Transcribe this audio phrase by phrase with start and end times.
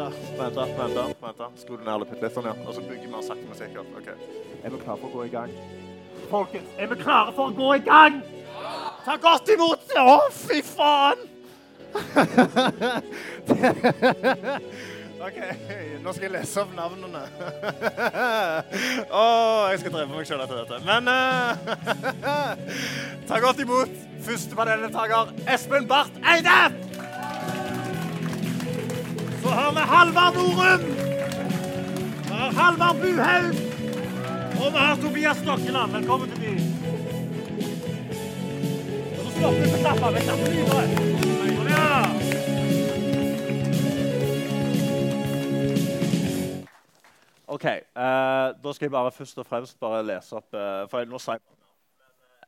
[0.00, 1.14] Vent, vente, vente.
[1.20, 1.46] vente.
[1.60, 2.54] Skru ned litt, sånn, ja.
[2.64, 3.88] Og så bygger vi sakte, men sikkert.
[4.00, 4.08] OK.
[4.64, 5.52] Er vi klare for å gå i gang?
[6.30, 8.22] Folkens, er vi klare for å gå i gang?
[9.04, 11.26] Ta godt imot Å, fy faen!
[15.20, 15.38] OK,
[16.00, 17.22] nå skal jeg lese opp navnene.
[19.12, 19.24] Å,
[19.72, 20.80] jeg skal dreve meg sjøl etter dette.
[20.86, 21.52] Men uh,
[23.28, 23.92] ta godt imot
[24.24, 26.89] første paneldeltaker, Espen Barth Eide!
[29.50, 30.80] Så har vi Halvard Norum.
[32.24, 33.54] Vi har Halvard Buhaug.
[34.60, 35.92] Og vi har Tobias Stokkeland.
[35.92, 36.60] Velkommen til byen.
[39.18, 40.08] Og så stopper vi på klappa.
[40.10, 40.30] Igjen.
[47.46, 47.64] OK.
[47.64, 48.02] Uh,
[48.64, 51.40] da skal jeg bare først og fremst bare lese opp uh, For nå sa jeg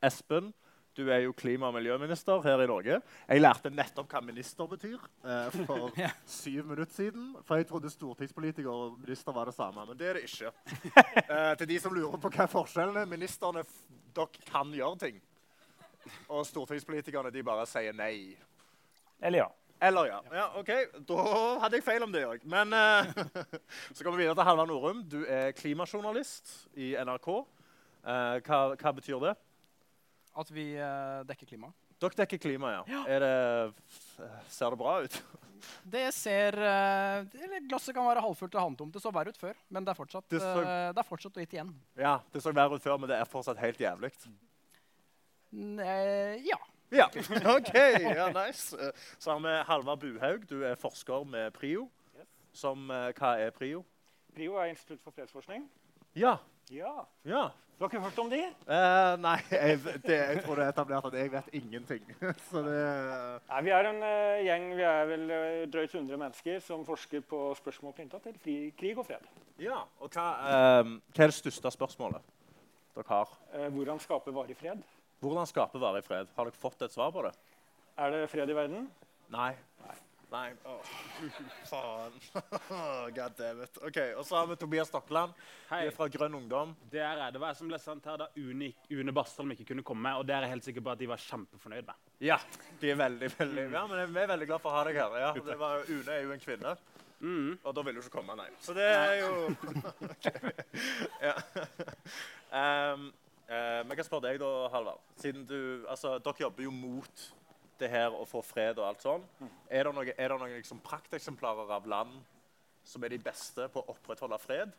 [0.06, 0.52] Espen,
[0.96, 3.00] du er jo klima- og miljøminister her i Norge.
[3.28, 5.90] Jeg lærte nettopp hva minister betyr eh, for
[6.26, 7.30] syv minutter siden.
[7.44, 10.52] For jeg trodde stortingspolitiker og minister var det samme, men det er det ikke.
[11.32, 13.62] Eh, til de som lurer på hva forskjellen er, ministerne
[14.16, 15.20] dere kan gjøre ting.
[16.28, 18.36] Og stortingspolitikerne de bare sier nei.
[19.22, 19.48] Eller ja.
[19.82, 20.18] Eller ja.
[20.32, 20.44] ja.
[20.60, 20.70] OK,
[21.08, 21.22] da
[21.64, 22.44] hadde jeg feil om det òg.
[22.44, 23.08] Men eh,
[23.94, 25.02] så kommer vi videre til Halvard Norum.
[25.08, 27.30] Du er klimajournalist i NRK.
[28.02, 29.34] Eh, hva, hva betyr det?
[30.34, 31.68] At vi uh, dekker klima.
[32.00, 33.02] Dere dekker klima, ja.
[33.06, 35.18] Er det, ser det bra ut?
[35.86, 38.94] Det ser uh, Glasset kan være halvfullt og halvtomt.
[38.96, 41.36] Det så verre ut før, men det er fortsatt, Det så- uh, det er fortsatt
[41.38, 41.74] litt igjen.
[42.00, 44.10] Ja, Det så verre ut før, men det er fortsatt helt jævlig.
[45.52, 46.58] Ja.
[46.92, 47.06] Ja,
[47.56, 47.74] OK.
[47.74, 48.76] ja, nice.
[49.18, 50.48] Så har vi Halvard Buhaug.
[50.48, 51.86] Du er forsker med PRIO.
[52.52, 53.84] Som, hva er PRIO?
[54.34, 55.68] PRIO er Institutt for fredsforskning.
[56.16, 56.36] Ja.
[56.70, 56.92] Ja.
[57.26, 57.50] ja.
[57.82, 58.38] Du har ikke hørt om de?
[58.68, 62.04] Uh, nei, jeg, det, jeg tror det er etablert at jeg vet ingenting.
[62.50, 62.82] Så det
[63.48, 67.24] Nei, vi er en uh, gjeng, vi er vel eh, drøyt 100 mennesker som forsker
[67.26, 69.26] på spørsmål knytta til fri, krig og fred.
[69.58, 70.28] Ja, og hva,
[71.10, 72.22] hva er det største spørsmålet
[72.94, 73.34] dere har?
[73.74, 74.86] Hvordan skape varig fred?
[75.24, 76.30] Hvordan skape varig fred?
[76.36, 77.34] Har dere fått et svar på det?
[77.98, 78.86] Er det fred i verden?
[79.34, 79.52] Nei.
[79.82, 79.98] Nei.
[80.32, 80.80] Åh,
[81.70, 82.12] faen.
[83.16, 83.78] God damn it.
[83.78, 85.32] Ok, Og så har vi Tobias Stokkeland.
[85.32, 85.86] Du Hei.
[85.86, 86.72] er fra Grønn Ungdom.
[86.90, 89.84] Det er det var jeg som ble sendt her da Une, Une Bastholm ikke kunne
[89.84, 90.14] komme.
[90.16, 92.00] Og det er jeg helt sikker på at de var kjempefornøyd med.
[92.24, 92.38] Ja,
[92.80, 95.18] de er veldig, veldig Ja, men vi er veldig glad for å ha deg her.
[95.20, 96.76] Ja, det var, Une er jo en kvinne.
[97.20, 97.52] Mm.
[97.62, 98.48] Og da vil du ikke komme, nei.
[98.60, 99.52] Så det er jo
[101.28, 101.36] ja.
[102.96, 103.04] um,
[103.46, 105.04] uh, men jeg kan spørre deg, da, Halvard.
[105.20, 107.28] Siden du Altså, dere jobber jo mot
[107.82, 109.24] det her å få fred og alt sånn.
[109.70, 112.14] Er det noen, er det noen liksom, prakteksemplarer av land
[112.86, 114.72] som er de beste på å opprettholde fred?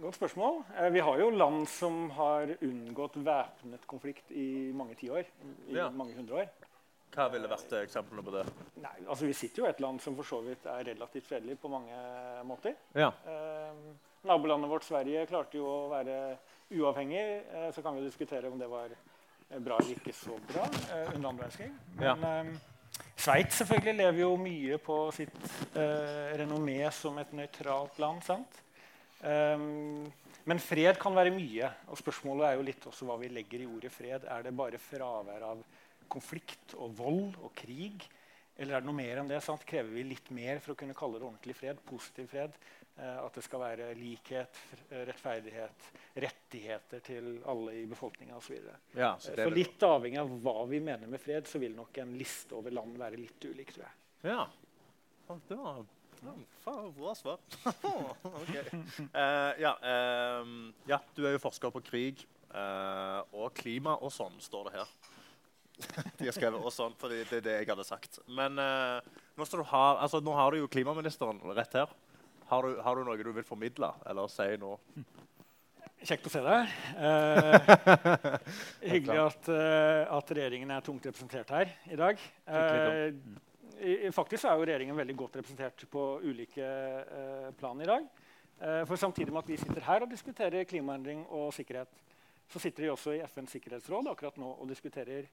[0.00, 0.62] Godt spørsmål.
[0.80, 5.24] Eh, vi har jo land som har unngått væpnet konflikt i mange tiår.
[5.68, 5.88] I Ja.
[5.90, 6.48] mange hundre år.
[7.10, 8.44] Hva ville vært eksemplene på det?
[8.80, 11.58] Nei, altså Vi sitter jo i et land som for så vidt er relativt fredelig
[11.60, 12.76] på mange måter.
[12.94, 13.08] Ja.
[13.26, 13.72] Eh,
[14.24, 16.38] nabolandet vårt Sverige klarte jo å være
[16.70, 17.42] uavhengig.
[17.52, 18.96] Eh, så kan vi diskutere om det var eh,
[19.58, 21.70] bra eller ikke så bra eh, under andre verdenskrig.
[21.98, 22.14] Ja.
[22.14, 22.68] Men eh,
[23.20, 25.36] Sveits selvfølgelig lever jo mye på sitt
[25.76, 28.22] eh, renommé som et nøytralt land.
[28.24, 28.60] sant?
[29.20, 29.66] Eh,
[30.48, 31.68] men fred kan være mye.
[31.92, 34.24] Og spørsmålet er jo litt også hva vi legger i ordet fred.
[34.24, 35.60] Er det bare fravær av
[36.10, 38.06] konflikt og vold og krig?
[38.60, 39.42] Eller er det noe mer enn det?
[39.44, 39.66] Sant?
[39.68, 41.80] Krever vi litt mer for å kunne kalle det ordentlig fred?
[41.88, 42.56] Positiv fred?
[43.00, 44.58] Eh, at det skal være likhet,
[44.90, 45.86] rettferdighet,
[46.20, 48.58] rettigheter til alle i befolkninga osv.
[48.60, 51.96] Så, ja så, så litt avhengig av hva vi mener med fred, så vil nok
[52.02, 53.96] en liste over land være litt ulik, tror jeg.
[54.34, 54.44] Ja.
[55.48, 55.80] Det var
[56.98, 57.38] bra svar.
[58.40, 58.52] Ok.
[58.52, 62.20] uh, ja, ehm, ja, du er jo forsker på krig
[62.52, 64.92] uh, og klima og sånn, står det her.
[66.18, 68.20] De har skrevet 'og sånn', fordi det er det jeg hadde sagt.
[68.28, 69.00] Men eh,
[69.38, 71.94] nå, står du ha, altså, nå har du jo klimaministeren rett her.
[72.50, 74.72] Har du, har du noe du vil formidle eller si nå?
[76.00, 76.72] Kjekt å se deg.
[78.80, 82.20] Eh, hyggelig at, eh, at regjeringen er tungt representert her i dag.
[82.48, 88.08] Eh, faktisk er jo regjeringen veldig godt representert på ulike eh, plan i dag.
[88.60, 92.02] Eh, for samtidig med at vi sitter her og diskuterer klimaendring og sikkerhet,
[92.50, 95.28] så sitter de også i FNs sikkerhetsråd akkurat nå og diskuterer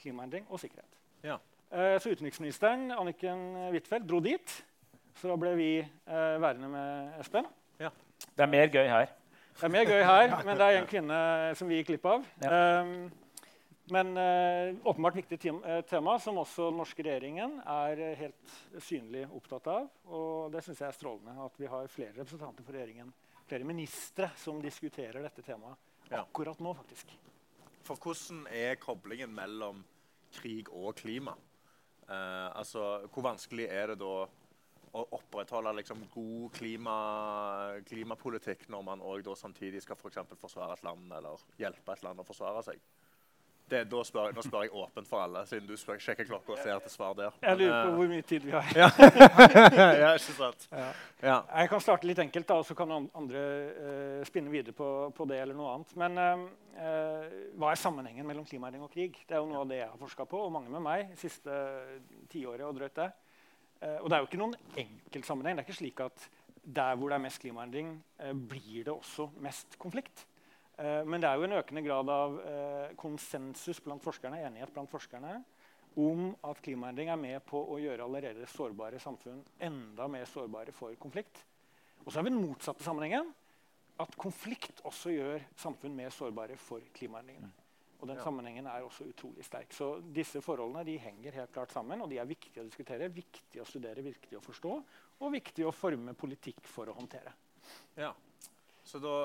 [0.00, 0.98] klimaendring og sikkerhet.
[1.22, 1.38] Ja.
[1.70, 4.56] Eh, så utenriksministeren Anniken Huitfeldt dro dit.
[5.18, 7.48] Så da ble vi eh, værende med Espen.
[7.80, 9.10] Det er mer gøy her.
[9.56, 11.18] Det er mer gøy her, men det er en kvinne
[11.58, 12.24] som vi gikk glipp av.
[12.46, 13.10] Um,
[13.90, 18.52] men uh, åpenbart viktig eh, tema som også den norske regjeringen er eh, helt
[18.86, 19.88] synlig opptatt av.
[20.06, 23.10] Og det syns jeg er strålende at vi har flere representanter for regjeringen,
[23.50, 26.22] flere ministre, som diskuterer dette temaet Ja.
[26.22, 27.10] akkurat nå, faktisk.
[27.86, 29.82] For hvordan er koblingen mellom
[30.38, 31.34] krig og klima?
[32.06, 34.14] Uh, altså, hvor vanskelig er det da
[34.90, 36.96] å opprettholde liksom, god klima,
[37.86, 40.10] klimapolitikk når man også samtidig skal for
[40.40, 42.82] forsvare et land eller hjelpe et land å forsvare seg?
[43.70, 46.58] Det, spør jeg, nå spør jeg åpent for alle, siden du spør, sjekker klokka og
[46.58, 47.36] ser etter svar der.
[47.44, 48.66] Jeg lurer på hvor mye tid vi har.
[48.74, 48.88] ja.
[50.02, 50.66] ja, ikke sant?
[50.72, 50.88] Ja.
[51.22, 51.36] Ja.
[51.60, 55.28] Jeg kan starte litt enkelt, da, og så kan andre uh, spinne videre på, på
[55.30, 55.94] det eller noe annet.
[56.02, 56.44] Men eh,
[56.82, 59.22] eh, hva er sammenhengen mellom klimaendring og krig?
[59.22, 61.62] Det er jo noe av det jeg har forska på, og mange med meg, siste
[62.32, 63.10] tiåret og drøyt det.
[63.80, 65.56] Eh, og det er jo ikke noen enkel sammenheng.
[65.56, 66.26] Det er ikke slik at
[66.60, 70.26] der hvor det er mest klimaendring, eh, blir det også mest konflikt.
[70.78, 72.36] Eh, men det er jo en økende grad av
[73.00, 75.40] konsensus blant forskerne, enighet blant forskerne
[75.98, 80.94] om at klimaendring er med på å gjøre allerede sårbare samfunn enda mer sårbare for
[81.02, 81.42] konflikt.
[82.04, 83.32] Og så har vi den motsatte sammenhengen.
[84.00, 87.50] At konflikt også gjør samfunn mer sårbare for klimaendringene.
[88.00, 88.22] Og den Ja.
[88.24, 89.72] sammenhengen er også utrolig sterk.
[89.72, 93.60] Så disse forholdene de henger helt klart sammen, og de er viktige å diskutere, viktige
[93.62, 94.84] å studere, viktige å forstå,
[95.20, 97.32] og viktige å forme politikk for å håndtere.
[97.96, 98.12] Ja.
[98.84, 99.16] Så da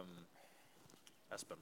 [0.00, 1.58] eh, Espen.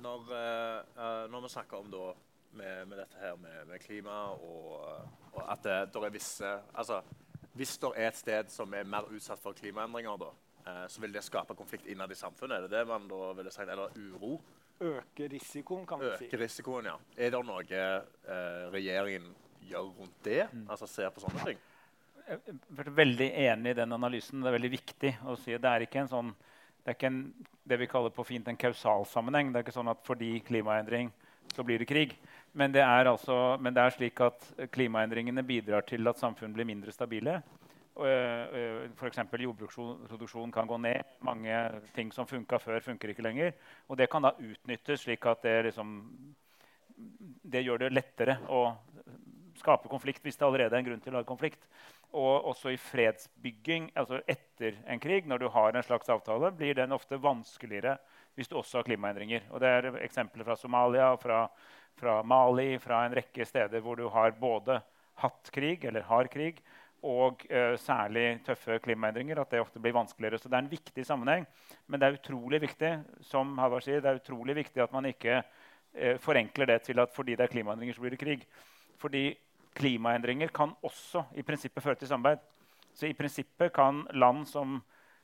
[0.00, 2.14] Når, eh, eh, når vi snakker om da,
[2.56, 6.62] med, med dette her med, med klima og, eh, og at det der er visse
[6.74, 7.02] altså,
[7.56, 10.28] Hvis det er et sted som er mer utsatt for klimaendringer, da,
[10.66, 12.56] eh, så vil det skape konflikt innad i samfunnet?
[12.56, 13.70] Er det det man da ville sagt?
[13.70, 14.40] Eller uro?
[14.80, 16.28] Øke risikoen, kan vi si.
[16.28, 16.96] Øke risikoen, ja.
[17.16, 19.30] Er det noe eh, regjeringen
[19.70, 20.42] gjør rundt det?
[20.68, 21.62] Altså ser på sånne ting?
[22.26, 24.42] Jeg er veldig enig i den analysen.
[24.42, 26.34] Det er veldig viktig å si at det er ikke en sånn
[26.86, 27.22] det er ikke en,
[27.66, 29.48] det vi kaller på fint en kausalsammenheng.
[29.50, 31.08] Det er ikke sånn at fordi klimaendring
[31.50, 32.12] så blir det krig.
[32.54, 36.68] Men det er, altså, men det er slik at klimaendringene bidrar til at samfunn blir
[36.68, 37.40] mindre stabile.
[37.96, 39.18] F.eks.
[39.40, 41.16] jordbruksproduksjon kan gå ned.
[41.24, 41.60] Mange
[41.94, 43.54] ting som funka før, funker ikke lenger.
[43.88, 45.94] Og det kan da utnyttes slik at det, liksom,
[47.42, 48.66] det gjør det lettere å
[49.56, 51.64] skape konflikt hvis det allerede er en grunn til å lage konflikt.
[52.16, 56.76] Og også i fredsbygging altså etter en krig, når du har en slags avtale, blir
[56.76, 57.96] den ofte vanskeligere
[58.36, 59.48] hvis du også har klimaendringer.
[59.50, 61.46] Og det er eksempler fra Somalia, fra,
[61.96, 64.82] fra Mali, fra en rekke steder hvor du har både
[65.22, 66.60] hatt krig, eller har krig,
[67.04, 69.40] og uh, særlig tøffe klimaendringer.
[69.40, 70.38] At det ofte blir vanskeligere.
[70.38, 71.46] Så det er en viktig sammenheng.
[71.86, 72.92] Men det er utrolig viktig
[73.26, 77.14] som Havar sier, det er utrolig viktig at man ikke uh, forenkler det til at
[77.14, 78.46] fordi det er klimaendringer, så blir det krig.
[78.98, 79.30] Fordi
[79.76, 82.44] klimaendringer kan også i prinsippet føre til samarbeid.
[82.96, 84.78] Så i prinsippet kan land som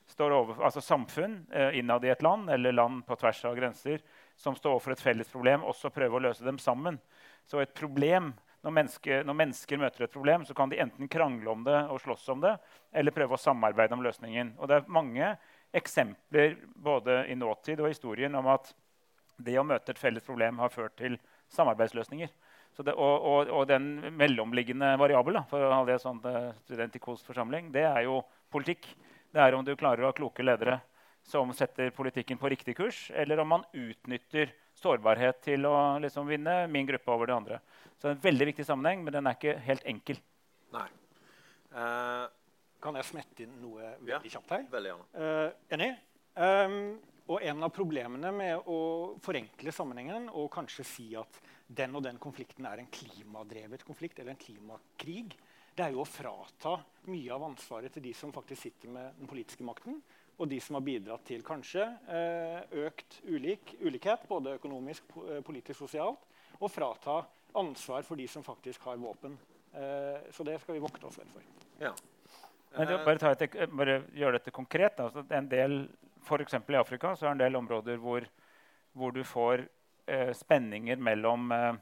[0.07, 4.03] står over, altså samfunn uh, innad i et land eller land på tvers av grenser
[4.35, 6.99] som står overfor et felles problem, også prøve å løse dem sammen.
[7.45, 8.31] Så et problem,
[8.63, 11.99] når, menneske, når mennesker møter et problem, så kan de enten krangle om det og
[12.03, 12.53] slåss om det,
[12.95, 14.53] eller prøve å samarbeide om løsningen.
[14.59, 15.33] Og det er mange
[15.75, 18.71] eksempler både i nåtid og historien om at
[19.43, 21.17] det å møte et felles problem har ført til
[21.53, 22.31] samarbeidsløsninger.
[22.73, 27.01] Det, og, og, og, den mellomliggende variabel for å ha det sånn eh, student i
[27.03, 28.23] KOS-forsamling, det er jo
[28.53, 28.87] politikk.
[29.33, 30.79] Det er om du klarer å ha kloke ledere
[31.27, 36.67] som setter politikken på riktig kurs, eller om man utnytter sårbarhet til å liksom, vinne
[36.71, 37.59] min gruppe over det andre.
[37.97, 40.19] Så det er en veldig viktig sammenheng, men den er ikke helt enkel.
[40.75, 40.87] Nei.
[41.73, 42.27] Uh,
[42.83, 44.19] Kan jeg smette inn noe Ja.
[44.19, 44.65] veldig kjapt her?
[44.69, 45.07] veldig gjerne.
[45.15, 45.89] Uh, enig.
[46.35, 46.99] Um,
[47.31, 48.79] og en av problemene med å
[49.23, 51.39] forenkle sammenhengen og kanskje si at
[51.71, 55.31] den og den konflikten er en klimadrevet konflikt eller en klimakrig,
[55.73, 56.75] det er jo å frata
[57.07, 60.01] mye av ansvaret til de som faktisk sitter med den politiske makten,
[60.37, 65.77] og de som har bidratt til kanskje eh, økt ulik, ulikhet, både økonomisk, eh, politisk,
[65.83, 66.23] sosialt,
[66.59, 67.19] og frata
[67.59, 69.37] ansvar for de som faktisk har våpen.
[69.73, 71.45] Eh, så det skal vi vokte oss vel for.
[71.81, 71.93] Ja.
[72.73, 74.97] Men bare, ta et, bare gjøre dette konkret.
[74.99, 75.83] Altså, en del,
[76.25, 78.25] for eksempel I Afrika så er det en del områder hvor,
[78.97, 79.67] hvor du får
[80.09, 81.75] eh, spenninger mellom eh,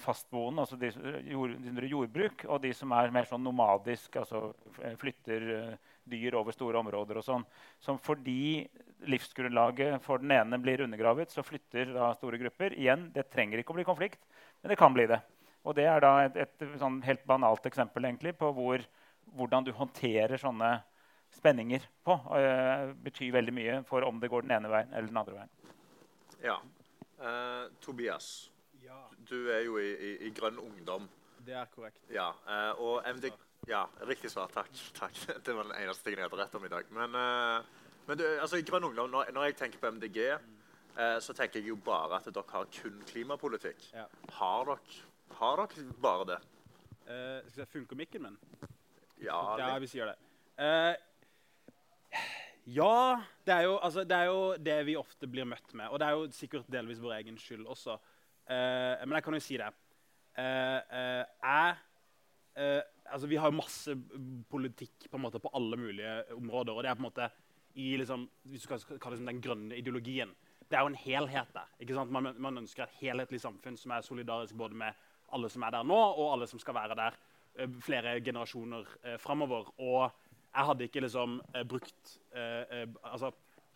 [0.00, 1.58] fastboende, altså de, som- jord,
[1.90, 4.54] jordbruk, og de som er mer sånn nomadisk, altså
[5.02, 5.74] flytter eh,
[6.10, 7.44] dyr over store områder og sånn.
[7.82, 8.66] Som fordi
[9.10, 12.76] livsgrunnlaget for den ene blir undergravet, så flytter da store grupper.
[12.76, 14.22] Igjen, det trenger ikke å bli konflikt,
[14.60, 15.20] men det kan bli det.
[15.64, 18.84] Og det er da et, et sånn helt banalt eksempel egentlig på hvor,
[19.36, 20.78] hvordan du håndterer sånne
[21.36, 22.16] spenninger på.
[22.32, 25.56] Uh, betyr veldig mye for om det går den ene veien eller den andre veien.
[26.44, 26.60] ja.
[27.20, 28.48] Uh, Tobias,
[28.80, 28.96] Ja,
[29.28, 31.04] du er jo i, i, i Grønn Ungdom.
[31.44, 32.00] det er korrekt.
[32.08, 33.28] Ja, uh, og MD...
[33.68, 34.48] Ja, riktig svar.
[34.54, 34.72] Takk.
[34.96, 35.18] takk.
[35.44, 36.94] Det var den eneste tingen jeg hadde rett om i dag.
[36.96, 40.22] Men, uh, men du, altså, Ungdom, når, når jeg tenker på MDG,
[40.96, 43.90] uh, så tenker jeg jo bare at dere har kun klimapolitikk.
[43.94, 44.06] Ja.
[44.40, 45.04] Har dere,
[45.42, 46.40] har dere bare det?
[47.10, 48.40] Uh, skal jeg funke mikken min?
[49.20, 49.40] Ja.
[49.58, 50.16] Ja, vi sier det.
[50.60, 50.94] Eh,
[52.64, 55.88] ja, det er, jo, altså, det er jo det vi ofte blir møtt med.
[55.88, 57.96] Og det er jo sikkert delvis vår egen skyld også.
[58.50, 59.70] Eh, men jeg kan jo si det.
[60.40, 61.76] Eh,
[62.56, 62.80] eh,
[63.10, 63.94] altså, Vi har masse
[64.50, 66.72] politikk på, måte, på alle mulige områder.
[66.72, 67.30] og det er på en måte
[67.74, 70.32] i liksom, hvis du skal kalle det den grønne ideologien.
[70.70, 71.68] Det er jo en helhet der.
[71.80, 72.10] ikke sant?
[72.10, 75.86] Man, man ønsker et helhetlig samfunn som er solidarisk både med alle som er der
[75.86, 77.18] nå, og alle som skal være der
[77.58, 79.70] eh, flere generasjoner eh, framover.
[79.78, 80.10] Og
[80.50, 83.30] jeg hadde ikke liksom eh, brukt uh, altså,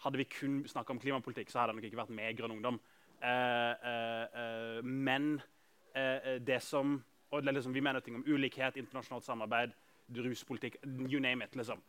[0.05, 2.53] Hadde vi kun snakka om klimapolitikk, så hadde jeg nok ikke vært med i Grønn
[2.53, 2.81] Ungdom.
[4.85, 5.29] men
[6.45, 6.99] det som
[7.31, 9.73] og liksom, Vi mener ting om ulikhet, internasjonalt samarbeid,
[10.15, 11.57] ruspolitikk You name it.
[11.57, 11.83] liksom.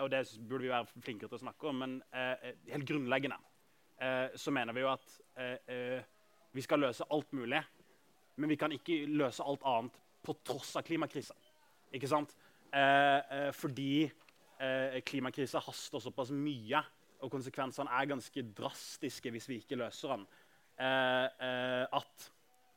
[0.00, 1.78] og det burde vi være flinkere til å snakke om.
[1.78, 2.02] Men
[2.68, 3.36] helt grunnleggende
[4.36, 5.20] så mener vi jo at
[6.52, 7.62] vi skal løse alt mulig
[8.36, 11.36] men vi kan ikke løse alt annet på tross av klimakrisa.
[11.92, 12.32] Ikke sant?
[13.58, 14.08] Fordi
[15.06, 16.80] klimakrisa haster såpass mye,
[17.22, 20.24] og konsekvensene er ganske drastiske hvis vi ikke løser den,
[20.80, 22.30] at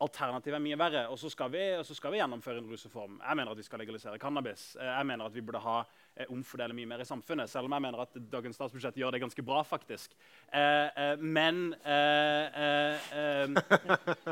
[0.04, 1.04] alternativet er mye verre.
[1.12, 3.20] Og så skal vi, så skal vi gjennomføre en rusreform.
[3.22, 4.76] Jeg mener at vi skal legalisere cannabis.
[4.80, 5.78] Eh, jeg mener at vi burde ha
[6.16, 7.50] eh, omfordele mye mer i samfunnet.
[7.52, 10.18] Selv om jeg mener at dagens statsbudsjett gjør det ganske bra, faktisk.
[10.52, 12.60] Eh, eh, men eh,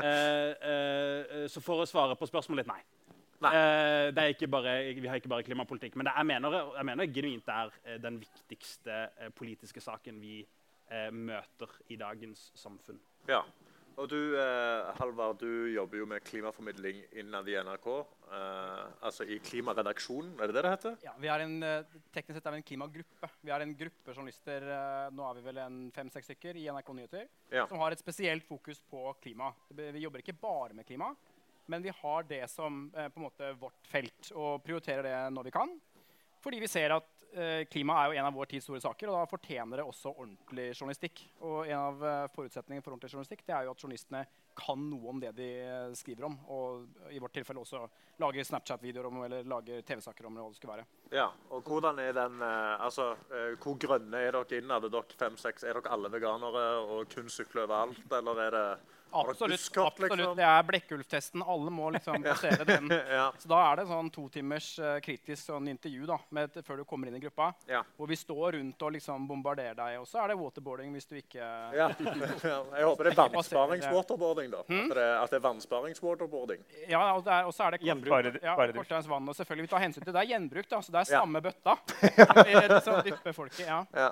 [0.04, 2.82] eh, Så for å svare på spørsmålet litt nei.
[3.44, 5.96] det er ikke bare, vi har ikke bare klimapolitikk.
[5.96, 10.38] Men det, jeg, mener, jeg mener genuint det er den viktigste politiske saken vi
[11.12, 13.00] møter i dagens samfunn.
[13.28, 13.42] Ja,
[13.96, 17.86] og du, eh, Halvard, du jobber jo med klimaformidling innad i NRK.
[18.34, 20.96] Eh, altså i klimaredaksjonen, er det det det heter?
[21.04, 21.84] Ja, vi er en, eh,
[22.14, 23.30] Teknisk sett er vi en klimagruppe.
[23.44, 26.92] Vi er en gruppe journalister eh, nå er vi vel en fem-seks stykker i NRK
[26.94, 27.66] Nyheter, Ja.
[27.66, 29.52] som har et spesielt fokus på klima.
[29.70, 31.14] Vi jobber ikke bare med klima,
[31.68, 35.44] men vi har det som eh, på en måte vårt felt, og prioriterer det når
[35.44, 35.80] vi kan.
[36.42, 37.06] Fordi vi ser at
[37.70, 40.70] klima er jo en av vår tids store saker, og da fortjener det også ordentlig
[40.72, 41.24] journalistikk.
[41.42, 44.24] Og en av eh, forutsetningene for ordentlig journalistikk det er jo at journalistene
[44.54, 46.36] kan noe om det de eh, skriver om.
[46.54, 47.82] Og i vårt tilfelle også
[48.22, 50.86] lager Snapchat-videoer om eller lager TV-saker om hva det skulle være.
[51.14, 54.86] Ja, og hvordan er den eh, Altså, eh, hvor grønne er dere innad?
[54.86, 55.66] Er dere fem-seks?
[55.66, 58.66] Er dere alle veganere og kun sykler overalt, eller er det
[59.14, 59.60] Absolutt.
[59.76, 60.16] absolutt.
[60.18, 60.36] liksom?
[60.36, 61.42] Det er Blekkulf-testen.
[61.54, 62.90] Alle må liksom passere den.
[63.14, 63.28] Ja.
[63.38, 66.84] Så da er det sånn to timers eh, kritisk sånn intervju da, med, før du
[66.88, 67.50] kommer inn i gruppa.
[67.70, 67.82] Ja.
[67.96, 69.98] Hvor vi står rundt og liksom bombarderer deg.
[70.00, 71.44] Og så er det waterboarding hvis du ikke
[71.80, 71.88] Ja.
[72.00, 74.62] Jeg håper det er vannsparings-waterboarding, da.
[74.68, 74.88] Hmm?
[74.90, 76.64] At, det, at det er vannsparings-waterboarding.
[76.90, 77.82] Ja, og, er, og så er det.
[78.08, 78.56] Bare- Ja,
[79.08, 79.28] vann.
[79.28, 81.76] Og selvfølgelig, vi tar hensyn til det er gjenbruk, da, så det er samme bøtta.
[82.74, 83.80] Liksom dypper folket, ja.
[83.94, 84.10] Ja.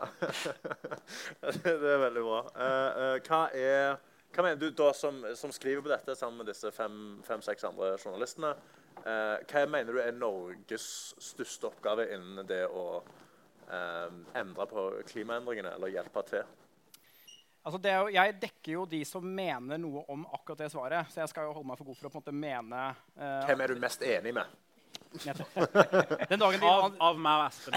[1.42, 2.40] det er veldig bra.
[2.56, 4.00] Uh, uh, hva er
[4.32, 8.54] hva mener du da som, som skriver på dette sammen med disse fem-seks andre journalistene?
[9.04, 10.86] eh, hva mener du er Norges
[11.22, 13.02] største oppgave innen det å
[13.68, 16.44] eh, endre på klimaendringene, eller hjelpe til?
[17.62, 21.12] Altså det er jo, jeg dekker jo de som mener noe om akkurat det svaret.
[21.12, 22.84] Så jeg skal jo holde meg for god for å på en måte mene
[23.14, 24.58] eh, Hvem er du mest enig med?
[25.12, 27.74] Den dagen de, Av, av meg og Espen.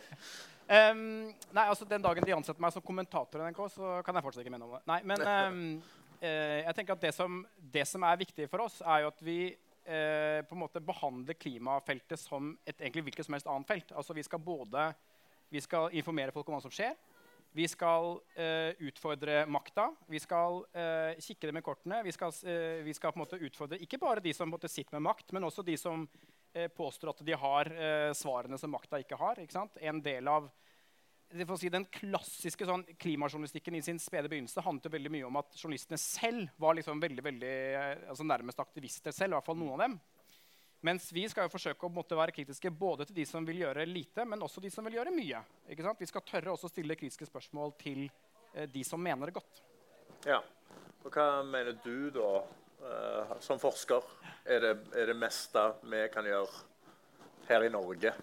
[0.70, 4.26] Ehm, nei, altså Den dagen de ansetter meg som kommentator i NRK, så kan jeg
[4.26, 4.84] fortsatt ikke mene om det.
[4.90, 5.64] Nei, men um,
[6.22, 7.40] uh, jeg tenker at det som,
[7.74, 11.38] det som er viktig for oss, er jo at vi uh, på en måte behandler
[11.40, 13.94] klimafeltet som et egentlig hvilket som helst annet felt.
[13.98, 14.92] Altså Vi skal både
[15.50, 16.94] vi skal informere folk om hva som skjer.
[17.50, 19.88] Vi skal uh, utfordre makta.
[20.06, 22.04] Vi skal uh, kikke dem i kortene.
[22.06, 22.30] Vi skal,
[22.86, 25.50] vi skal på en måte utfordre ikke bare de som måte, sitter med makt, men
[25.50, 26.06] også de som
[26.68, 29.38] påstår at de har eh, svarene som makta ikke har.
[29.42, 29.66] Ikke?
[29.80, 30.48] En del av
[31.30, 35.98] si, Den klassiske sånn, klimajournalistikken i sin spede begynnelse handlet veldig mye om at journalistene
[36.00, 39.34] selv var liksom veldig, veldig, eh, altså nærmest aktivister selv.
[39.34, 40.00] i hvert fall noen av dem.
[40.80, 43.84] Mens vi skal jo forsøke å måtte være kritiske både til de som vil gjøre
[43.86, 45.42] lite, men også de som vil gjøre mye.
[45.68, 48.06] Vi skal tørre å stille kritiske spørsmål til
[48.54, 49.60] eh, de som mener det godt.
[50.26, 50.40] Ja.
[51.04, 52.42] Og hva mener du da,
[52.82, 54.04] eh, som forsker,
[54.44, 56.66] er det, er det meste vi kan gjøre
[57.48, 58.14] her i Norge?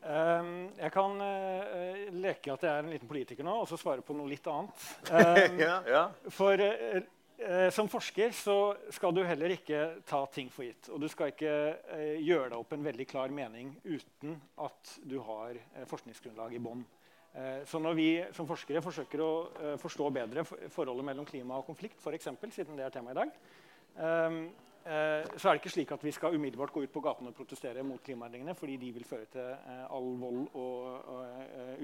[0.00, 4.00] Um, jeg kan uh, leke at jeg er en liten politiker nå og så svare
[4.00, 4.84] på noe litt annet.
[5.10, 6.04] Um, ja, ja.
[6.32, 7.02] For uh,
[7.72, 8.56] som forsker så
[8.92, 10.88] skal du heller ikke ta ting for gitt.
[10.92, 11.52] Og du skal ikke
[12.20, 15.56] gjøre deg opp en veldig klar mening uten at du har
[15.88, 16.82] forskningsgrunnlag i bånn.
[17.34, 21.68] Eh, så når vi som forskere forsøker å eh, forstå bedre forholdet mellom klima og
[21.68, 23.36] konflikt, for eksempel, siden det er tema i dag,
[24.02, 24.40] ehm,
[24.82, 27.36] eh, så er det ikke slik at vi skal umiddelbart gå ut på gaten og
[27.36, 31.06] protestere mot klimaendringene fordi de vil føre til all vold og,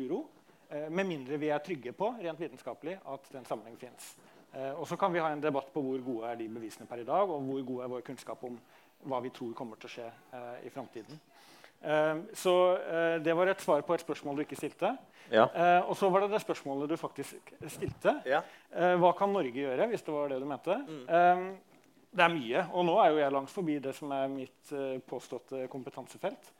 [0.03, 0.25] uro.
[0.67, 4.17] Med mindre vi er trygge på rent vitenskapelig at den sammenhengen fins.
[4.81, 7.07] Og så kan vi ha en debatt på hvor gode er de bevisene per i
[7.07, 8.57] dag, og hvor god er vår kunnskap om
[9.07, 10.09] hva vi tror kommer til å skje
[10.67, 11.21] i framtiden.
[11.83, 14.93] Eh, så eh, det var et svar på et spørsmål du ikke stilte.
[15.31, 15.47] Ja.
[15.51, 18.19] Eh, og så var det det spørsmålet du faktisk stilte.
[18.27, 18.43] Ja.
[18.73, 20.79] Eh, hva kan Norge gjøre, hvis det var det du mente?
[20.87, 21.57] Mm.
[22.17, 22.61] det er mye.
[22.73, 24.71] Og nå er jo jeg langt forbi det som er mitt
[25.09, 26.53] påståtte kompetansefelt.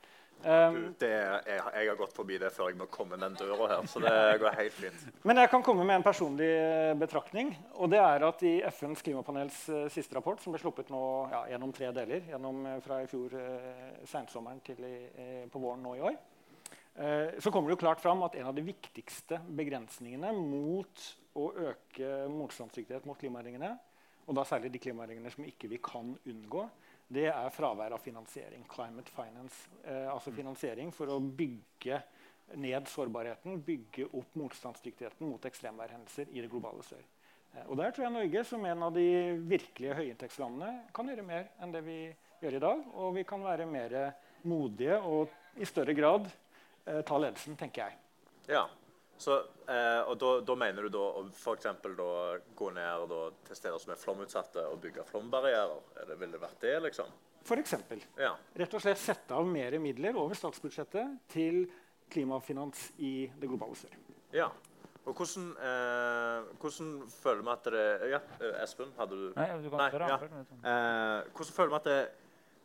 [0.45, 3.87] Um, det, jeg, jeg, har gått forbi det før jeg må komme den døra her.
[3.89, 5.07] så det går helt fint.
[5.27, 7.55] Men jeg kan komme med en personlig eh, betraktning.
[7.73, 11.01] og det er at I FNs klimapanels uh, siste rapport, som ble sluppet nå,
[11.33, 13.33] ja, gjennom tre deler, gjennom, uh, fra i fjor
[14.07, 14.95] sensommeren til i,
[15.51, 16.17] på våren nå i år,
[17.37, 21.03] så kommer det jo klart fram at en av de viktigste begrensningene mot
[21.37, 23.69] å øke motstandsdyktighet mot klimaendringene,
[24.25, 26.63] og da særlig de klimaendringene som ikke vi kan unngå,
[27.07, 28.65] det er fravær av finansiering.
[28.67, 29.67] Climate finance.
[29.83, 32.01] Eh, altså finansiering for å bygge
[32.59, 37.03] ned sårbarheten, bygge opp motstandsdyktigheten mot ekstremværhendelser i det globale sør.
[37.53, 39.07] Eh, og der tror jeg Norge som en av de
[39.47, 41.99] virkelige høyinntektslandene kan gjøre mer enn det vi
[42.41, 42.83] gjør i dag.
[42.99, 43.97] Og vi kan være mer
[44.47, 48.03] modige og i større grad eh, ta ledelsen, tenker jeg.
[48.51, 48.67] Ja,
[49.17, 51.69] så, eh, og da, da, mener du da å f.eks.
[52.55, 55.81] gå ned da, til steder som er flomutsatte og bygge flombarrierer?
[55.97, 57.09] Det, ville det vært det, liksom?
[57.57, 58.01] Eksempel.
[58.19, 58.33] Ja.
[58.59, 61.63] Rett og slett sette av mer midler over statsbudsjettet til
[62.11, 63.95] klimafinans i det globale sør.
[64.35, 64.51] Ja.
[65.07, 69.69] Og hvordan, eh, hvordan, føler vi at det Ja, eh, Espen, hadde du Nei, du
[69.71, 70.17] kan Nei, ja.
[70.17, 71.99] eh, Hvordan føler vi at det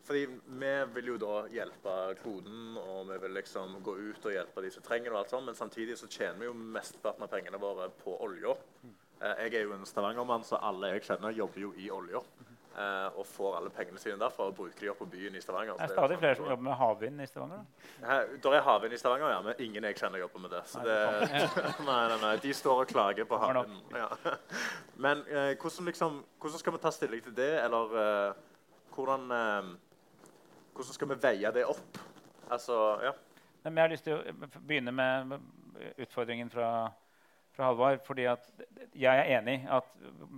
[0.02, 1.92] fordi vi vil jo da hjelpe
[2.22, 5.14] kloden, og vi vil liksom gå ut og hjelpe de som trenger det.
[5.14, 8.56] og alt sånt, Men samtidig så tjener vi jo mesteparten av pengene våre på olja.
[9.22, 12.22] Eh, jeg er jo en Stavanger-mann, så alle jeg kjenner, jobber jo i olja.
[12.72, 15.76] Eh, og får alle pengene sine derfra og bruker de opp på byen i Stavanger.
[15.76, 17.66] Det er stadig flere som jobber med havvind i Stavanger?
[18.00, 20.62] Det er havvind i Stavanger, ja, men ingen jeg kjenner jobber med det.
[20.72, 20.96] Så det
[21.88, 23.76] nei, nei, nei, De står og klager på havvind.
[23.94, 24.08] Ja.
[25.04, 28.34] Men eh, hvordan, liksom, hvordan, skal vi ta stilling til det, eller
[28.96, 29.30] hvordan
[30.72, 32.00] hvordan skal vi veie det opp?
[32.52, 33.12] Altså, ja.
[33.64, 35.36] jeg har lyst til å begynne med
[36.00, 36.90] utfordringen fra,
[37.52, 38.02] fra Halvard.
[38.06, 39.88] fordi jeg er enig at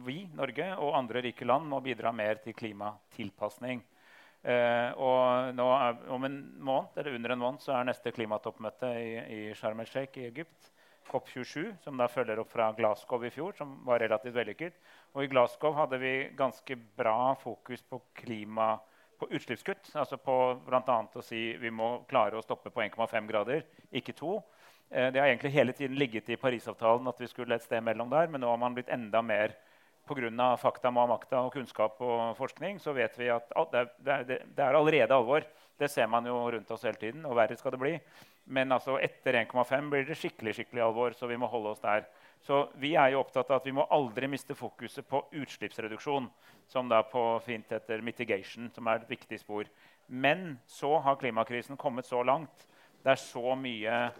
[0.06, 3.82] vi, Norge og andre rike land må bidra mer til klimatilpasning.
[4.44, 9.12] Uh, og er, om en måned, eller under en måned så er neste klimatoppmøte i,
[9.16, 10.70] i Sharm el-Sheikh i Egypt.
[11.04, 14.76] COP27, som da følger opp fra Glasgow i fjor, som var relativt vellykket.
[15.12, 19.90] Og I Glasgow hadde vi ganske bra fokus på klimatilpasning på utslippskutt.
[19.94, 20.98] altså på bl.a.
[21.14, 24.34] å si vi må klare å stoppe på 1,5 grader, ikke 2.
[24.90, 28.10] Eh, det har egentlig hele tiden ligget i Parisavtalen at vi skulle et sted mellom
[28.10, 29.56] der, men nå har man blitt enda mer
[30.06, 30.56] pga.
[30.56, 35.14] fakta, makta og kunnskap og forskning så vet vi at det er, det er, allerede
[35.14, 35.44] alvor.
[35.78, 37.98] Det ser man jo rundt oss hele tiden, og verre skal det bli.
[38.46, 42.04] Men altså etter 1,5 blir det skikkelig skikkelig alvor, så vi må holde oss der.
[42.44, 46.26] Så vi er jo opptatt av at vi må aldri miste fokuset på utslippsreduksjon
[46.68, 49.64] som da på fint heter 'mitigation', som er et viktig spor.
[50.08, 52.66] Men så har klimakrisen kommet så langt.
[53.02, 54.12] Det er så mye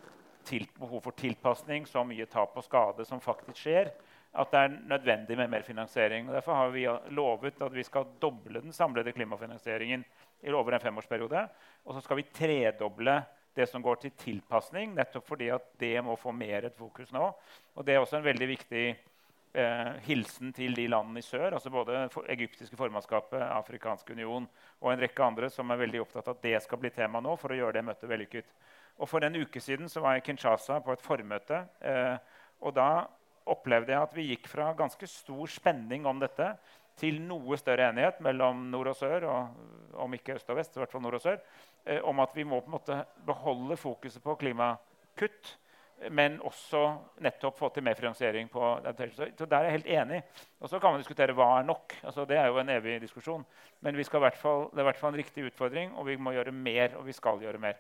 [0.44, 3.92] til, behov for tilpasning, så mye tap og skade som faktisk skjer,
[4.34, 6.28] at det er nødvendig med mer finansiering.
[6.28, 10.04] Og derfor har vi lovet at vi skal doble den samlede klimafinansieringen
[10.52, 11.48] over en femårsperiode.
[11.84, 13.22] Og så skal vi tredoble
[13.54, 17.30] det som går til tilpasning, nettopp fordi at det må få mer et fokus nå.
[17.74, 18.84] Og det er også en veldig viktig
[19.54, 24.48] eh, hilsen til de landene i sør, altså både for egyptiske formannskapet, Afrikansk union
[24.80, 27.36] og en rekke andre som er veldig opptatt av at det skal bli tema nå
[27.40, 28.54] for å gjøre det møtet vellykket.
[29.02, 31.64] Og For en uke siden så var jeg i Kinshasa på et formøte.
[31.82, 32.16] Eh,
[32.62, 33.06] og Da
[33.50, 36.54] opplevde jeg at vi gikk fra ganske stor spenning om dette
[36.96, 40.82] til noe større enighet mellom nord og sør, og om ikke øst og vest, i
[40.82, 41.40] hvert fall nord og sør,
[41.86, 45.56] eh, om at vi må på en måte beholde fokuset på klimakutt
[46.10, 46.80] men også
[47.24, 48.48] nettopp få til mer finansiering.
[48.48, 48.60] på
[49.36, 50.22] Så Der er jeg helt enig.
[50.60, 51.94] Og Så kan man diskutere hva er nok.
[52.02, 53.44] Altså, det er jo en evig diskusjon.
[53.80, 56.16] Men vi skal hvert fall, det er i hvert fall en riktig utfordring, og vi
[56.16, 56.96] må gjøre mer.
[56.96, 57.74] og vi skal gjøre mer.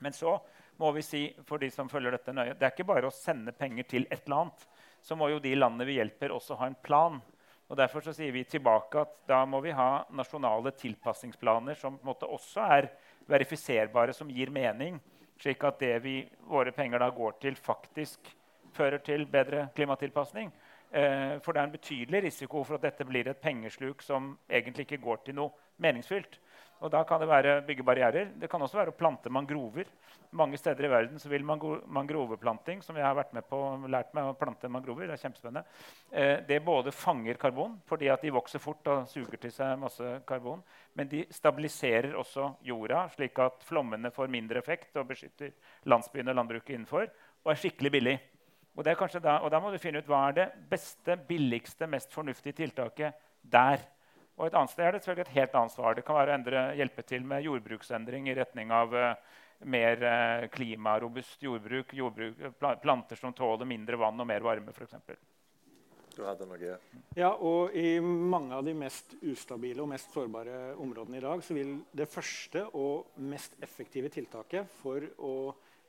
[0.00, 0.38] Men så
[0.78, 3.52] må vi si for de som følger dette nøye, det er ikke bare å sende
[3.52, 4.68] penger til et eller annet.
[5.02, 7.20] Så må jo de landene vi hjelper, også ha en plan.
[7.68, 12.06] Og Derfor så sier vi tilbake at da må vi ha nasjonale tilpasningsplaner som på
[12.06, 12.88] en måte også er
[13.28, 14.96] verifiserbare, som gir mening
[15.38, 16.16] slik at det vi,
[16.50, 18.32] våre penger da går til, faktisk
[18.74, 20.50] fører til bedre klimatilpasning.
[20.90, 24.86] Eh, for det er en betydelig risiko for at dette blir et pengesluk som egentlig
[24.86, 25.52] ikke går til noe
[25.84, 26.38] meningsfylt.
[26.80, 28.30] Og Da kan det være bygge barrierer.
[28.38, 29.88] Det kan også være å plante mangrover.
[30.30, 34.28] Mange steder i verden så vil mangroveplanting, som jeg har vært med på, lært meg
[34.28, 35.64] å plante mangrover, det er kjempespennende,
[36.12, 40.04] eh, det både fanger karbon fordi at de vokser fort og suger til seg masse
[40.28, 40.60] karbon,
[40.94, 45.54] men de stabiliserer også jorda, slik at flommene får mindre effekt og beskytter
[45.88, 47.08] landsbyene og landbruket innenfor,
[47.44, 48.18] og er skikkelig billig.
[48.76, 52.60] Og, da, og da må du finne ut hva er det beste, billigste, mest fornuftige
[52.60, 53.80] tiltaket der.
[54.38, 55.96] Og et annet sted er det selvfølgelig et helt annet svar.
[55.98, 59.08] Det kan være å endre, hjelpe til med jordbruksendring i retning av uh,
[59.66, 62.44] mer uh, klimarobust jordbruk, jordbruk,
[62.82, 64.74] planter som tåler mindre vann og mer varme.
[64.76, 65.18] For eksempel.
[66.14, 66.76] du hadde noe
[67.18, 71.58] Ja, og i mange av de mest ustabile og mest sårbare områdene i dag så
[71.58, 75.34] vil det første og mest effektive tiltaket for å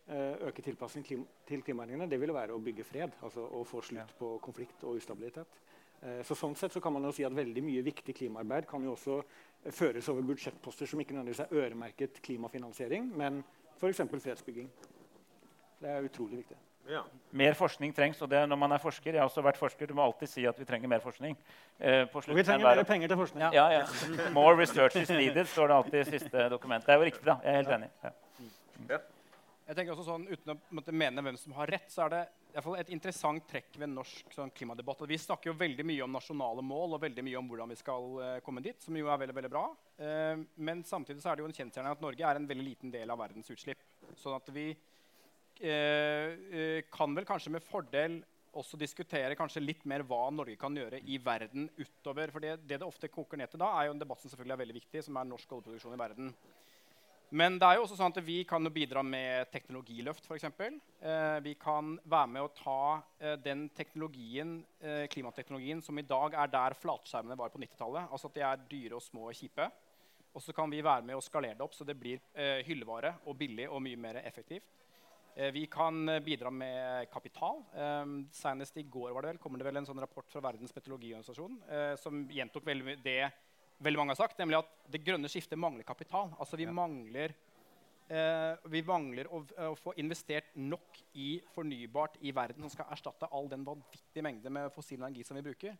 [0.09, 3.17] eh, øke tilpasning til klimaendringene, det ville være å bygge fred.
[3.25, 5.61] Altså å få slutt på konflikt og ustabilitet.
[6.01, 8.83] Eh, så sånn sett så kan man jo si at veldig mye viktig klimaarbeid kan
[8.85, 13.43] jo også eh, føres over budsjettposter som ikke nødvendigvis er øremerket klimafinansiering, men
[13.75, 14.05] f.eks.
[14.07, 14.69] fredsbygging.
[15.79, 16.57] Det er utrolig viktig.
[16.89, 17.03] Ja.
[17.31, 18.21] Mer forskning trengs.
[18.21, 20.45] og det når man er forsker, Jeg har også vært forsker, du må alltid si
[20.47, 21.37] at vi trenger mer forskning.
[21.79, 23.53] Eh, på Og vi trenger mer penger til forskning.
[23.53, 23.85] Ja, ja.
[24.33, 26.85] More research is needed, står det alltid i siste dokument.
[26.85, 27.37] Det er jo riktig, da.
[27.43, 27.89] Jeg er helt enig.
[28.03, 28.99] Ja.
[29.67, 32.23] Jeg tenker også sånn, Uten å mene hvem som har rett, så er det
[32.57, 35.03] et interessant trekk ved norsk sånn, klimadebatt.
[35.03, 37.77] at Vi snakker jo veldig mye om nasjonale mål og veldig mye om hvordan vi
[37.77, 38.81] skal eh, komme dit.
[38.81, 39.65] som jo er veldig, veldig bra.
[39.97, 42.91] Eh, men samtidig så er det jo en kjensgjerning at Norge er en veldig liten
[42.91, 43.83] del av verdens utslipp.
[44.17, 44.71] Sånn at vi
[45.61, 48.21] eh, kan vel kanskje med fordel
[48.57, 52.33] også diskutere kanskje litt mer hva Norge kan gjøre i verden utover.
[52.33, 54.63] For det, det ofte koker ned til da, er jo en debatt som selvfølgelig er
[54.63, 56.33] veldig viktig, som er norsk oljeproduksjon i verden.
[57.29, 60.47] Men det er jo også sånn at vi kan bidra med teknologiløft, f.eks.
[60.49, 62.79] Eh, vi kan være med å ta
[63.19, 68.09] eh, den teknologien, eh, klimateknologien som i dag er der flatskjermene var på 90-tallet.
[68.09, 69.69] Altså at de er dyre og små og kjipe.
[70.33, 73.19] Og så kan vi være med å skalere det opp så det blir eh, hyllevare
[73.29, 74.65] og billig og mye mer effektivt.
[75.39, 77.61] Eh, vi kan eh, bidra med kapital.
[77.75, 80.73] Eh, senest i går var det vel, kommer det vel en sånn rapport fra Verdens
[80.75, 81.59] meteorologiorganisasjon
[82.01, 83.21] som gjentok veldig det
[83.83, 86.33] veldig mange har sagt, nemlig at det grønne skiftet mangler kapital.
[86.39, 87.35] Altså vi mangler,
[88.09, 93.29] eh, vi mangler å, å få investert nok i fornybart i verden som skal erstatte
[93.31, 95.79] all den vanvittige mengde med fossil energi som vi bruker.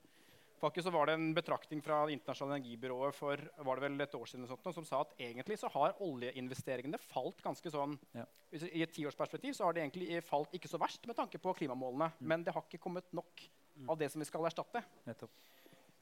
[0.60, 4.16] Faktisk så var det en betraktning fra Det internasjonale energibyrået for var det vel et
[4.16, 8.26] år siden sånt, som sa at egentlig så har oljeinvesteringene falt ganske sånn Ja.
[8.52, 12.12] I et tiårsperspektiv så har det egentlig falt ikke så verst med tanke på klimamålene.
[12.20, 13.46] Men det har ikke kommet nok
[13.88, 14.82] av det som vi skal erstatte.
[15.06, 15.32] Nettopp.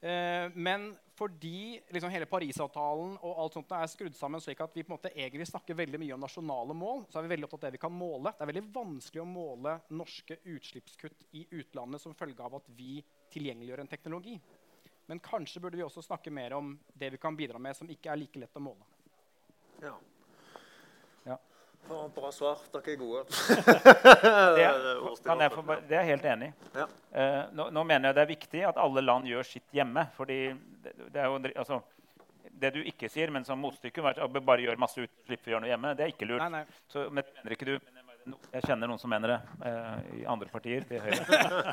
[0.00, 4.84] Eh, men fordi liksom, hele Parisavtalen og alt sånt er skrudd sammen slik at vi
[4.86, 7.64] på en måte egentlig snakker veldig mye om nasjonale mål, så er vi veldig opptatt
[7.64, 8.30] av det vi kan måle.
[8.36, 13.00] Det er veldig vanskelig å måle norske utslippskutt i utlandet som følge av at vi
[13.34, 14.36] tilgjengeliggjør en teknologi.
[15.08, 18.12] Men kanskje burde vi også snakke mer om det vi kan bidra med, som ikke
[18.12, 18.86] er like lett å måle.
[19.82, 19.96] ja.
[21.88, 22.58] Bra, bra svar.
[22.72, 23.22] Dere er gode.
[24.58, 24.64] Det,
[25.24, 26.54] kan jeg få, det er jeg helt enig i.
[26.76, 26.86] Ja.
[27.12, 30.04] Eh, nå, nå mener jeg det er viktig at alle land gjør sitt hjemme.
[30.16, 30.40] fordi
[30.84, 31.80] det, det er jo, altså,
[32.58, 35.72] det du ikke sier, men som motstykke bare gjør masse utslipp for å gjøre noe
[35.72, 36.42] hjemme, det er ikke lurt.
[36.44, 36.82] Nei, nei.
[36.92, 37.74] Så men, mener ikke du,
[38.52, 39.38] jeg kjenner noen som mener det
[39.70, 41.22] eh, i andre partier til høyre.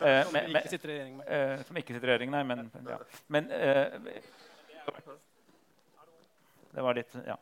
[0.06, 1.28] Eh, Som men- ikke sitter i regjering med.
[1.36, 2.44] eh, som ikke sitter i regjering, nei.
[2.54, 3.00] Men, ja.
[3.36, 3.86] men eh,
[6.76, 7.36] Det var litt Ja.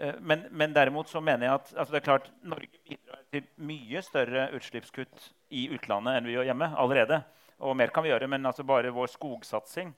[0.00, 3.48] Eh, men, men derimot så mener jeg at altså det er klart, Norge bidrar til
[3.68, 7.20] mye større utslippskutt i utlandet enn vi gjør hjemme allerede.
[7.60, 9.92] Og mer kan vi gjøre, men altså bare vår skogsatsing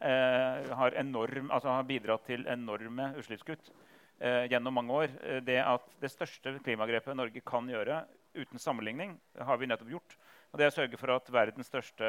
[0.00, 5.12] eh, har, enorm, altså har bidratt til enorme utslippskutt eh, gjennom mange år.
[5.20, 10.16] Eh, det at det største klimagrepet Norge kan gjøre uten sammenligning, har vi nettopp gjort.
[10.52, 12.08] Og det er å sørge for at verdens største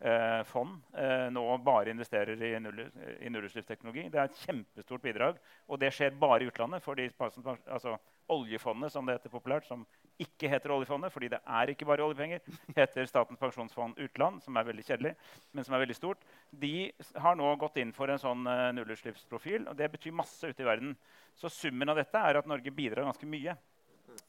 [0.00, 2.82] eh, fond eh, nå bare investerer i, null,
[3.20, 4.08] i nullutslippsteknologi.
[4.10, 5.40] Det er et kjempestort bidrag.
[5.68, 6.82] Og det skjer bare i utlandet.
[6.82, 7.98] fordi altså,
[8.30, 9.82] Oljefondet, som det heter populært, som
[10.20, 12.44] ikke heter oljefondet, fordi det er ikke bare oljepenger,
[12.76, 15.14] heter Statens pensjonsfond utland, som er veldig kjedelig,
[15.52, 16.22] men som er veldig stort.
[16.52, 16.92] De
[17.24, 20.68] har nå gått inn for en sånn eh, nullutslippsprofil, og det betyr masse ute i
[20.68, 20.94] verden.
[21.40, 23.56] Så summen av dette er at Norge bidrar ganske mye.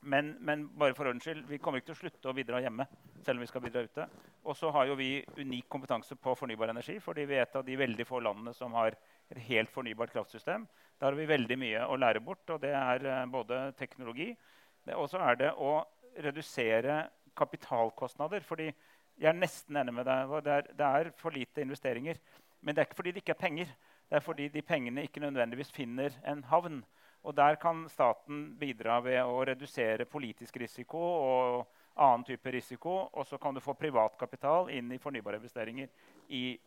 [0.01, 2.87] Men, men bare for ordens skyld, vi kommer ikke til å slutte å bidra hjemme.
[3.21, 4.05] selv om vi skal bidra ute.
[4.49, 7.65] Og så har jo vi unik kompetanse på fornybar energi, fordi vi er et av
[7.65, 8.95] de veldig få landene som har
[9.29, 10.65] et helt fornybart kraftsystem.
[10.99, 14.35] Der har vi veldig mye å lære bort, og det er eh, både teknologi
[14.97, 15.85] Og så er det å
[16.17, 18.41] redusere kapitalkostnader.
[18.41, 18.71] fordi
[19.21, 20.31] jeg er nesten enig med deg.
[20.43, 22.17] Det er, det er for lite investeringer.
[22.61, 23.75] Men det er ikke fordi det ikke er penger.
[24.09, 26.81] Det er fordi de pengene ikke nødvendigvis finner en havn.
[27.21, 31.67] Og der kan staten bidra ved å redusere politisk risiko og
[32.01, 32.95] annen type risiko.
[33.13, 35.89] Og så kan du få privatkapital inn i fornybare investeringer
[36.33, 36.59] i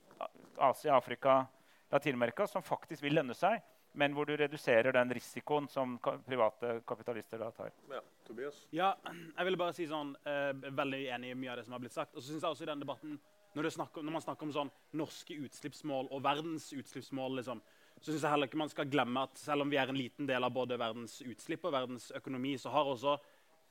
[0.58, 1.44] Asia, Afrika,
[1.90, 3.60] Latin-Amerika, som faktisk vil lønne seg,
[3.94, 7.70] men hvor du reduserer den risikoen som ka private kapitalister da tar.
[7.90, 8.64] Ja, Tobias?
[8.74, 11.82] Ja, jeg ville bare si sånn, eh, veldig enig i mye av det som har
[11.82, 12.16] blitt sagt.
[12.16, 13.18] Og så synes jeg også i den debatten,
[13.54, 17.62] når, snakker, når, man snakker om sånn norske utslippsmål og verdens utslippsmål, liksom,
[18.04, 20.28] så synes jeg heller ikke man skal glemme at selv om vi er en liten
[20.28, 23.14] del av både verdens utslipp og verdens økonomi, så har også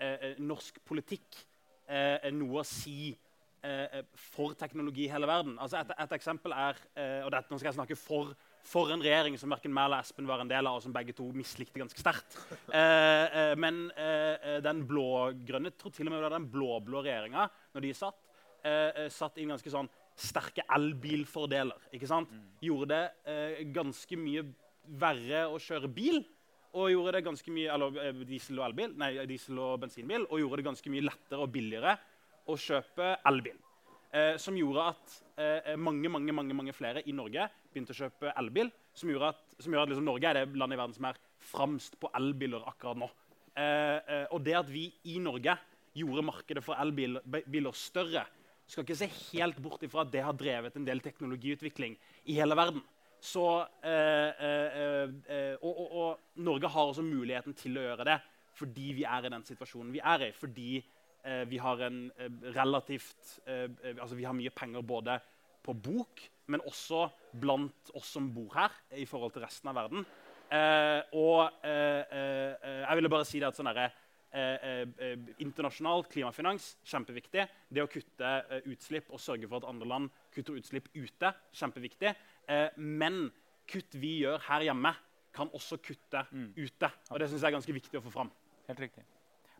[0.01, 1.37] eh, norsk politikk
[1.85, 4.01] eh, noe å si eh,
[4.33, 5.53] for teknologi i hele verden.
[5.61, 8.33] Altså et, et eksempel er eh, og dette, Nå skal jeg snakke for,
[8.65, 11.13] for en regjering som verken Mæhl og Espen var en del av, og som begge
[11.13, 12.37] to mislikte ganske sterkt.
[12.73, 17.45] Eh, eh, men eh, den blå-grønne, tror til og med det var den blå-blå regjeringa,
[17.75, 18.17] når de satt,
[18.65, 21.89] eh, satt i en ganske sånn sterke elbilfordeler.
[21.93, 22.31] ikke sant?
[22.63, 24.45] Gjorde det eh, ganske mye
[24.99, 26.23] verre å kjøre bil.
[26.73, 30.41] Og gjorde det ganske mye, eller eh, diesel og elbil, nei, diesel og bensinbil, og
[30.41, 31.97] gjorde det ganske mye lettere og billigere
[32.49, 33.59] å kjøpe elbil.
[34.13, 38.33] Eh, som gjorde at eh, mange mange, mange, mange flere i Norge begynte å kjøpe
[38.37, 38.71] elbil.
[38.93, 41.21] Som gjorde at, som gjorde at liksom, Norge er det landet i verden som er
[41.53, 43.09] fremst på elbiler akkurat nå.
[43.53, 45.55] Eh, eh, og det at vi i Norge
[45.97, 48.25] gjorde markedet for elbiler større,
[48.73, 52.57] skal ikke se helt bort ifra at det har drevet en del teknologiutvikling i hele
[52.57, 52.81] verden.
[53.23, 53.45] Så,
[53.87, 58.19] eh, eh, eh, og, og, og, Norge har også muligheten til å gjøre det
[58.53, 60.31] fordi vi er i den situasjonen vi er i.
[60.35, 62.03] Fordi eh, vi har en
[62.53, 65.15] relativt Altså vi har mye penger både
[65.63, 67.07] på bok, men også
[67.39, 70.05] blant oss som bor her, i forhold til resten av verden.
[71.15, 73.87] og jeg ville bare si det at sånn herre
[74.33, 77.43] Eh, eh, internasjonal klimafinans kjempeviktig.
[77.69, 82.15] Det å kutte eh, utslipp og sørge for at andre land kutter utslipp ute, kjempeviktig.
[82.49, 83.27] Eh, men
[83.69, 84.95] kutt vi gjør her hjemme,
[85.33, 86.47] kan også kutte mm.
[86.57, 86.89] ute.
[87.11, 88.31] Og Det syns jeg er ganske viktig å få fram.
[88.65, 89.05] Helt riktig.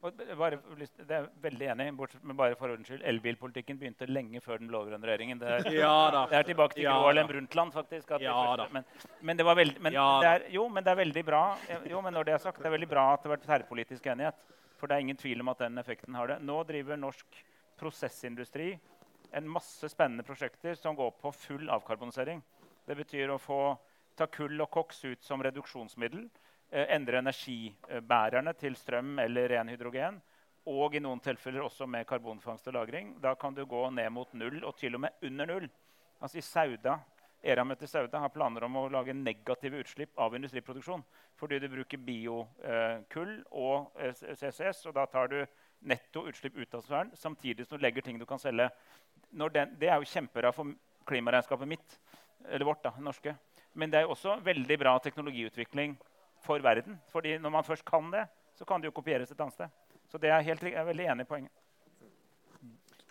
[0.04, 4.60] Og bare, det er veldig enig, men bare for ordens skyld, Elbilpolitikken begynte lenge før
[4.60, 5.40] den lovgrønne regjeringen.
[5.40, 8.12] Det er, ja, det er tilbake til ja, Gro Harlem Brundtland, faktisk.
[8.20, 8.90] ja, første, men,
[9.22, 11.44] men, det var veldig, men ja, det er, jo, men det er veldig bra
[11.88, 14.12] jo, men når det er sagt, det er veldig bra at det har vært tverrpolitisk
[14.12, 14.44] enighet.
[14.84, 16.36] For det er ingen tvil om at den effekten har det.
[16.44, 17.38] Nå driver norsk
[17.80, 18.74] prosessindustri
[19.32, 22.42] en masse spennende prosjekter som går på full avkarbonisering.
[22.84, 23.60] Det betyr å få
[24.20, 26.26] ta kull og koks ut som reduksjonsmiddel.
[26.68, 30.20] Eh, endre energibærerne til strøm eller ren hydrogen.
[30.68, 33.16] Og i noen tilfeller også med karbonfangst og -lagring.
[33.22, 35.70] Da kan du gå ned mot null, og til og med under null.
[36.20, 37.00] Altså I Sauda
[37.44, 41.04] Eramet i Sauda har planer om å lage negative utslipp av industriproduksjon.
[41.36, 45.42] Fordi du bruker biokull eh, og eh, CCS, og da tar du
[45.84, 48.70] netto utslipp ut av sfæren samtidig som du legger ting du kan selge.
[49.34, 50.72] Den, det er jo kjempebra for
[51.10, 51.98] klimaregnskapet mitt,
[52.48, 53.36] eller vårt, da, norske.
[53.74, 55.98] Men det er jo også veldig bra teknologiutvikling
[56.44, 57.00] for verden.
[57.12, 59.70] fordi når man først kan det, så kan det jo kopieres et annet sted.
[60.08, 61.63] Så det er helt, jeg er veldig enig i poenget.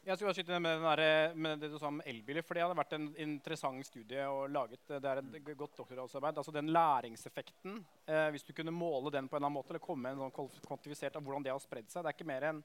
[0.02, 2.42] Jeg skulle skyte med, der, med, det du sa om elbiler.
[2.42, 4.80] for Det hadde vært en interessant studie og laget.
[4.88, 6.40] Det er et godt doktorgradsarbeid.
[6.40, 7.76] Altså den læringseffekten,
[8.10, 10.32] eh, hvis du kunne måle den på en eller annen måte, eller komme med en
[10.34, 12.02] sånn kvantifisert av hvordan det har spredd seg.
[12.02, 12.58] Det er ikke mer enn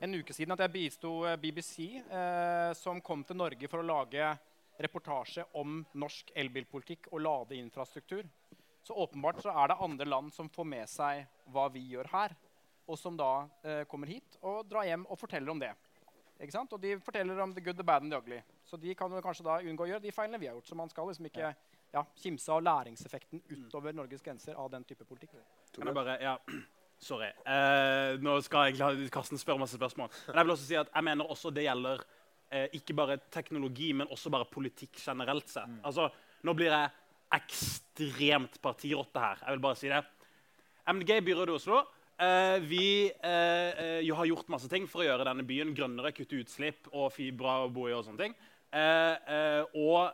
[0.00, 3.88] en uke siden at jeg bisto eh, BBC, eh, som kom til Norge for å
[3.90, 4.30] lage
[4.80, 8.24] reportasje om norsk elbilpolitikk og ladeinfrastruktur.
[8.80, 12.32] Så åpenbart så er det andre land som får med seg hva vi gjør her,
[12.88, 15.74] og som da eh, kommer hit og drar hjem og forteller om det.
[16.38, 16.72] Ikke sant?
[16.72, 18.38] Og de forteller om the good, the bad and the ugly.
[18.64, 20.70] Så de kan jo kanskje da unngå å gjøre de feilene vi har gjort.
[20.70, 21.52] Så man skal liksom ikke
[21.94, 25.34] ja, kimse av læringseffekten utover Norges grenser av den type politikk.
[25.74, 26.36] Kan jeg bare, ja,
[26.98, 27.28] Sorry.
[27.46, 30.10] Eh, nå skal jeg la Karsten spørre masse spørsmål.
[30.28, 32.00] Men jeg vil også si at jeg mener også det gjelder
[32.50, 35.70] eh, ikke bare teknologi, men også bare politikk generelt sett.
[35.70, 35.84] Mm.
[35.86, 36.08] Altså,
[36.46, 36.90] Nå blir jeg
[37.34, 39.40] ekstremt partirotte her.
[39.42, 40.02] Jeg vil bare si det.
[40.88, 41.80] MDG byrådet i Oslo
[42.18, 46.40] Uh, vi eh, jo, har gjort masse ting for å gjøre denne byen grønnere, kutte
[46.40, 47.94] utslipp og bra å bo i.
[47.94, 48.34] Og sånne ting.
[49.78, 50.10] og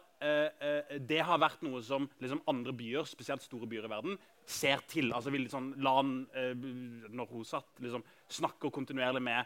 [1.05, 4.15] det har vært noe som liksom, andre byer, spesielt store byer i verden,
[4.47, 5.11] ser til.
[5.13, 9.45] Altså, vil liksom, la når hun satt, liksom, snakker kontinuerlig med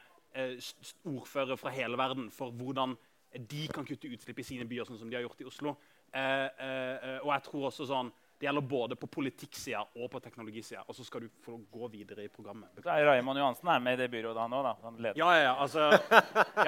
[1.09, 2.95] ordførere fra hele verden for hvordan
[3.49, 5.75] de kan kutte utslipp i sine byer, sånn som de har gjort i Oslo.
[6.15, 10.85] og jeg tror også sånn det gjelder både på politikksida og på teknologisida.
[10.87, 12.71] Og så skal du få gå videre i programmet.
[12.85, 15.13] Raymond Johansen er med i det byrådet han òg, da?
[15.19, 15.89] Ja, ja, altså,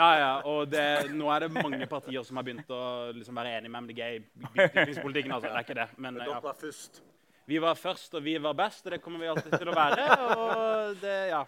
[0.01, 0.33] ja, ja.
[0.51, 2.83] Og det, nå er det mange partier som har begynt å
[3.15, 5.37] liksom, være enig med MDG i byutviklingspolitikken.
[5.37, 5.47] Altså.
[5.47, 5.89] Det er ikke det.
[6.03, 7.03] Men, dere var først.
[7.51, 10.11] Vi var først, og vi var best, og det kommer vi alltid til å være.
[10.35, 11.45] Og det, ja.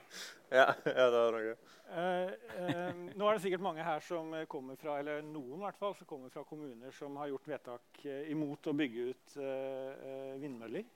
[0.52, 1.58] Ja, ja det var noe.
[1.92, 5.92] Eh, eh, nå er det sikkert mange her som kommer fra eller noen hvert fall,
[5.98, 10.86] som kommer fra kommuner som har gjort vedtak eh, imot å bygge ut eh, vindmøller.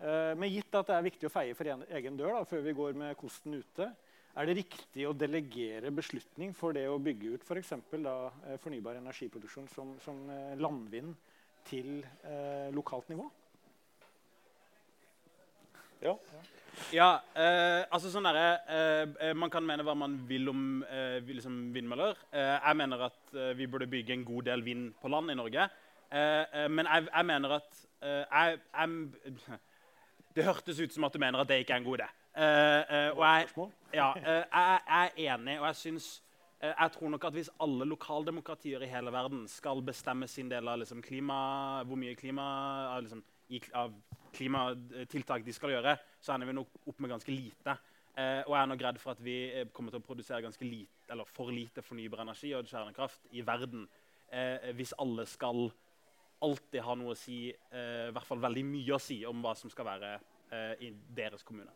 [0.00, 2.64] Eh, men gitt at det er viktig å feie for en, egen dør da, før
[2.64, 3.90] vi går med kosten ute,
[4.40, 7.74] er det riktig å delegere beslutning for det å bygge ut f.eks.
[7.90, 10.24] For eh, fornybar energiproduksjon som, som
[10.56, 11.12] landvind
[11.68, 11.98] til
[12.72, 13.26] lokalt nivå?
[16.00, 16.14] Ja.
[16.94, 17.08] Ja.
[17.36, 21.70] Eh, altså sånn der, eh, eh, Man kan mene hva man vil om eh, liksom
[21.74, 22.18] vindmøller.
[22.32, 25.38] Eh, jeg mener at eh, vi burde bygge en god del vind på land i
[25.38, 25.68] Norge.
[26.10, 29.58] men jeg, jeg, mener at jeg, jeg,
[30.34, 32.08] Det hørtes ut som at du mener at det ikke er en god idé.
[33.14, 33.46] og jeg,
[33.94, 36.08] ja, jeg, er enig, og jeg syns
[36.60, 40.78] jeg tror nok at Hvis alle lokaldemokratier i hele verden skal bestemme sin del av
[40.78, 42.42] liksom, klima, hvor mye klima
[42.96, 43.22] av, liksom,
[43.72, 43.94] av
[44.34, 47.76] klimatiltak de skal gjøre, så ender vi nok opp med ganske lite.
[48.16, 49.36] Eh, og jeg er nok redd for at vi
[49.72, 53.86] kommer til å produsere ganske lite, eller for lite fornybar energi og kjernekraft i verden
[54.32, 55.68] eh, hvis alle skal
[56.40, 59.54] alltid ha noe å si, eh, i hvert fall veldig mye å si om hva
[59.58, 61.72] som skal være eh, i deres kommune.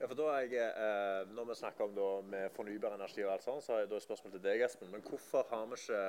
[0.00, 3.34] Ja, for da er jeg, eh, Når vi snakker om da, med fornybar energi, og
[3.34, 4.90] alt sånt, så har jeg da et spørsmål til deg, Espen.
[4.92, 6.04] Men hvorfor har vi ikke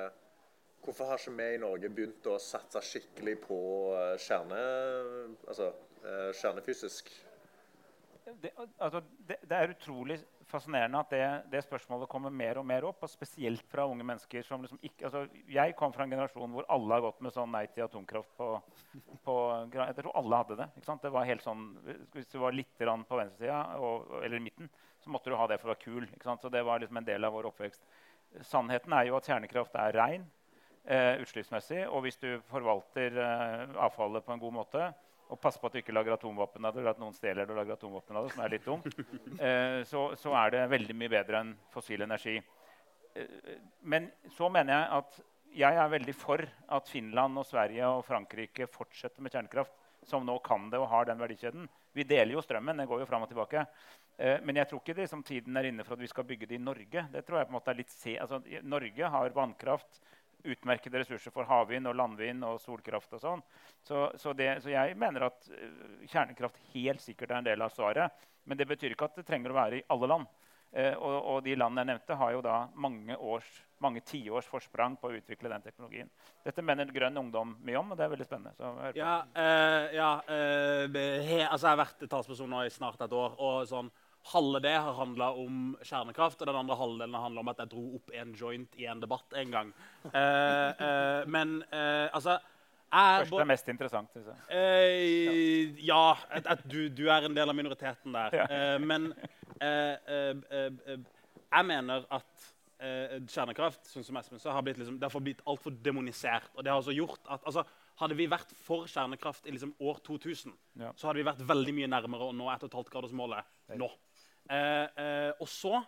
[0.82, 3.58] Hvorfor har ikke vi i Norge begynt å satse skikkelig på
[3.94, 4.62] eh, kjerne,
[5.46, 5.68] altså,
[6.02, 7.12] eh, kjernefysisk?
[8.40, 10.16] Det, altså, det, det, er utrolig
[10.48, 13.02] fascinerende at det, det, spørsmålet kommer mer og mer opp.
[13.04, 14.42] og Spesielt fra unge mennesker.
[14.46, 17.52] som liksom ikke, altså, Jeg kom fra en generasjon hvor alle har gått med sånn
[17.52, 18.48] nei til atomkraft på,
[19.24, 19.36] på
[19.74, 20.68] Jeg tror alle hadde det.
[20.76, 21.02] ikke sant?
[21.02, 21.66] Det var helt sånn,
[22.12, 23.62] Hvis du var litt på venstresida
[24.22, 24.70] eller i midten,
[25.02, 26.08] så måtte du ha det for å være kul.
[26.08, 26.42] ikke sant?
[26.42, 27.82] Så det var liksom en del av vår oppvekst.
[28.40, 30.30] Sannheten er jo at kjernekraft er rein
[30.84, 31.86] eh, utslippsmessig.
[31.88, 34.92] Og hvis du forvalter eh, avfallet på en god måte,
[35.32, 37.54] og passe på at du ikke lager atomvåpen av det, eller at noen stjeler det
[37.54, 38.88] og lager atomvåpen av det, som er litt dumt,
[39.38, 42.36] eh, så, så, er det veldig mye bedre enn fossil energi.
[43.16, 43.54] Eh,
[43.88, 46.44] men så mener jeg at jeg er veldig for
[46.76, 49.74] at Finland og Sverige og Frankrike fortsetter med kjernekraft,
[50.08, 51.68] som nå kan det og har den verdikjeden.
[51.94, 52.80] Vi deler jo strømmen.
[52.80, 53.66] Den går jo fram og tilbake.
[54.16, 56.48] Eh, men jeg tror ikke det, som tiden er inne for at vi skal bygge
[56.50, 57.04] det i Norge.
[57.12, 60.02] Det tror jeg på en måte er litt se altså, Norge har vannkraft
[60.44, 63.12] utmerkede ressurser for havvind og landvind og solkraft.
[63.18, 63.42] og sånn.
[63.82, 68.28] Så, så, så, jeg mener at uh, kjernekraft helt sikkert er en del av svaret.
[68.44, 70.30] Men det betyr ikke at det trenger å være i alle land.
[70.72, 73.48] Eh, og, og, de landene jeg nevnte, har jo da mange, års,
[73.84, 76.08] mange tiårs forsprang på å utvikle den teknologien.
[76.46, 78.70] Dette mener Grønn Ungdom mye om, og det er veldig spennende.
[78.96, 83.36] ja, eh, ja he, altså jeg har vært talsperson nå i snart et år.
[83.36, 83.92] og sånn,
[84.30, 87.70] Halve det har handla om kjernekraft, og den andre halvdelen har handla om at jeg
[87.72, 89.72] dro opp en joint i en debatt en gang.
[90.04, 92.38] Uh, uh, men uh, altså
[92.92, 94.12] Første er mest interessant.
[94.52, 98.36] Eh, ja, at, at du, du, er en del av minoriteten der.
[98.36, 98.76] Ja.
[98.84, 99.16] Men
[99.56, 101.00] jeg
[101.70, 102.28] mener at
[103.32, 106.52] kjernekraft sånn som Espen sa, har blitt, liksom, blitt altfor demonisert.
[106.52, 107.64] Og det har også gjort at altså,
[108.00, 110.88] Hadde vi vært for kjernekraft i liksom år 2000, ja.
[110.96, 113.88] så hadde vi vært veldig mye nærmere å nå 1,5-gradersmålet nå.
[114.52, 115.78] Eh, eh, og så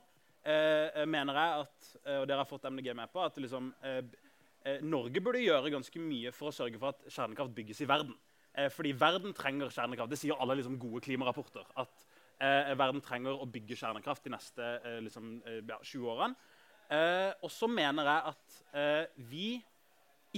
[0.46, 3.72] eh, mener jeg at og dere har fått MDG med på, at liksom,
[4.88, 8.14] Norge burde gjøre ganske mye for å sørge for at kjernekraft bygges i verden.
[8.72, 10.10] fordi verden trenger kjernekraft.
[10.10, 11.64] Det sier alle liksom, gode klimarapporter.
[11.76, 12.04] At
[12.76, 14.70] verden trenger å bygge kjernekraft de neste
[15.04, 15.36] liksom,
[15.68, 16.34] ja, 20 årene.
[17.42, 19.48] og så mener jeg at vi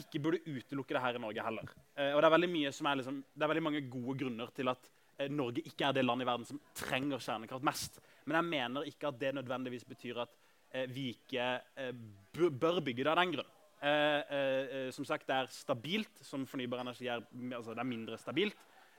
[0.03, 1.75] ikke burde utelukke det her i Norge heller.
[2.15, 5.65] og det er, er liksom, det er veldig mange gode grunner til at Eh, Norge
[5.65, 8.01] ikke er det landet i verden som trenger kjernekraft mest.
[8.27, 10.33] Men jeg mener ikke at det nødvendigvis betyr at
[10.75, 11.93] eh, vi ikke eh,
[12.35, 13.53] bør bygge det av den grunn.
[13.83, 17.23] Eh, eh, som sagt, det er stabilt, som fornybar energi er.
[17.55, 18.57] Altså det er mindre stabilt.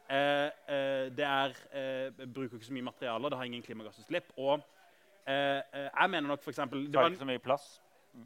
[0.08, 0.50] Eh,
[1.18, 1.56] det er,
[2.26, 4.32] bruker ikke så mye materialer, det har ingen klimagassutslipp.
[4.38, 4.62] Og
[5.28, 7.66] jeg mener nok eksempel, Det tar ikke så mye plass.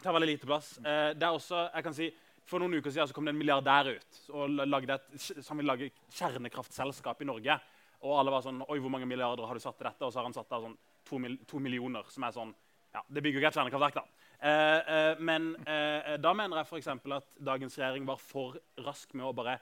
[0.04, 0.76] Tar veldig lite plass.
[0.84, 2.12] det er også, jeg kan si,
[2.46, 5.66] For noen uker siden så kom det en milliardær ut og lagde et, som vil
[5.66, 7.58] lage kjernekraftselskap i Norge.
[8.02, 10.04] Og alle var sånn Oi, hvor mange milliarder har du satt til dette?
[10.06, 10.78] Og så har han satt der sånn
[11.12, 12.54] to, mil, to, millioner, som er sånn
[12.92, 14.26] Ja, det bygger jo ikke et kjernekraftverk, da.
[14.42, 16.90] Eh, eh, men eh, da mener jeg f.eks.
[16.92, 19.60] at dagens regjering var for rask med å bare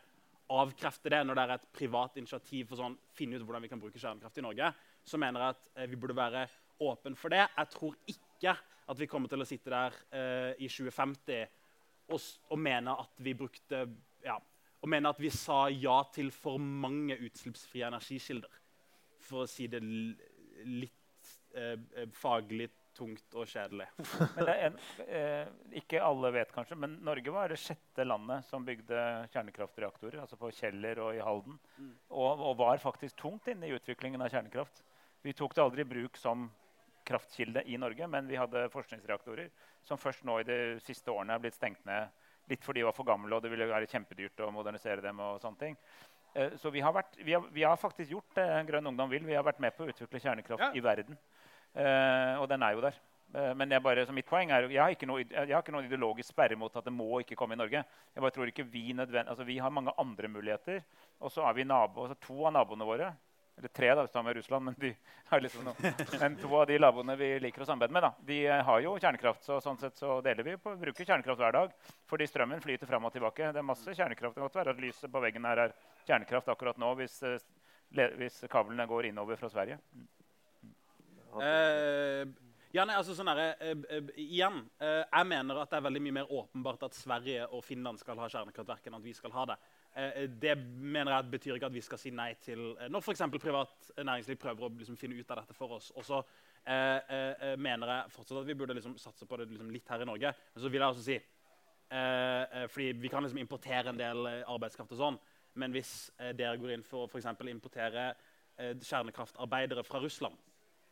[0.50, 3.82] avkrefte det når det er et privat initiativ for sånn finne ut hvordan vi kan
[3.82, 4.72] bruke kjernekraft i Norge.
[5.06, 6.48] Så mener jeg at eh, vi burde være
[6.90, 7.44] åpen for det.
[7.46, 8.56] Jeg tror ikke
[8.90, 11.44] at vi kommer til å sitte der eh, i 2050
[12.10, 13.84] og, og mene at vi brukte
[14.26, 14.40] ja,
[14.80, 18.52] og mener at vi sa ja til for mange utslippsfrie energikilder.
[19.28, 20.96] For å si det litt
[21.56, 23.88] eh, eh, faglig tungt og kjedelig.
[24.66, 30.20] En, eh, ikke alle vet kanskje, men Norge var det sjette landet som bygde kjernekraftreaktorer.
[30.24, 31.60] altså På Kjeller og i Halden.
[31.78, 31.94] Mm.
[32.10, 34.84] Og, og, var faktisk tungt inne i utviklingen av kjernekraft.
[35.24, 36.50] Vi tok det aldri i bruk som
[37.10, 39.50] kraftkilde i Norge, men vi hadde forskningsreaktorer
[39.86, 42.12] som først nå i de siste årene er blitt stengt ned
[42.50, 45.20] Litt fordi de var for gamle, og det ville være kjempedyrt å modernisere dem.
[45.22, 45.76] og sånne ting.
[46.34, 49.26] Eh, så vi har, vært, vi, har, vi har, faktisk gjort det Grønn Ungdom vil.
[49.28, 50.72] Vi har vært med på å utvikle kjernekraft ja.
[50.74, 51.18] i verden.
[51.78, 52.98] Uh, og den er jo der.
[53.30, 56.34] Uh, men bare, mitt poeng er jeg har, ikke noe, jeg har ikke noen ideologisk
[56.34, 57.84] sperre mot at det må ikke komme i Norge.
[58.16, 60.84] Jeg bare tror ikke Vi altså, vi har mange andre muligheter.
[61.20, 63.14] Og så er vi nabo, altså to av naboene våre
[63.60, 64.66] eller tre, da, hvis du har med Russland.
[64.66, 64.94] Men, de
[65.44, 65.94] liksom noe.
[66.22, 68.94] men to av de naboene vi liker å samarbeide med, da, de eh, har jo
[68.96, 69.44] kjernekraft.
[69.44, 71.74] Så sånn sett så deler vi på, bruker kjernekraft hver dag.
[72.10, 73.52] Fordi strømmen flyter fram og tilbake.
[73.56, 74.38] Det er masse kjernekraft.
[74.38, 75.76] Det kan godt være at lyset på veggen her er
[76.08, 79.82] kjernekraft akkurat nå hvis, eh, hvis kablene går innover fra Sverige.
[81.34, 82.26] Uh,
[82.74, 86.18] ja, nei, altså sånn der, uh, uh, igjen, Jeg mener at det er veldig mye
[86.20, 89.58] mer åpenbart at Sverige og Finland skal ha kjernekraftverk enn at vi skal ha det.
[89.98, 93.24] Eh, det mener jeg betyr ikke at vi skal si nei til eh, når f.eks.
[93.42, 95.90] privat næringsliv prøver å liksom, finne ut av dette for oss.
[95.98, 99.74] Og så eh, eh, mener jeg fortsatt at vi burde liksom, satse på det liksom,
[99.74, 100.36] litt her i Norge.
[100.54, 101.20] Men så vil jeg også si
[101.90, 105.16] Eh, eh, fordi vi kan liksom importere en del eh, arbeidskraft og sånn.
[105.58, 108.12] Men hvis eh, dere går inn for å for importere
[108.58, 110.38] eh, kjernekraftarbeidere fra Russland,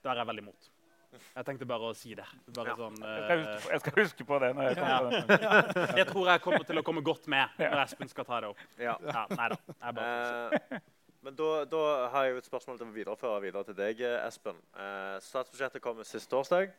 [0.04, 0.70] da er jeg veldig imot.
[1.18, 2.26] Jeg tenkte bare å si det.
[2.54, 2.76] Bare Ja.
[2.76, 4.56] sånn, Jeg skal, eh, jeg skal huske på det.
[4.56, 5.00] når jeg kommer Ja.
[5.00, 5.98] på den.
[6.02, 8.58] jeg tror jeg kommer til å komme godt med når Espen skal ta det opp.
[8.78, 8.98] Ja.
[9.02, 9.58] Ja, nei da.
[9.82, 10.80] Eh,
[11.24, 14.28] men da, da har jeg jo et spørsmål til å videreføre videre til deg, eh,
[14.28, 14.60] Espen.
[14.76, 16.72] Uh, statsbudsjettet kommer sist torsdag.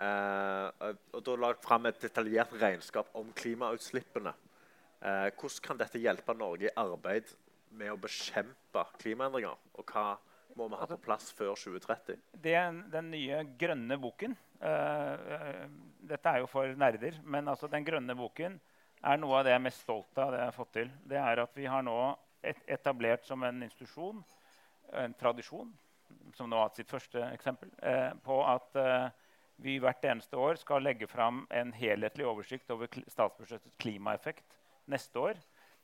[0.00, 0.70] Eh,
[1.12, 4.32] og da lagt fram et detaljert regnskap om klimautslippene.
[5.02, 7.28] Eh, hvordan kan dette hjelpe Norge i arbeid
[7.76, 9.56] med å bekjempe klimaendringer?
[9.78, 10.16] Og hva
[10.58, 12.18] må vi ha på plass før 2030?
[12.44, 12.56] Det,
[12.92, 15.64] den nye grønne boken uh,
[16.12, 18.58] Dette er jo for nerder, men altså den grønne boken
[19.02, 20.30] er noe av det jeg er mest stolt av.
[20.32, 20.92] det jeg har fått til.
[21.10, 21.96] Det er at vi har nå
[22.42, 24.20] et, etablert som en institusjon,
[24.98, 25.72] en tradisjon,
[26.36, 29.08] som nå har hatt sitt første eksempel, uh, på at uh,
[29.62, 34.58] vi hvert eneste år skal legge fram en helhetlig oversikt over kl statsbudsjettets klimaeffekt
[34.90, 35.40] neste år.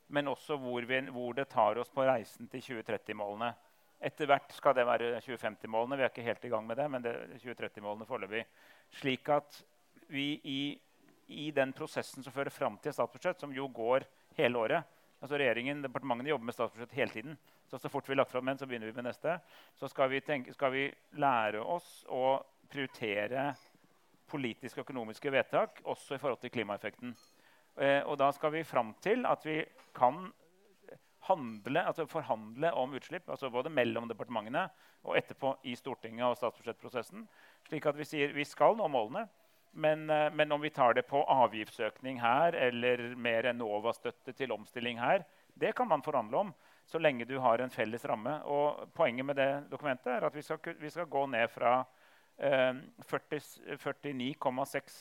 [0.09, 3.51] Men også hvor, vi, hvor det tar oss på reisen til 2030-målene.
[3.99, 5.97] Etter hvert skal det være 2050-målene.
[5.99, 8.45] Vi er ikke helt i gang med det, men det er 2030-målene foreløpig.
[9.01, 9.59] Slik at
[10.09, 10.61] vi i,
[11.27, 14.07] i den prosessen som fører fram til statsbudsjett, som jo går
[14.39, 17.39] hele året altså regjeringen, Departementene jobber med statsbudsjett hele tiden.
[17.67, 19.35] Så, så fort vi har lagt fram en, så begynner vi med neste.
[19.77, 20.85] Så skal vi, tenke, skal vi
[21.19, 22.39] lære oss å
[22.71, 23.51] prioritere
[24.29, 27.15] politiske og økonomiske vedtak også i forhold til klimaeffekten.
[27.79, 29.61] Eh, og da skal vi fram til at vi
[29.97, 30.27] kan
[31.29, 34.65] handle, altså forhandle om utslipp, altså både mellom departementene
[35.05, 37.27] og etterpå i Stortinget og statsbudsjettprosessen.
[37.69, 39.27] Slik at vi sier vi skal nå målene,
[39.71, 44.99] men, eh, men om vi tar det på avgiftsøkning her eller mer Enova-støtte til omstilling
[44.99, 45.23] her,
[45.53, 46.53] det kan man forhandle om
[46.89, 48.39] så lenge du har en felles ramme.
[48.49, 51.83] Og poenget med det dokumentet er at vi skal, vi skal gå ned fra
[52.37, 52.73] eh,
[53.05, 54.99] 49,6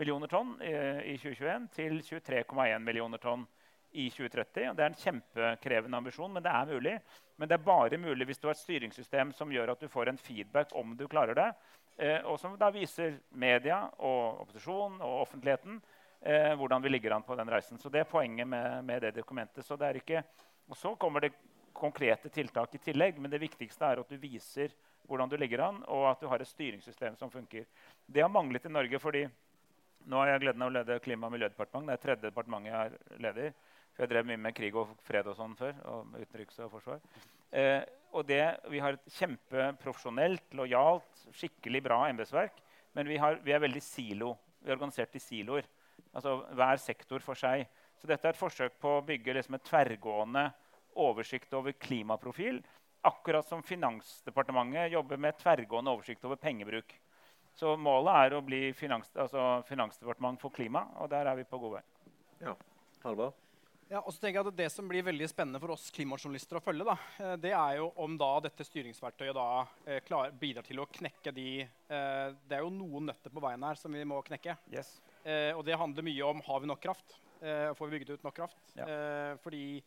[0.00, 3.46] millioner tonn eh, i 2021 til 23,1 millioner tonn
[3.92, 4.70] i 2030.
[4.70, 6.96] Og det er en kjempekrevende ambisjon, men det er mulig.
[7.36, 10.10] Men det er bare mulig hvis du har et styringssystem som gjør at du får
[10.10, 11.48] en feedback om du klarer det.
[11.96, 15.80] Eh, og som da viser media og opposisjon og offentligheten
[16.20, 17.78] eh, hvordan vi ligger an på den reisen.
[17.78, 19.66] Så Det er poenget med, med det dokumentet.
[19.66, 20.22] Så det ikke,
[20.68, 21.34] og så kommer det
[21.72, 24.72] konkrete tiltak i tillegg, men det viktigste er at du viser
[25.08, 27.64] hvordan du ligger an, og at du har et styringssystem som funker.
[28.06, 29.24] Det har manglet i Norge fordi
[30.08, 31.88] nå har jeg gleden av å lede Klima- og miljødepartementet.
[31.90, 33.52] Det er tredje departementet jeg er leder.
[34.00, 35.74] For jeg drev mye med krig og fred og sånn før.
[35.92, 37.02] og utenriks og forsvar.
[37.52, 37.82] Eh,
[38.16, 38.40] og det,
[38.72, 42.62] vi har et kjempeprofesjonelt, lojalt, skikkelig bra embetsverk.
[42.96, 44.30] Men vi, har, vi er veldig silo.
[44.62, 45.68] Vi er organisert i siloer.
[46.16, 47.66] Altså hver sektor for seg.
[48.00, 50.46] Så dette er et forsøk på å bygge liksom et tverrgående
[51.04, 52.62] oversikt over klimaprofil.
[53.04, 56.96] Akkurat som Finansdepartementet jobber med tverrgående oversikt over pengebruk.
[57.52, 61.60] Så målet er å bli finans, altså finansdepartement for klima, og der er vi på
[61.60, 61.86] god vei.
[63.04, 63.49] Halvard?
[63.90, 66.62] Ja, og så tenker jeg at Det som blir veldig spennende for oss klimajournalister å
[66.62, 69.46] følge, da, eh, det er jo om da dette styringsverktøyet da
[69.84, 73.66] eh, klar, bidrar til å knekke de eh, Det er jo noen nøtter på veien
[73.66, 74.54] her som vi må knekke.
[74.70, 75.00] Yes.
[75.24, 77.18] Eh, og det handler mye om har vi nok kraft.
[77.40, 78.58] Får vi bygget ut nok kraft?
[78.76, 78.84] Ja.
[79.40, 79.80] Fordi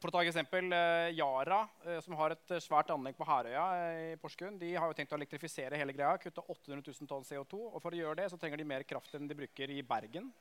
[0.00, 0.72] For å ta et eksempel.
[1.12, 1.58] Yara,
[2.00, 5.76] som har et svært anlegg på Herøya i Porsgrunn, de har jo tenkt å elektrifisere
[5.76, 6.16] hele greia.
[6.16, 7.60] Kutte 800 000 tonn CO2.
[7.60, 10.32] Og for å gjøre det så trenger de mer kraft enn de bruker i Bergen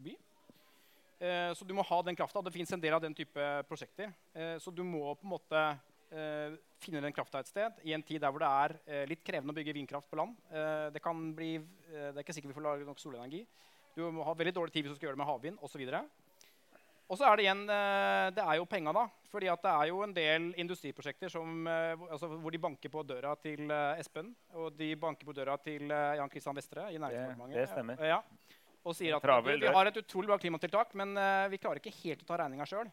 [0.00, 0.16] by.
[1.24, 2.42] Eh, så du må ha den krafta.
[2.44, 4.12] Det fins en del av den type prosjekter.
[4.34, 5.62] Eh, så du må på en måte
[6.12, 9.54] eh, finne den krafta et sted i en tid der hvor det er litt krevende
[9.54, 10.36] å bygge vindkraft på land.
[10.92, 11.54] Det, kan bli,
[11.88, 13.40] det er ikke sikkert vi får lage nok solenergi.
[13.94, 15.84] Du må ha veldig dårlig tid hvis du skal gjøre det med havvind osv.
[17.04, 17.62] Og så er det igjen
[18.36, 19.04] Det er jo penga, da.
[19.32, 23.72] Fordi det er jo en del industriprosjekter som, altså, hvor de banker på døra til
[23.96, 27.62] Espen og de banker på døra til Jan Christian Vestre i Næringsdepartementet.
[27.62, 28.04] det stemmer.
[28.12, 28.20] Ja,
[28.84, 31.94] og sier at Travel vi, har et utrolig bra klimatiltak, men uh, vi klarer ikke
[32.02, 32.92] helt å ta regninga sjøl.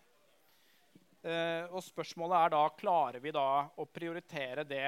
[1.22, 4.88] og spørsmålet er da klarer vi da å prioritere det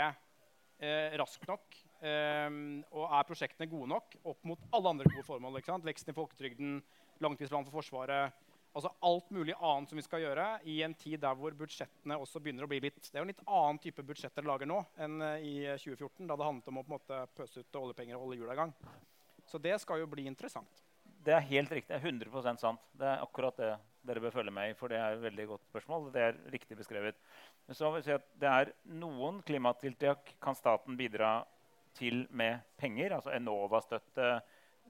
[0.83, 1.81] uh, raskt nok.
[2.03, 2.49] eh,
[2.91, 5.61] og er prosjektene gode nok opp mot alle andre gode formål?
[5.83, 6.81] Veksten i folketrygden,
[7.23, 8.33] langtidsplanen for Forsvaret.
[8.73, 12.41] Altså alt mulig annet som vi skal gjøre i en tid der hvor budsjettene også
[12.41, 14.79] begynner å bli litt Det er jo en litt annen type budsjett dere lager nå
[14.97, 18.17] enn eh, i 2014, da det handlet om å på en måte pøse ut oljepenger
[18.17, 18.73] og holde hjula i gang.
[19.45, 20.81] Så det skal jo bli interessant.
[21.23, 21.89] Det er helt riktig.
[21.93, 22.85] Det er 100% sant.
[22.99, 23.71] Det er akkurat det
[24.03, 24.75] dere bør følge med i.
[24.75, 26.11] for Det er et veldig godt spørsmål.
[26.13, 27.15] Det er riktig beskrevet.
[27.67, 31.45] Men så vil jeg si at det er noen klimatiltak kan staten bidra
[31.95, 33.15] til med penger.
[33.15, 34.41] Altså Enova-støtte,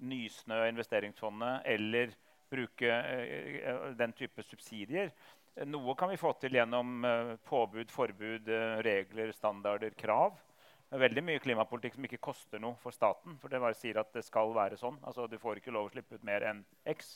[0.01, 2.15] Nysnø, investeringsfondet eller
[2.49, 5.11] bruke eh, den type subsidier.
[5.55, 10.39] Eh, Noe kan vi få til gjennom eh, påbud, forbud, eh, regler, standarder, krav.
[10.93, 13.33] Det er veldig mye klimapolitikk som ikke koster noe for staten.
[13.41, 14.99] For det bare sier at det skal være sånn.
[15.01, 16.59] Altså, du får ikke lov å slippe ut mer enn
[16.93, 17.15] X.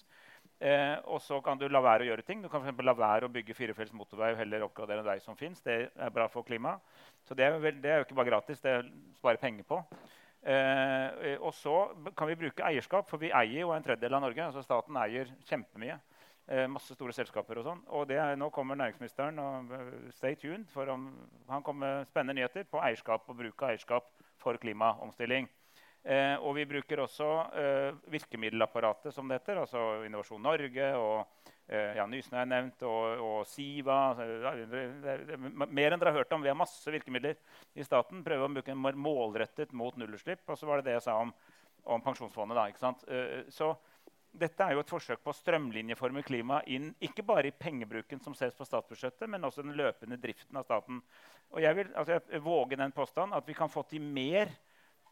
[0.58, 2.42] Eh, og så kan du la være å gjøre ting.
[2.42, 5.38] Du kan for la være å bygge firefelts motorvei og heller oppgradere en vei som
[5.38, 5.62] fins.
[5.62, 6.82] Det er bra for klimaet.
[7.30, 8.66] Så det er, vel, det er, jo ikke bare gratis.
[8.66, 8.74] Det
[9.20, 9.78] sparer penger på.
[10.42, 11.78] Eh, og så
[12.18, 14.50] kan vi bruke eierskap, for vi eier jo en tredjedel av Norge.
[14.50, 16.00] altså Staten eier kjempemye.
[16.48, 17.80] Eh, masse store selskaper og sånn.
[17.92, 20.64] Og det, nå kommer næringsministeren og uh, stay tuned.
[20.72, 21.10] for om,
[21.50, 24.08] Han kommer med spennende nyheter på eierskap og bruk av eierskap
[24.40, 25.50] for klimaomstilling.
[26.08, 27.28] Eh, og vi bruker også
[27.60, 29.60] eh, virkemiddelapparatet, som det heter.
[29.60, 34.00] Altså Innovasjon Norge og eh, ja, Nysnø er nevnt, og, og Siva.
[34.16, 34.86] Det, det,
[35.28, 36.46] det, mer enn dere har hørt om.
[36.46, 37.36] Vi har masse virkemidler
[37.76, 38.24] i staten.
[38.24, 40.48] Prøver å bruke dem målrettet mot nullutslipp.
[40.48, 41.36] Og så var det det jeg sa om,
[41.84, 42.56] om Pensjonsfondet.
[42.56, 43.04] Da, ikke sant?
[43.12, 43.74] Eh, så
[44.32, 48.36] dette er jo et forsøk på å strømlinjeforme klimaet inn ikke bare i pengebruken som
[48.38, 51.02] ses på statsbudsjettet, men også den løpende driften av staten.
[51.56, 54.54] Og jeg vil altså, jeg våge den påstand at vi kan få til mer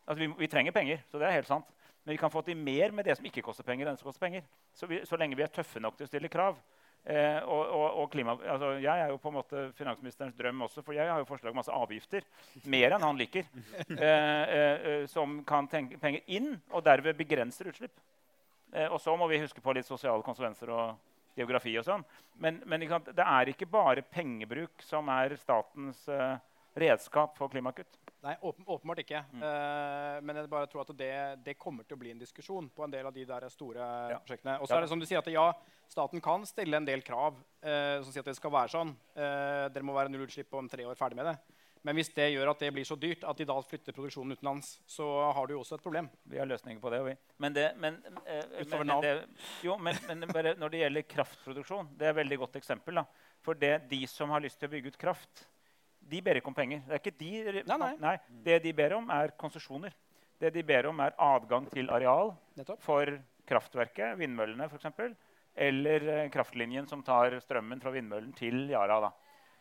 [0.06, 1.70] Altså, vi, vi, trenger penger, så det er helt sant.
[2.06, 3.88] Men vi kan få til mer med det som ikke koster penger.
[3.90, 4.44] enn som koster penger.
[4.78, 6.60] Så, vi, så lenge vi er tøffe nok til å stille krav.
[7.06, 10.82] Eh, og, og, og klima, altså, jeg er jo på en måte finansministerens drøm også,
[10.82, 12.26] for jeg har jo forslag om masse avgifter.
[12.70, 13.50] Mer enn han liker.
[13.96, 17.94] Eh, eh, eh som kan tenke penger inn, og derved begrenser utslipp.
[18.74, 22.04] Eh, og så må vi huske på litt sosiale konsekvenser og geografi og sånn.
[22.42, 26.38] Men, men det er ikke bare pengebruk som er statens eh,
[26.76, 28.00] redskap for klimakutt.
[28.26, 29.22] Nei, åpen, åpenbart ikke.
[29.36, 29.42] Mm.
[29.44, 31.12] Uh, men jeg bare tror at det,
[31.46, 34.18] det, kommer til å bli en diskusjon på en del av de der store ja.
[34.18, 34.56] prosjektene.
[34.58, 34.80] Og så ja.
[34.80, 35.46] er det som du sier at ja,
[35.92, 38.96] staten kan stille en del krav uh, som sier at det skal være sånn.
[39.14, 41.36] Uh, dere må være nullutslipp om tre år ferdig med det.
[41.86, 44.72] Men hvis det gjør at det blir så dyrt at de da flytter produksjonen utenlands,
[44.90, 45.06] så
[45.38, 46.08] har du jo også et problem.
[46.26, 47.02] Vi har løsninger på det.
[47.06, 47.12] Vi.
[47.44, 49.12] Men, det, men, men, det,
[49.62, 50.00] jo, men,
[50.58, 52.98] når det gjelder kraftproduksjon, det er et veldig godt eksempel.
[52.98, 53.06] Da.
[53.46, 55.46] For det, de som har lyst til å bygge ut kraft,
[56.10, 56.82] de ber ikke om penger.
[56.88, 57.92] Det, er ikke de, nei, nei.
[58.02, 58.16] Nei,
[58.48, 59.94] det de ber om, er konsesjoner.
[60.42, 62.34] Det de ber om, er adgang til areal
[62.84, 63.14] for
[63.46, 64.90] kraftverket, vindmøllene f.eks.
[65.56, 69.14] Eller eh, kraftlinjen som tar strømmen fra vindmøllen til Yara.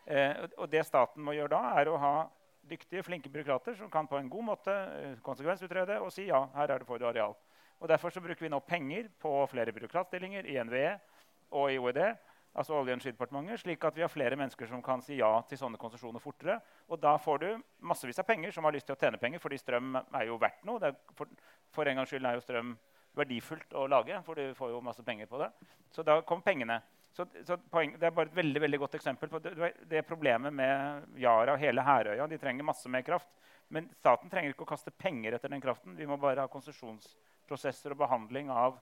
[0.07, 2.15] Eh, og det staten må gjøre da, er å ha
[2.65, 6.75] dyktige, flinke byråkrater som kan på en god måte eh, konsekvensutrede og si ja, her
[6.75, 7.37] er det for areal.
[7.81, 10.95] Og Derfor så bruker vi nå penger på flere byråkratstillinger i NVE
[11.59, 12.01] og i OED
[12.55, 15.59] altså Olje- og energidepartementet, slik at vi har flere mennesker som kan si ja til
[15.59, 16.61] sånne konsesjoner fortere.
[16.89, 17.49] Og da får du
[17.83, 20.65] massevis av penger som har lyst til å tjene penger, fordi strøm er jo verdt
[20.69, 20.93] noe.
[21.19, 21.31] For,
[21.75, 22.77] for, en gangs skyld er jo strøm
[23.15, 25.51] verdifullt å lage, for du får jo masse penger på det.
[25.95, 26.81] Så da kommer pengene.
[27.15, 29.53] Så, så poeng, det er bare et veldig veldig godt eksempel på det,
[29.87, 32.27] det problemet med Yara og hele Herøya.
[32.27, 33.31] De trenger masse mer kraft.
[33.73, 35.95] Men staten trenger ikke å kaste penger etter den kraften.
[35.97, 38.81] Vi må bare ha konsesjonsprosesser og behandling av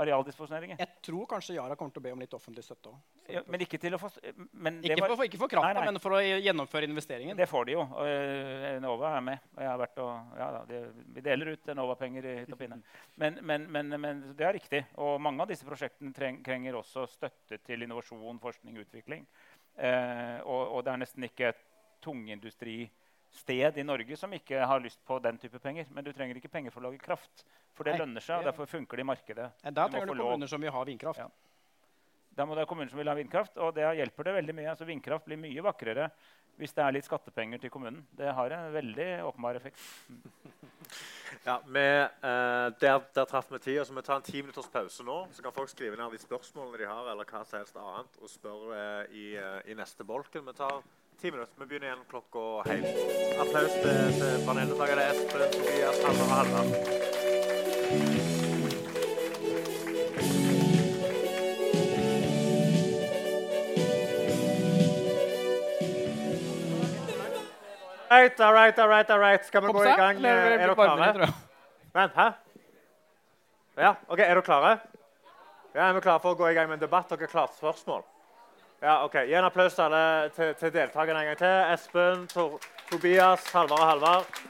[0.00, 0.78] arealdisposjoneringer.
[0.80, 3.00] Jeg tror kanskje Yara kommer til å be om litt offentlig støtte òg.
[3.32, 6.20] Ja, men ikke til å få ikke, var, for, ikke, for, krafta, men for å
[6.22, 7.36] gjennomføre investeringen.
[7.38, 7.84] Det får de jo.
[7.84, 9.44] Og uh, Enova er med.
[9.52, 10.80] og jeg har vært og, ja, da, de,
[11.16, 12.80] Vi deler ut Enova-penger i hytt og pinne.
[13.20, 14.82] Men, men, men, men, det er riktig.
[15.02, 19.28] Og mange av disse prosjektene treng, trenger også støtte til innovasjon, forskning utvikling.
[19.76, 21.52] Eh, og, og, det er nesten ikke
[22.02, 22.80] tungindustri
[23.32, 25.88] sted i Norge som ikke har lyst på den type penger.
[25.90, 27.46] Men du trenger ikke penger for å lage kraft.
[27.72, 29.48] For det Nei, lønner seg, og derfor funker det i markedet.
[29.64, 31.24] Da trenger du, du kommuner som vil ha vindkraft.
[31.24, 31.30] Ja.
[32.32, 34.70] Da må det være kommuner som vil ha vindkraft, og det hjelper det veldig mye.
[34.72, 36.08] Altså, vindkraft blir mye vakrere
[36.60, 38.02] hvis det er litt skattepenger til kommunen.
[38.16, 39.80] Det har en veldig åpenbar effekt.
[41.44, 45.02] Ja, vi, eh, Der, der traff vi tida, så vi tar en ti minutters pause
[45.02, 45.16] nå.
[45.32, 48.30] Så kan folk skrive ned de spørsmålene de har, eller hva som helst annet, og
[48.30, 50.44] spørre eh, i, eh, i, neste bolken.
[50.46, 50.82] Vi tar
[51.22, 51.54] ti minutter.
[51.58, 52.86] Vi begynner igjen klokka helt.
[53.40, 56.72] Applaus til, til paneldeltakerne Espen, Tobias, Halvard og Halvard.
[68.10, 69.46] right, all right, all right, all right.
[69.46, 70.24] Skal vi gå i gang?
[70.24, 71.28] Er dere klare?
[71.94, 72.30] Vent, hæ?
[73.76, 74.78] Ja, ok, Er dere klare?
[75.74, 77.08] Ja, Er vi klare for å gå i gang med en debatt?
[77.08, 78.02] Dere har klart spørsmål?
[78.82, 79.14] Ja, ok.
[79.14, 81.58] Gi en applaus til, alle, til, til deltakerne en gang til.
[81.70, 82.56] Espen, Tor,
[82.90, 84.40] Tobias, Halvard og Halvard.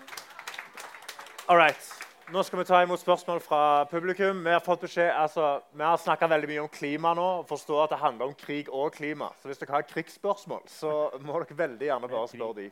[1.53, 1.91] All right.
[2.33, 4.41] Nå skal vi ta imot spørsmål fra publikum.
[4.47, 7.93] Vi har fått beskjed, altså, vi har snakka mye om klima nå og forstår at
[7.93, 9.29] det handler om krig og klima.
[9.43, 12.71] Så hvis dere har krigsspørsmål, så må dere veldig gjerne bare spørre de.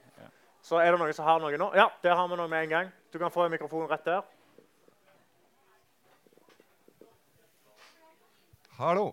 [0.64, 1.72] Så er det noen som har noe nå?
[1.76, 2.92] Ja, der har vi noe med en gang.
[3.12, 4.24] Du kan få en mikrofon rett der.
[8.80, 9.10] Hallo.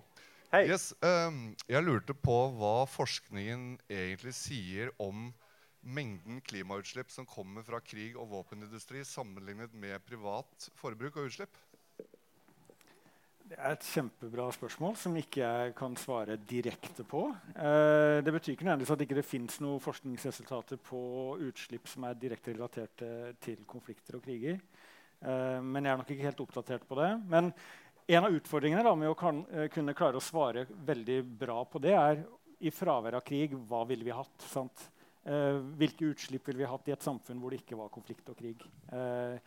[0.47, 0.61] Hei.
[0.69, 5.25] Yes, um, jeg lurte på hva forskningen egentlig sier om
[5.83, 11.59] mengden klimautslipp som kommer fra krig og våpenindustri sammenlignet med privat forbruk og utslipp.
[13.47, 17.25] Det er et kjempebra spørsmål som ikke jeg kan svare direkte på.
[17.51, 21.01] Eh, det betyr ikke nødvendigvis at det ikke fins noen forskningsresultater på
[21.43, 23.03] utslipp som er direkte relatert
[23.43, 24.63] til konflikter og kriger.
[25.25, 27.11] Eh, men jeg er nok ikke helt oppdatert på det.
[27.27, 27.51] Men
[28.07, 31.81] en av utfordringene da, med å kan, eh, kunne klare å svare veldig bra på
[31.83, 32.25] det, er
[32.61, 34.47] i fravær av krig, hva ville vi hatt?
[34.47, 34.89] Sant?
[35.25, 38.37] Eh, hvilke utslipp ville vi hatt i et samfunn hvor det ikke var konflikt og
[38.37, 38.63] krig?
[38.91, 39.39] Eh,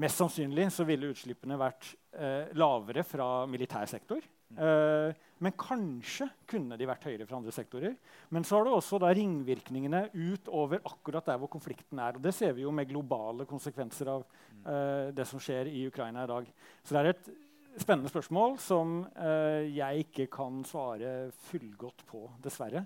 [0.00, 4.24] Mest sannsynlig så ville utslippene vært eh, lavere fra militær sektor.
[4.56, 7.98] Eh, men kanskje kunne de vært høyere fra andre sektorer.
[8.32, 12.16] Men så har du også da ringvirkningene utover akkurat der hvor konflikten er.
[12.16, 16.24] Og det ser vi jo med globale konsekvenser av eh, det som skjer i Ukraina
[16.24, 16.48] i dag.
[16.80, 17.32] Så det er et
[17.80, 22.84] spennende spørsmål som eh, jeg ikke kan svare fullgodt på, dessverre.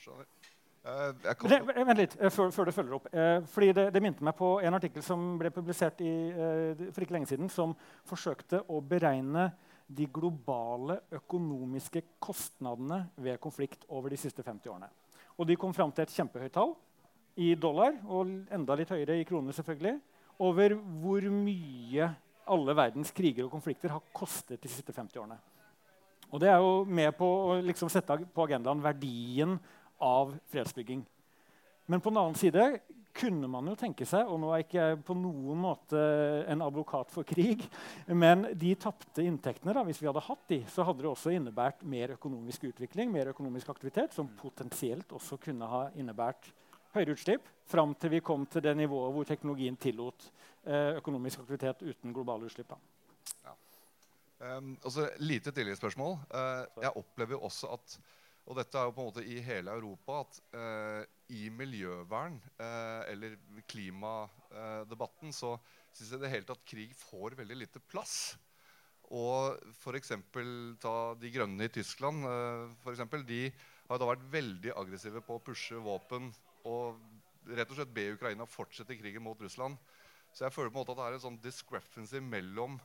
[0.00, 0.28] Skjønner.
[0.80, 1.12] Uh,
[1.84, 3.08] Vent litt, uh, før, før, du følger opp.
[3.12, 6.12] Uh, fordi det, det minte meg på en artikkel som ble publisert i,
[6.88, 7.74] for ikke lenge siden, som
[8.08, 9.50] forsøkte å beregne
[9.90, 14.88] de globale økonomiske kostnadene ved konflikt over de siste 50 årene.
[15.36, 16.72] Og de kom fram til et kjempehøyt tall
[17.40, 19.98] i dollar, og enda litt høyere i kroner, selvfølgelig,
[20.40, 22.08] over hvor mye
[22.50, 25.38] alle verdens kriger og konflikter har kostet de siste 50 årene.
[26.30, 29.56] Og det er jo med på å liksom sette på agendaen verdien
[30.00, 31.02] av fredsbygging.
[31.90, 32.66] Men på den annen side
[33.16, 36.00] kunne man jo tenke seg og nå er jeg ikke på noen måte
[36.50, 37.64] en advokat for krig,
[38.06, 41.82] men de tapte inntektene, da, hvis vi hadde hatt de, så hadde det også innebært
[41.82, 46.52] mer økonomisk utvikling, mer økonomisk aktivitet, som potensielt også kunne ha innebært
[46.94, 50.30] høyere utslipp, fram til vi kom til det nivået hvor teknologien tillot
[50.64, 52.72] eh, økonomisk aktivitet uten globale utslipp.
[53.44, 53.54] Ja.
[54.40, 56.16] Um, også lite tilleggsspørsmål.
[56.32, 58.00] Uh, jeg opplever også at
[58.50, 63.02] og dette er jo på en måte i hele Europa at uh, i miljøvern uh,
[63.06, 63.36] eller
[63.70, 65.52] klimadebatten så
[65.92, 68.34] syns jeg det hele tatt krig får veldig lite plass.
[69.14, 70.16] Og f.eks.
[70.82, 72.22] ta De grønne i Tyskland.
[72.82, 73.48] For eksempel, de
[73.88, 76.28] har da vært veldig aggressive på å pushe våpen
[76.68, 76.98] og
[77.56, 79.78] rett og slett be Ukraina fortsette krigen mot Russland.
[80.32, 82.78] Så jeg føler på en måte at det er en sånn discrepancy mellom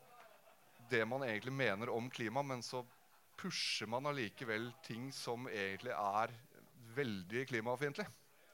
[0.89, 2.83] det man egentlig mener om klima, men så
[3.39, 6.33] pusher man allikevel ting som egentlig er
[6.95, 8.05] veldig klimafiendtlig.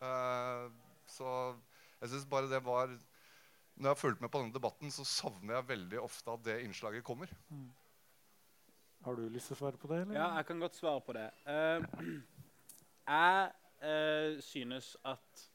[0.02, 0.72] Uh,
[1.10, 1.28] så
[2.02, 5.56] jeg syns bare det var Når jeg har fulgt med på denne debatten, så savner
[5.56, 7.30] jeg veldig ofte at det innslaget kommer.
[7.50, 7.70] Mm.
[9.06, 10.02] Har du lyst til å svare på det?
[10.04, 10.18] Eller?
[10.20, 11.30] Ja, jeg kan godt svare på det.
[11.48, 11.86] Uh,
[13.16, 13.48] jeg
[13.82, 15.48] uh, synes at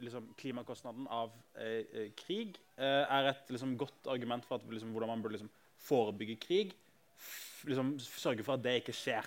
[0.00, 1.32] liksom, klimakostnaden av
[2.16, 5.50] krig er et liksom, godt argument for at, liksom, hvordan man burde liksom,
[5.82, 6.70] forebygge krig
[7.68, 9.26] liksom, sørge for at det ikke skjer.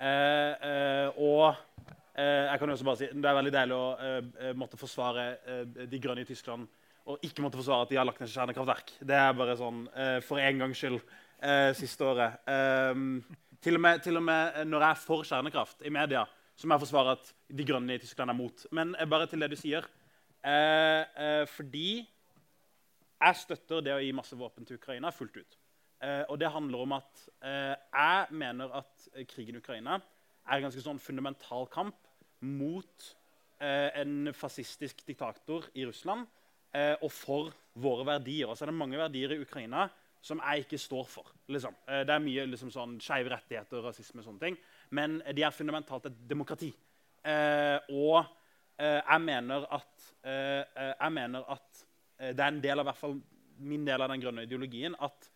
[0.00, 1.50] Eh, eh, og
[2.16, 5.82] eh, jeg kan også bare si, Det er veldig deilig å eh, måtte forsvare eh,
[5.90, 6.68] de grønne i Tyskland
[7.10, 8.94] og ikke måtte forsvare at de har lagt ned kjernekraftverk.
[9.08, 11.00] Det er bare sånn eh, for en gangs skyld
[11.72, 12.34] siste året.
[13.64, 16.26] Til og, med, til, og med, når jeg er for kjernekraft i media,
[16.60, 18.66] så må jeg forsvare at de grønne i Tyskland er mot.
[18.76, 19.86] Men bare til det du sier.
[21.56, 22.04] fordi
[23.20, 25.56] jeg støtter det å gi masse våpen til Ukraina fullt ut.
[26.00, 30.64] Eh, og det handler om at eh, jeg mener at krigen i Ukraina er en
[30.64, 31.98] ganske sånn fundamental kamp
[32.40, 33.08] mot
[33.60, 36.24] eh, en fascistisk diktator i Russland
[36.72, 38.48] eh, og for våre verdier.
[38.48, 39.90] Og så er det mange verdier i Ukraina
[40.24, 41.28] som jeg ikke står for.
[41.52, 41.76] Liksom.
[41.84, 44.56] Eh, det er mye liksom, sånn, skeive rettigheter, rasisme og sånne ting.
[44.96, 46.70] Men de er fundamentalt et demokrati.
[47.24, 48.36] Eh, og
[48.80, 51.82] jeg mener at, jeg mener at
[52.32, 53.18] det er en del av hvert fall
[53.60, 55.28] min del av den grønne ideologien at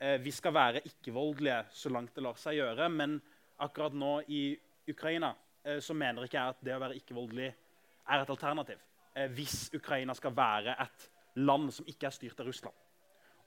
[0.00, 2.88] eh, vi skal være ikke-voldelige så langt det lar seg gjøre.
[2.92, 3.18] Men
[3.64, 4.42] akkurat nå i
[4.88, 5.32] Ukraina
[5.64, 8.82] eh, så mener ikke jeg at det å være ikke-voldelig er et alternativ.
[9.14, 12.84] Eh, hvis Ukraina skal være et land som ikke er styrt av Russland.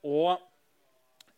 [0.08, 0.40] Og,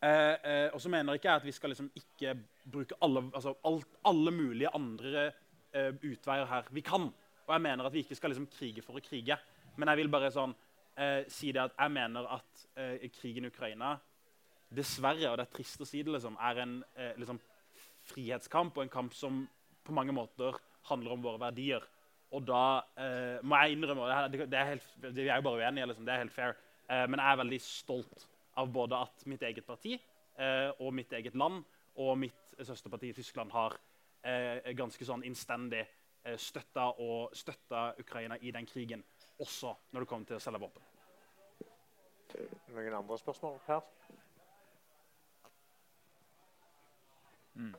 [0.03, 2.35] eh, eh, og så mener ikke jeg at vi skal liksom ikke
[2.71, 5.25] bruke alle, altså alt, alle mulige andre
[5.73, 7.09] eh, utveier her vi kan.
[7.47, 9.37] Og jeg mener at vi ikke skal liksom krige for å krige.
[9.77, 10.53] Men jeg vil bare sånn,
[11.33, 12.65] si det at jeg mener at
[13.15, 13.95] krigen i Ukraina
[14.73, 17.39] dessverre, og det er trist å si det, liksom, er en eh, liksom,
[18.09, 19.43] frihetskamp og en kamp som
[19.83, 20.57] på mange måter
[20.89, 21.85] handler om våre verdier.
[22.33, 25.89] Og da eh, må jeg innrømme det, det, er helt, det er jo bare uenige,
[25.91, 26.55] liksom, det er helt fair,
[26.87, 31.13] eh, men jeg er veldig stolt av både at mitt eget parti eh, og mitt
[31.13, 31.63] eget land
[32.01, 33.75] og mitt søsterparti i Tyskland har
[34.21, 39.03] eh, ganske sånn innstendig eh, støtta, og, støtta Ukraina i den krigen,
[39.41, 40.89] også når det kommer til å selge våpen.
[42.73, 43.59] Noen andre spørsmål?
[43.67, 43.81] Per?
[47.53, 47.75] Mm.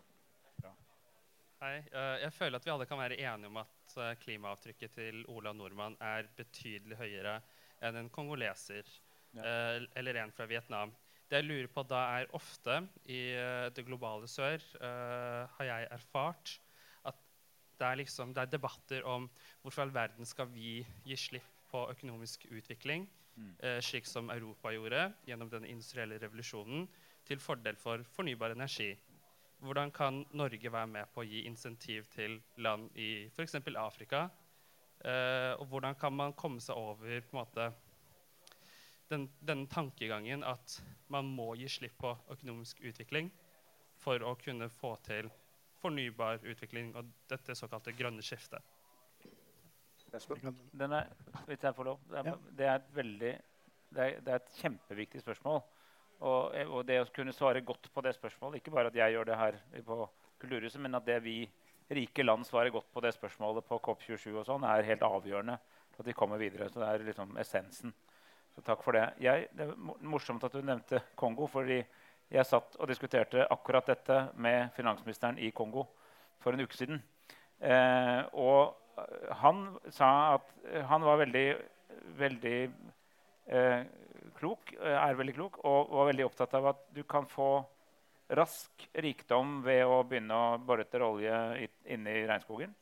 [1.64, 1.79] Hei.
[1.95, 5.55] Uh, jeg føler at vi alle kan være enige om at uh, klimaavtrykket til Ola
[5.57, 7.39] Nordmann er betydelig høyere
[7.81, 8.85] enn en kongoleser
[9.37, 9.78] ja.
[9.78, 10.93] uh, eller en fra Vietnam.
[11.30, 15.89] Det jeg lurer på da, er ofte i uh, det globale sør uh, har jeg
[15.97, 16.59] erfart
[17.09, 17.18] at
[17.80, 19.28] det er, liksom, det er debatter om
[19.62, 23.57] hvorfor all verden skal vi gi slipp på økonomisk utvikling, mm.
[23.82, 26.85] slik som Europa gjorde gjennom den industrielle revolusjonen,
[27.26, 28.93] til fordel for fornybar energi.
[29.59, 33.59] Hvordan kan Norge være med på å gi insentiv til land i f.eks.
[33.74, 34.28] Afrika?
[35.59, 37.66] og hvordan kan man komme seg over på en måte,
[39.13, 40.79] den, den, tankegangen at
[41.13, 43.31] man må gi slipp på økonomisk utvikling
[44.01, 45.31] for å kunne få til
[45.83, 48.63] fornybar utvikling og dette såkalte grønne skiftet.
[50.73, 51.11] Den er,
[51.49, 53.33] hvis jeg får lov, det er, det er et veldig
[53.95, 55.61] det er, det er, et kjempeviktig spørsmål.
[56.25, 59.29] Og, og, det å kunne svare godt på det spørsmålet, ikke bare at jeg gjør
[59.29, 59.99] det her på
[60.43, 61.37] Kulturhuset, men at det vi
[61.95, 65.59] rike land svarer godt på det spørsmålet på COP27, og sånn, er helt avgjørende
[65.95, 66.69] for at vi kommer videre.
[66.73, 67.95] Så det er liksom essensen.
[68.55, 69.09] Så takk for det.
[69.23, 69.75] Jeg, det er
[70.07, 71.49] morsomt at du nevnte Kongo.
[71.51, 71.83] fordi
[72.31, 75.85] jeg satt og diskuterte akkurat dette med finansministeren i Kongo
[76.43, 77.03] for en uke siden.
[77.61, 78.75] Eh, og
[79.43, 80.51] han sa at
[80.89, 81.47] han var veldig,
[82.19, 82.59] veldig
[83.51, 83.85] eh,
[84.39, 87.65] klok, er veldig klok og var veldig opptatt av at du kan få
[88.35, 91.37] rask rikdom ved å begynne å bore etter olje
[91.85, 92.73] inne i regnskogen.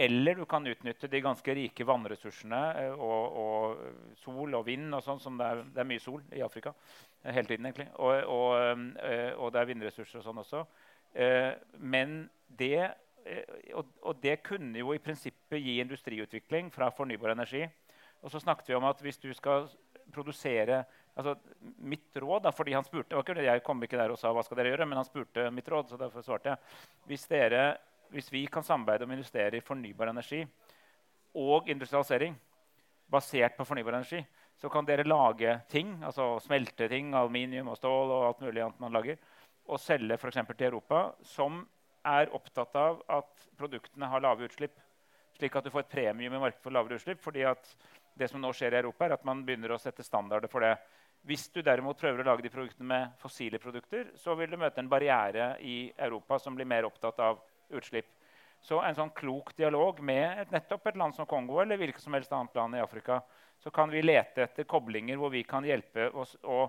[0.00, 4.88] Eller du kan utnytte de ganske rike vannressursene eh, og, og sol og vind.
[4.96, 7.68] og sånn, som det er, det er, mye sol i Afrika eh, hele tiden.
[7.68, 7.90] egentlig.
[8.00, 10.64] Og, og, eh, og det er vindressurser og sånn også.
[11.82, 12.12] Men
[12.46, 12.86] det,
[13.74, 17.64] og, det kunne jo i prinsippet gi industriutvikling fra fornybar energi.
[18.22, 19.66] Og så snakket vi om at hvis du skal
[20.14, 20.84] produsere
[21.18, 21.34] altså
[21.82, 24.70] Mitt råd, da, fordi han spurte, Jeg kom ikke der og sa hva skal dere
[24.70, 25.90] gjøre, men han spurte mitt råd.
[25.90, 26.58] så derfor svarte jeg.
[27.10, 27.64] Hvis dere
[28.10, 30.42] hvis vi kan samarbeide om å investere i fornybar energi
[31.38, 32.34] og industrialisering
[33.10, 34.22] basert på fornybar energi,
[34.60, 38.82] så kan dere lage ting, altså smelte ting, aluminium og stål og alt mulig annet
[38.82, 39.16] man lager,
[39.70, 40.40] og selge f.eks.
[40.50, 41.62] til Europa, som
[42.06, 44.76] er opptatt av at produktene har lave utslipp.
[45.36, 47.20] Slik at du får et premium i markedet for lavere utslipp.
[47.20, 47.46] fordi
[48.18, 50.74] det som nå skjer i Europa, er at man begynner å sette standarder for det.
[51.24, 54.80] Hvis du derimot prøver å lage de produktene med fossile produkter, så vil du møte
[54.80, 57.40] en barriere i Europa som blir mer opptatt av
[57.76, 58.08] utslipp.
[58.60, 62.14] Så en sånn klok dialog med et, nettopp et land som Kongo eller hvilket som
[62.16, 63.20] helst annet land i Afrika,
[63.60, 66.66] så kan vi lete etter koblinger hvor vi kan hjelpe oss å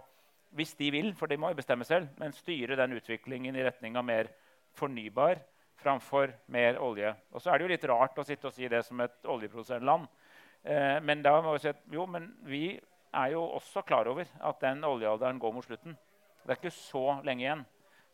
[0.56, 3.96] hvis de vil, for de må jo bestemme selv, men styre den utviklingen i retning
[3.96, 4.28] av mer
[4.76, 5.40] fornybar
[5.82, 7.14] framfor mer olje.
[7.32, 9.88] Og så er det jo litt rart å sitte og si det som et oljeproduserende
[9.88, 10.10] land.
[10.64, 14.28] Eh, men da må vi si at jo, men vi er jo også klar over
[14.28, 15.96] at den oljealderen går mot slutten.
[16.44, 17.64] Det er ikke så lenge igjen.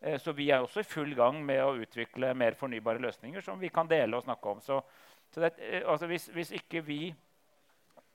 [0.01, 3.59] Eh, så vi er også i full gang med å utvikle mer fornybare løsninger som
[3.59, 4.61] vi kan dele og snakke om.
[4.61, 4.79] Så,
[5.33, 7.01] så det, eh, altså hvis, hvis, ikke vi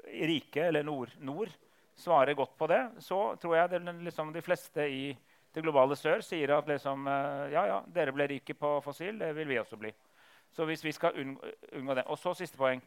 [0.03, 1.51] rike, eller nord, nord,
[1.99, 5.05] svarer godt på det, så tror jeg det, liksom, de fleste i
[5.53, 9.35] det globale sør sier at liksom, eh, ja, ja, dere ble rike på fossil, det
[9.37, 9.93] vil vi også bli.
[10.53, 12.05] Så hvis vi skal unngå, unngå det.
[12.13, 12.83] Og så siste poeng.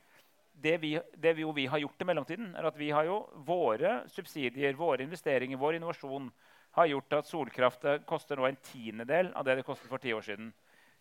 [0.55, 4.05] Det vi, det vi, vi har gjort i mellomtiden, er at vi har jo våre
[4.07, 6.29] subsidier, våre investeringer, vår innovasjon
[6.75, 10.25] har gjort at solkraft koster nå en tiendedel av det det kostet for ti år
[10.25, 10.51] siden.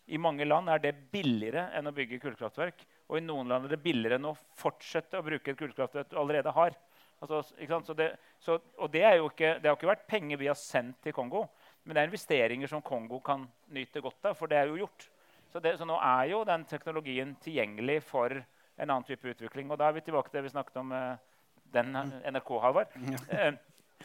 [0.05, 2.83] I mange land er det billigere enn å bygge kullkraftverk.
[3.09, 6.19] Og i noen land er det billigere enn å fortsette å bruke et kullkraftverk du
[6.21, 6.77] allerede har.
[7.23, 7.41] Altså,
[7.97, 8.11] det,
[8.43, 11.45] så, og det, ikke, det, har ikke vært penger vi har sendt til Kongo,
[11.83, 14.37] men det er investeringer som Kongo kan nyte godt av.
[14.37, 15.07] For det er jo gjort.
[15.51, 19.71] Så, det, så nå er jo den teknologien tilgjengelig for en annen type utvikling.
[19.71, 21.15] Og da er vi tilbake til det vi snakket om uh,
[21.73, 22.93] den NRK, Halvard.
[23.09, 23.21] Ja.
[23.31, 23.53] Eh,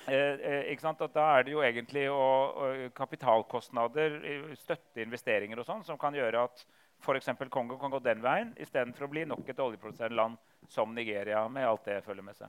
[0.07, 4.21] eh da er det jo egentlig å, å, kapitalkostnader,
[4.57, 6.65] støtteinvesteringer og sånn, som kan gjøre at
[7.01, 7.31] f.eks.
[7.51, 10.37] Kongo kan gå den veien istedenfor å bli nok et oljeproduserende land
[10.69, 12.49] som Nigeria, med alt det følger med seg.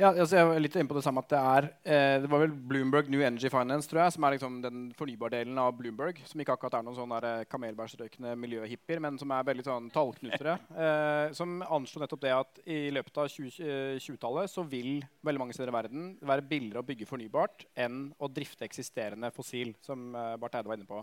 [0.00, 2.40] Ja, altså jeg var litt inne på Det samme at det er, eh, det var
[2.40, 6.22] vel Bloomberg New Energy Finance tror jeg, som er liksom den fornybardelen av Bloomberg.
[6.24, 10.58] Som ikke akkurat er noen sånne eh, kamelbærsrøykende miljøhippier, men som er veldig sånn tallknutere.
[10.82, 15.70] Eh, som anslo nettopp det at i løpet av 2020-tallet så vil veldig mange steder
[15.70, 20.58] i verden være billigere å bygge fornybart enn å drifte eksisterende fossil, som eh, Barth
[20.58, 21.02] Eide var inne på.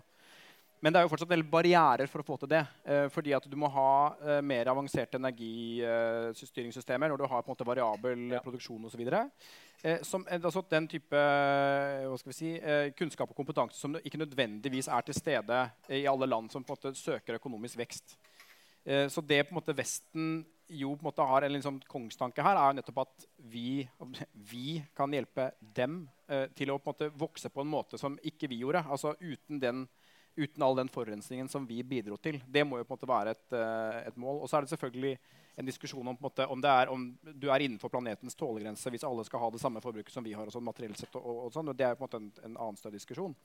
[0.79, 2.61] Men det er jo fortsatt en del barrierer for å få til det.
[2.87, 3.91] Eh, fordi at du må ha
[4.23, 8.41] eh, mer avanserte energistyringssystemer når du har på en måte variabel ja.
[8.45, 9.03] produksjon osv.
[9.03, 9.99] Eh,
[10.37, 11.23] altså den type
[12.31, 15.65] si, eh, kunnskap og kompetanse som ikke nødvendigvis er til stede
[15.99, 18.15] i alle land som på en måte søker økonomisk vekst.
[18.85, 20.31] Eh, så det på en måte Vesten
[20.69, 23.87] jo på en måte har en liksom kongstanke her, er nettopp at vi,
[24.51, 28.17] vi kan hjelpe dem eh, til å på en måte vokse på en måte som
[28.23, 28.85] ikke vi gjorde.
[28.87, 29.87] Altså uten den
[30.39, 32.39] uten all den forurensningen som vi bidro til.
[32.47, 34.41] Det må jo på en måte være et, eh, et mål.
[34.43, 35.17] Og så er det selvfølgelig
[35.59, 39.25] en diskusjon om, en måte, om, er, om du er innenfor planetens tålegrense hvis alle
[39.27, 40.47] skal ha det samme forbruket som vi har.
[40.47, 42.55] og sånn materielt sett, og, og, sånn, og Det er på en måte en, en
[42.55, 43.35] annen større diskusjon.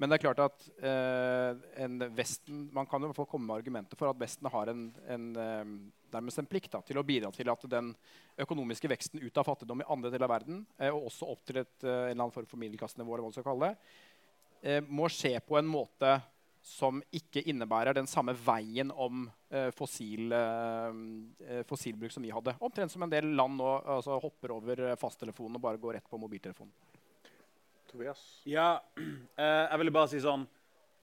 [0.00, 4.20] Men det er klart at eh, Vesten, man kan jo komme med argumenter for at
[4.20, 5.74] Vesten har en, en, eh,
[6.14, 7.92] nærmest en plikt da, til å bidra til at den
[8.40, 11.60] økonomiske veksten ut av fattigdom i andre deler av verden, eh, og også opp til
[11.60, 13.92] et, eh, en eller annen form for middelklassenivå, eller hva man skal kalle det,
[14.86, 16.12] må skje på en måte
[16.62, 20.30] som ikke innebærer den samme veien om eh, fossil,
[21.66, 22.54] fossilbruk som vi hadde.
[22.62, 26.20] Omtrent som en del land nå altså, hopper over fasttelefonen og bare går rett på
[26.22, 26.70] mobiltelefonen.
[27.92, 28.40] Tobias?
[28.44, 28.82] Ja,
[29.36, 30.46] eh, jeg ville bare si sånn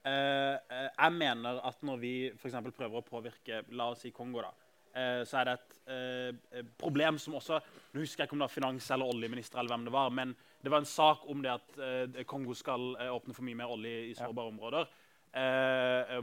[0.07, 4.41] eh, eh Jeg mener at når vi for prøver å påvirke la oss si Kongo,
[4.41, 4.51] da,
[4.93, 7.59] eh, så er det et eh, problem som også
[7.93, 10.35] Nå husker jeg ikke om det var finans- eller oljeminister, eller hvem det var, men
[10.63, 14.09] det var en sak om det at eh, Kongo skal åpne for mye mer olje
[14.09, 14.55] i sårbare ja.
[14.55, 14.89] områder.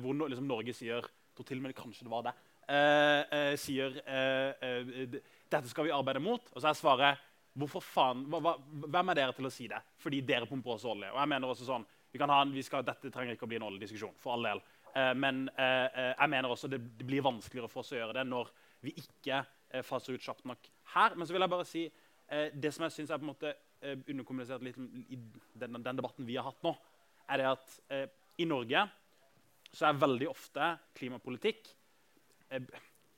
[0.03, 1.05] hvor liksom, Norge sier
[1.37, 2.33] tror til og med kanskje det var det,
[3.63, 3.93] sier
[5.47, 6.43] dette skal vi arbeide mot.
[6.55, 7.27] Og så er svaret
[7.57, 9.79] Hvorfor faen, hva, hva, Hvem er dere til å si det?
[10.03, 11.09] Fordi dere pumper også olje.
[11.13, 13.51] Og jeg mener også sånn, vi kan ha en, vi skal, Dette trenger ikke å
[13.51, 14.17] bli en oljediskusjon.
[14.21, 14.63] for all del.
[14.93, 18.19] Eh, men eh, eh, jeg mener også det, det, blir vanskeligere for oss å gjøre
[18.19, 18.53] det når
[18.85, 21.17] vi ikke eh, faser ut kjapt nok her.
[21.17, 23.55] Men så vil jeg bare si eh, det som jeg syns er på en måte
[23.81, 25.19] eh, underkommunisert litt i
[25.55, 26.75] den, den, debatten vi har hatt nå,
[27.27, 28.05] er det at
[28.39, 28.85] i Norge
[29.75, 31.73] så er veldig ofte klimapolitikk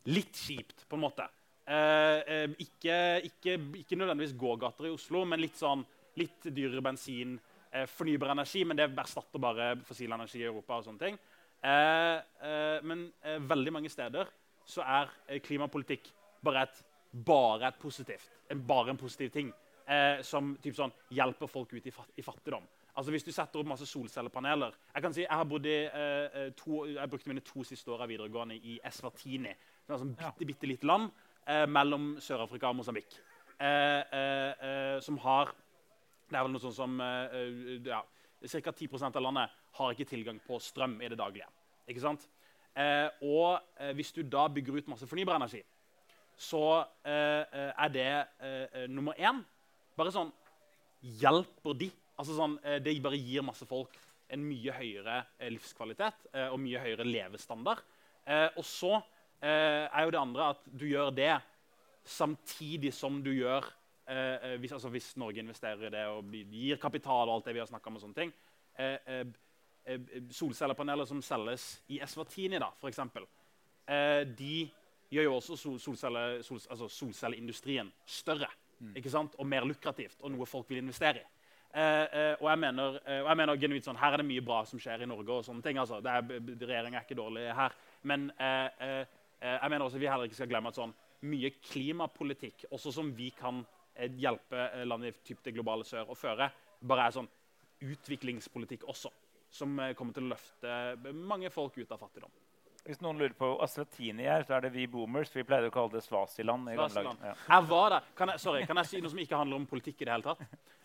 [0.09, 1.27] litt kjipt, på en måte.
[1.69, 2.97] Eh, eh, ikke,
[3.29, 5.85] ikke, ikke, nødvendigvis gågater i Oslo, men litt, sånn,
[6.17, 7.37] litt dyrere bensin,
[7.71, 8.65] eh, fornybar energi.
[8.65, 10.79] Men det erstatter bare fossil energi i Europa.
[10.79, 11.19] og sånne ting.
[11.63, 12.17] Eh,
[12.49, 14.29] eh, men eh, veldig mange steder
[14.65, 16.13] så er klimapolitikk
[16.45, 19.53] bare et, bare et positivt, en, bare en positiv ting.
[20.26, 22.66] Som sånn, hjelper folk ut i, fat, i, fattigdom.
[22.99, 25.78] Altså Hvis du setter opp masse solcellepaneler Jeg kan si, jeg, har bodd i,
[26.59, 29.55] to, jeg brukte mine to siste år av videregående i Eswatini.
[29.89, 31.09] Et sånn bitte, bitte lite land
[31.49, 33.16] eh, mellom Sør-Afrika og Mosambik.
[33.59, 35.51] Eh, eh, eh, som har
[36.30, 38.03] Det er vel noe sånt som eh, ja,
[38.39, 38.70] Ca.
[38.70, 41.49] 10% av landet har ikke tilgang på strøm i det daglige.
[41.89, 42.28] Ikke sant?
[43.26, 43.59] og
[43.99, 45.59] hvis du da bygger ut masse fornybar energi,
[46.39, 49.41] så er det nummer én
[49.99, 50.31] bare sånn
[50.99, 51.93] Hjelper de?
[52.19, 53.93] Altså sånn, det bare gir masse folk
[54.35, 55.21] en mye høyere
[55.53, 57.85] livskvalitet og mye høyere levestandard.
[58.59, 58.97] og så
[59.39, 61.35] Eh, er jo det andre at du gjør det
[62.03, 63.63] samtidig som du gjør
[64.11, 67.55] eh, eh, hvis, altså hvis, Norge investerer i det og gir kapital og alt det
[67.55, 68.01] vi har snakka om.
[68.01, 68.33] og sånne ting,
[70.35, 73.01] Solcellepaneler som selges i Eswatini, da, f.eks.,
[74.37, 74.57] de
[75.09, 78.95] gjør jo også solcelle, sol, altså solcelleindustrien større mm.
[79.01, 79.37] ikke sant?
[79.39, 81.26] og mer lukrativt og noe folk vil investere i.
[81.68, 84.45] Eh, eh, og jeg mener, eh, og jeg mener genuint sånn, Her er det mye
[84.45, 85.31] bra som skjer i Norge.
[85.31, 86.01] og sånne ting, altså.
[86.01, 87.76] Regjeringa er ikke dårlig her.
[88.09, 88.31] Men
[89.41, 90.95] Eh, jeg mener også Vi heller ikke skal glemme at sånn
[91.29, 93.64] mye klimapolitikk, også som vi kan
[93.95, 96.47] eh, hjelpe land i typ det globale sør å føre,
[96.79, 97.31] bare er sånn
[97.83, 99.11] utviklingspolitikk også.
[99.51, 102.31] Som kommer til å løfte mange folk ut av fattigdom.
[102.87, 105.31] Hvis noen lurer på Asratini er, så er det vi boomers.
[105.35, 106.70] Vi pleide å kalle det Svasiland.
[106.72, 107.24] Svasiland.
[107.26, 107.35] Ja.
[107.51, 110.01] Jeg var der, kan jeg, sorry, kan jeg si noe som ikke handler om politikk?
[110.01, 110.41] i det hele tatt?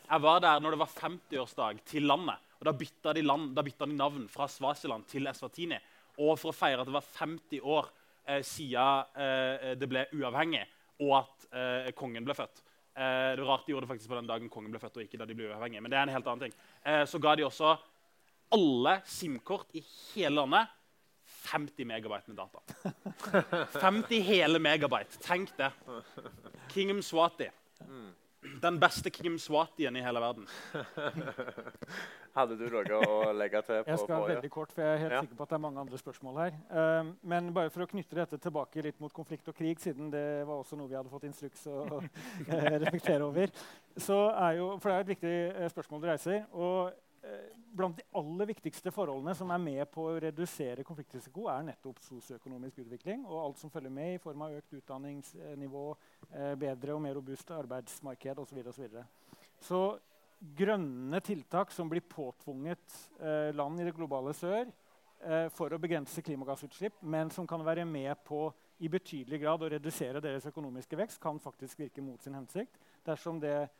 [0.09, 2.49] Jeg var der når det var 50-årsdag til landet.
[2.59, 5.79] og Da bytta de, land, da bytta de navn fra Svasiland til Eswatini.
[6.19, 7.87] Og for å feire at det var 50 år
[8.27, 10.65] eh, siden eh, det ble uavhengig,
[11.07, 12.61] og at eh, kongen ble født.
[12.93, 15.07] Eh, det var rart de gjorde det faktisk på den dagen kongen ble født, og
[15.07, 15.81] ikke da de ble uavhengige.
[15.81, 16.59] Men det er en helt annen ting.
[16.83, 17.73] Eh, så ga de også
[18.53, 19.81] alle SIM-kort i
[20.13, 20.79] hele landet
[21.43, 22.63] 50 megabyte med data.
[23.79, 25.19] 50 hele megabyte.
[25.23, 25.71] Tenk det.
[26.73, 27.49] King Swati.
[28.61, 30.47] Den beste Kim Swatien i hele verden.
[32.37, 33.83] Hadde du noe å legge til?
[33.85, 35.21] på Jeg skal veldig kort, for jeg er helt ja.
[35.23, 36.57] sikker på at det er mange andre spørsmål her.
[36.73, 40.25] Um, men bare for å knytte dette tilbake litt mot konflikt og krig, siden det
[40.49, 42.01] var også noe vi hadde fått instruks å
[42.83, 43.53] reflektere over.
[43.95, 46.43] Så er jo, for det er et viktig eh, spørsmål du reiser.
[46.51, 47.02] og
[47.73, 52.81] Blant de aller viktigste forholdene som er med på å redusere konfliktrisiko, er nettopp sosioøkonomisk
[52.83, 55.85] utvikling og alt som følger med i form av økt utdanningsnivå,
[56.33, 58.59] uh, bedre og mer robust arbeidsmarked osv.
[58.73, 59.81] Så, videre, og så, så
[60.57, 66.23] grønne tiltak som blir påtvunget eh, land i det globale sør eh, for å begrense
[66.25, 68.49] klimagassutslipp, men som kan være med på
[68.83, 72.75] i betydelig grad å redusere deres økonomiske vekst, kan faktisk virke mot sin hensikt
[73.07, 73.71] dersom det eh,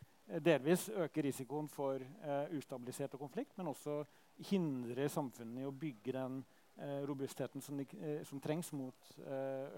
[0.43, 4.03] delvis øker risikoen for eh, ustabilitet og konflikt, men også
[4.49, 6.41] hindrer samfunnene i å bygge den
[6.80, 9.15] eh, robustheten som, de, eh, som, trengs mot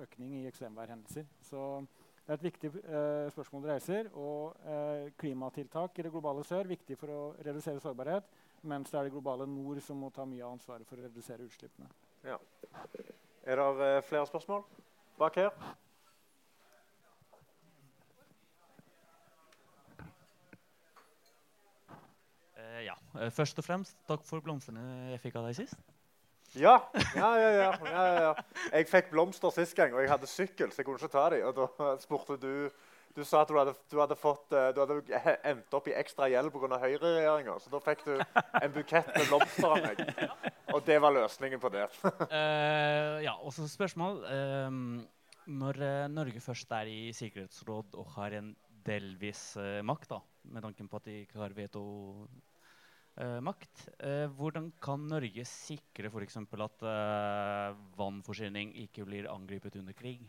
[0.03, 1.25] økning i ekstremværhendelser.
[1.41, 1.85] Så
[2.25, 4.07] det er et viktig eh, spørsmål du reiser.
[4.17, 8.25] Og eh, klimatiltak i det globale sør viktig for å redusere sårbarhet.
[8.65, 11.45] Mens det er det globale nord som må ta mye av ansvaret for å redusere
[11.45, 11.89] utslippene.
[12.25, 12.39] Ja.
[13.45, 14.65] Er det flere spørsmål
[15.19, 15.53] bak her?
[23.19, 25.77] Eh, først og fremst takk for blomstene jeg fikk av deg sist.
[26.55, 26.77] Ja,
[27.17, 28.33] ja, ja, ja, ja, ja.
[28.71, 31.47] Jeg fikk blomster sist gang, og jeg hadde sykkel, så jeg kunne ikke ta dem.
[31.49, 32.69] Og da spurte du
[33.15, 36.27] Du sa at du hadde, du hadde, fått, eh, du hadde endt opp i ekstra
[36.27, 36.79] gjeld pga.
[36.81, 37.53] høyreregjeringa.
[37.63, 40.01] Så da fikk du en bukett med blomster av meg.
[40.75, 41.85] Og det var løsningen på det.
[42.03, 44.19] uh, ja, og så spørsmål.
[44.27, 45.05] Uh,
[45.45, 48.51] når eh, Norge først er i Sikkerhetsråd og har en
[48.85, 50.19] delvis eh, makt, da,
[50.49, 52.54] med tanken på at de ikke har veto-makt,
[53.17, 56.37] eh, hvordan kan Norge sikre f.eks.
[56.41, 60.25] at eh, vannforsyning ikke blir angrepet under krig?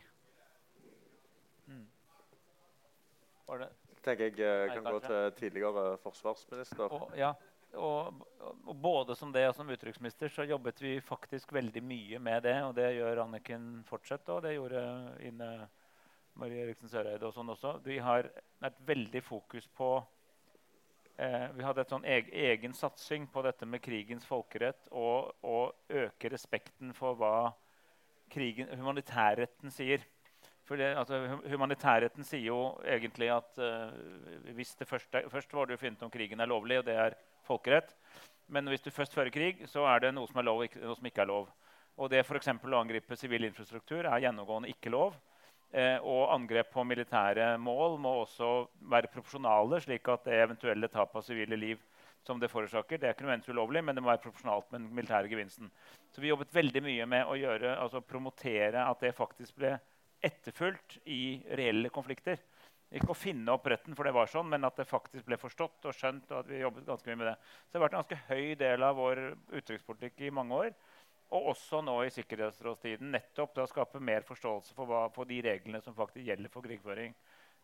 [3.46, 3.72] Var det
[4.06, 6.92] tenker jeg kan Nei, gå til tidligere forsvarsminister.
[6.94, 7.32] Og, ja,
[7.80, 12.46] og, og både som det og som utenriksminister så jobbet vi faktisk veldig mye med
[12.46, 12.56] det.
[12.68, 14.82] Og det gjør Anniken fortsatt, og det gjorde
[15.26, 15.50] Ine
[16.36, 17.78] Marie Eriksen Søreide og sånn også.
[17.84, 18.28] Vi har
[18.62, 19.96] vært veldig fokus på
[21.18, 26.32] eh, Vi hadde en egen, egen satsing på dette med krigens folkerett og, og øke
[26.32, 27.52] respekten for hva
[28.32, 30.04] krigen, humanitærretten sier.
[30.66, 35.66] For det, altså, Humanitærretten sier jo egentlig at eh, hvis det først, er, først var
[35.66, 37.14] det jo funnet om krigen er lovlig, og det er
[37.46, 37.94] folkerett.
[38.50, 40.98] Men hvis du først fører krig, så er det noe som er lov, og noe
[40.98, 41.48] som ikke er lov.
[41.96, 45.14] Og det for å angripe sivil infrastruktur er gjennomgående ikke lov.
[45.74, 48.50] Eh, og angrep på militære mål må også
[48.92, 51.82] være proporsjonale, slik at det eventuelle tap av sivile liv
[52.26, 54.94] som det forårsaker, det er ikke nødvendigvis ulovlig, men det må være proporsjonalt med den
[54.98, 55.70] militære gevinsten.
[56.10, 59.76] Så vi jobbet veldig mye med å gjøre, altså promotere at det faktisk ble
[60.26, 62.40] etterfulgt i reelle konflikter.
[62.94, 65.86] Ikke å finne opp retten, for det var sånn, men at det faktisk ble forstått
[65.90, 66.30] og skjønt.
[66.30, 67.36] og at vi jobbet ganske mye med det.
[67.42, 70.76] Så det har vært en ganske høy del av vår utenrikspolitikk i mange år.
[71.34, 75.80] Og også nå i sikkerhetsrådstiden nettopp å skape mer forståelse for, hva, for de reglene
[75.82, 77.16] som faktisk gjelder for krigføring.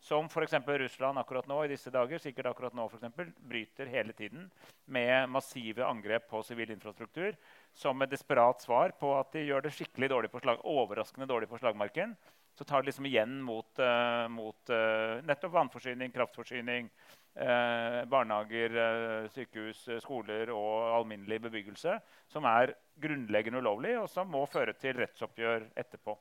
[0.03, 0.57] Som f.eks.
[0.67, 4.49] Russland akkurat nå i disse dager sikkert akkurat nå for eksempel, bryter hele tiden
[4.91, 7.37] med massive angrep på sivil infrastruktur
[7.79, 11.47] som et desperat svar på at de gjør det skikkelig dårlig på slag, overraskende dårlig
[11.53, 12.17] på slagmarken.
[12.59, 16.91] Så tar de liksom igjen mot, uh, mot uh, nettopp vannforsyning, kraftforsyning,
[17.35, 24.31] eh, barnehager, eh, sykehus, eh, skoler og alminnelig bebyggelse, som er grunnleggende ulovlig, og som
[24.31, 26.17] må føre til rettsoppgjør etterpå.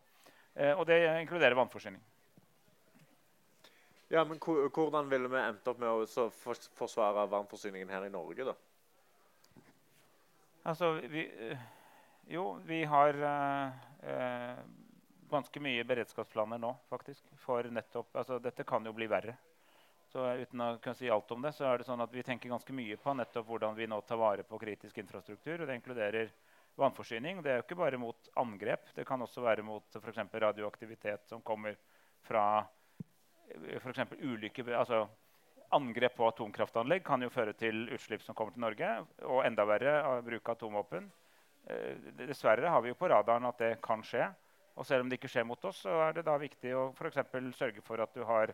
[0.56, 2.02] Eh, og det inkluderer vannforsyning.
[4.12, 6.28] Ja, men Hvordan ville vi endt opp med å
[6.76, 8.44] forsvare vannforsyningen her i Norge?
[8.44, 8.56] da?
[10.68, 11.62] Altså, vi, eh,
[12.28, 14.58] jo, vi har eh,
[15.32, 17.24] ganske mye beredskapsplaner nå, faktisk.
[17.40, 19.38] For nettopp Altså, dette kan jo bli verre.
[20.12, 22.52] Så uten å kunne si alt om det, så er det sånn at vi tenker
[22.52, 25.62] ganske mye på nettopp hvordan vi nå tar vare på kritisk infrastruktur.
[25.62, 26.34] og Det inkluderer
[26.80, 27.40] vannforsyning.
[27.44, 28.92] Det er jo ikke bare mot angrep.
[28.96, 30.20] Det kan også være mot f.eks.
[30.44, 31.78] radioaktivitet som kommer
[32.28, 32.44] fra
[33.80, 34.04] f.eks.
[34.20, 35.06] ulykker altså,
[35.72, 38.90] Angrep på atomkraftanlegg kan jo føre til utslipp som kommer til Norge.
[39.24, 39.94] Og enda verre
[40.26, 41.08] bruk av atomvåpen.
[41.72, 44.28] Eh, dessverre har vi jo på radaren at det kan skje.
[44.76, 47.08] Og selv om det ikke skjer mot oss, så er det da viktig å for
[47.56, 48.52] sørge for at du har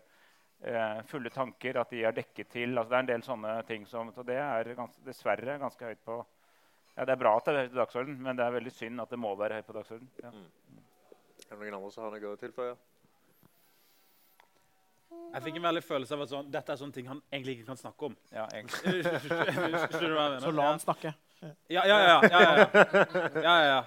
[0.64, 2.74] eh, fulle tanker, at de er dekket til.
[2.78, 6.04] Altså, det er en del sånne ting som Så det er gans, dessverre ganske høyt
[6.06, 6.20] på
[6.98, 9.02] ja, Det er bra at det er høyt på dagsordenen, men det er veldig synd
[9.02, 10.12] at det må være høyt på dagsordenen.
[10.24, 10.32] Ja.
[11.48, 12.78] Er det noen andre som har noe å tilføye?
[15.34, 17.68] Jeg fikk en veldig følelse av at sånn, dette er sånne ting han egentlig ikke
[17.70, 18.16] kan snakke om.
[18.34, 19.04] Ja, egentlig.
[19.04, 20.42] Skjønner du hva jeg mener?
[20.44, 21.14] Så la han snakke.
[21.70, 21.98] Ja, ja, ja.
[22.02, 22.68] ja, ja, ja.
[22.74, 23.80] ja, ja, ja.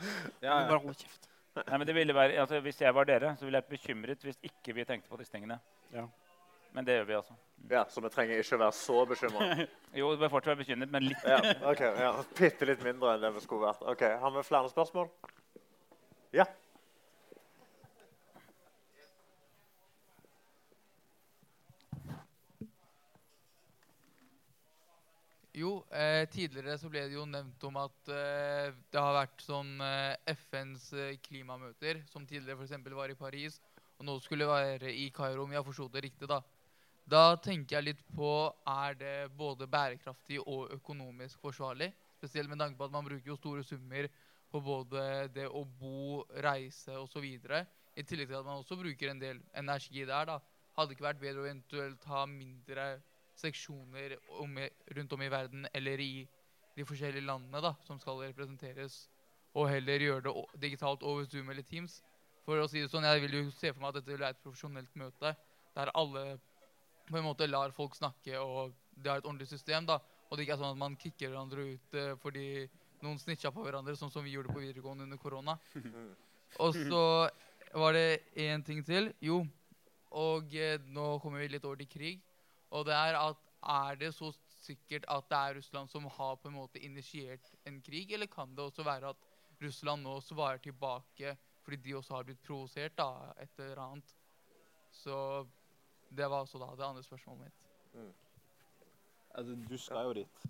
[0.44, 0.80] ja, Bare ja.
[0.84, 1.30] hold kjeft.
[1.58, 4.26] Nei, men det ville være, altså, Hvis jeg var dere, så ville jeg vært bekymret
[4.26, 5.58] hvis ikke vi tenkte på disse tingene.
[5.94, 6.06] Ja.
[6.72, 7.36] Men det gjør vi altså.
[7.70, 9.66] Ja, Så vi trenger ikke være så bekymra.
[10.00, 11.24] Jo, vi får ikke være bekymret, men litt.
[11.26, 12.10] Ja, ok, ja.
[12.38, 13.82] Bitte litt mindre enn det vi skulle vært.
[13.90, 15.10] Ok, Har vi flere spørsmål?
[16.32, 16.46] Ja.
[25.60, 29.72] Jo, eh, tidligere så ble det jo nevnt om at eh, det har vært sånn
[29.82, 32.94] eh, FNs eh, klimamøter, som tidligere f.eks.
[32.94, 33.58] var i Paris,
[33.98, 36.30] og nå skulle være i Kairo, om jeg forstått det riktig.
[36.30, 36.38] Da
[37.10, 38.28] Da tenker jeg litt på
[38.70, 41.88] er det både bærekraftig og økonomisk forsvarlig.
[42.20, 44.06] Spesielt med tanke på at man bruker jo store summer
[44.50, 45.02] på både
[45.34, 47.24] det å bo, reise osv.
[47.26, 50.28] I tillegg til at man også bruker en del energi der.
[50.28, 50.36] da.
[50.76, 52.84] Hadde ikke vært bedre å eventuelt ha mindre
[53.40, 54.60] seksjoner om,
[54.94, 56.12] rundt om i verden eller i
[56.76, 59.08] de forskjellige landene da, som skal representeres,
[59.58, 61.98] og heller gjøre det digitalt over Zoom eller Teams.
[62.46, 64.38] For å si det sånn, Jeg vil jo se for meg at dette vil være
[64.38, 65.34] et profesjonelt møte
[65.74, 66.38] der alle
[67.10, 69.86] på en måte lar folk snakke, og det har et ordentlig system.
[69.86, 69.98] da,
[70.28, 72.68] Og det ikke er sånn at man kicker hverandre ut uh, fordi
[73.02, 75.56] noen snitcha på hverandre, sånn som vi gjorde på videregående under korona.
[76.64, 77.04] Og så
[77.72, 79.12] var det én ting til.
[79.22, 79.44] Jo,
[80.10, 82.24] og eh, nå kommer vi litt over til krig.
[82.74, 86.50] Og det er at er det så sikkert at det er Russland som har på
[86.50, 89.28] en måte initiert en krig, eller kan det også være at
[89.60, 94.14] Russland nå svarer tilbake fordi de også har blitt provosert av et eller annet?
[94.90, 95.16] Så
[96.16, 98.14] det var også da det andre spørsmålet mitt.
[99.34, 100.48] Altså, du skal jo dit.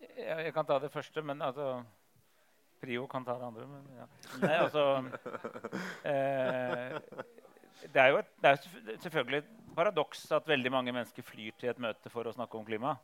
[0.00, 1.82] Jeg, jeg kan ta det første, men altså
[2.80, 3.66] Prio kan ta det andre.
[3.66, 4.06] Men ja.
[4.42, 4.84] Nei, altså
[6.12, 6.98] eh,
[7.82, 8.60] Det er jo et, det er
[9.02, 12.66] selvfølgelig et paradoks at veldig mange mennesker flyr til et møte for å snakke om
[12.66, 12.96] klima.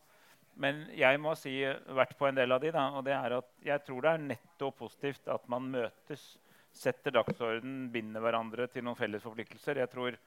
[0.61, 1.57] Men jeg må si
[1.97, 4.27] vært på en del av de, da, og det er at jeg tror det er
[4.29, 6.35] netto positivt at man møtes,
[6.75, 9.83] setter dagsorden, binder hverandre til noen felles forpliktelser.
[9.83, 10.19] Jeg tror,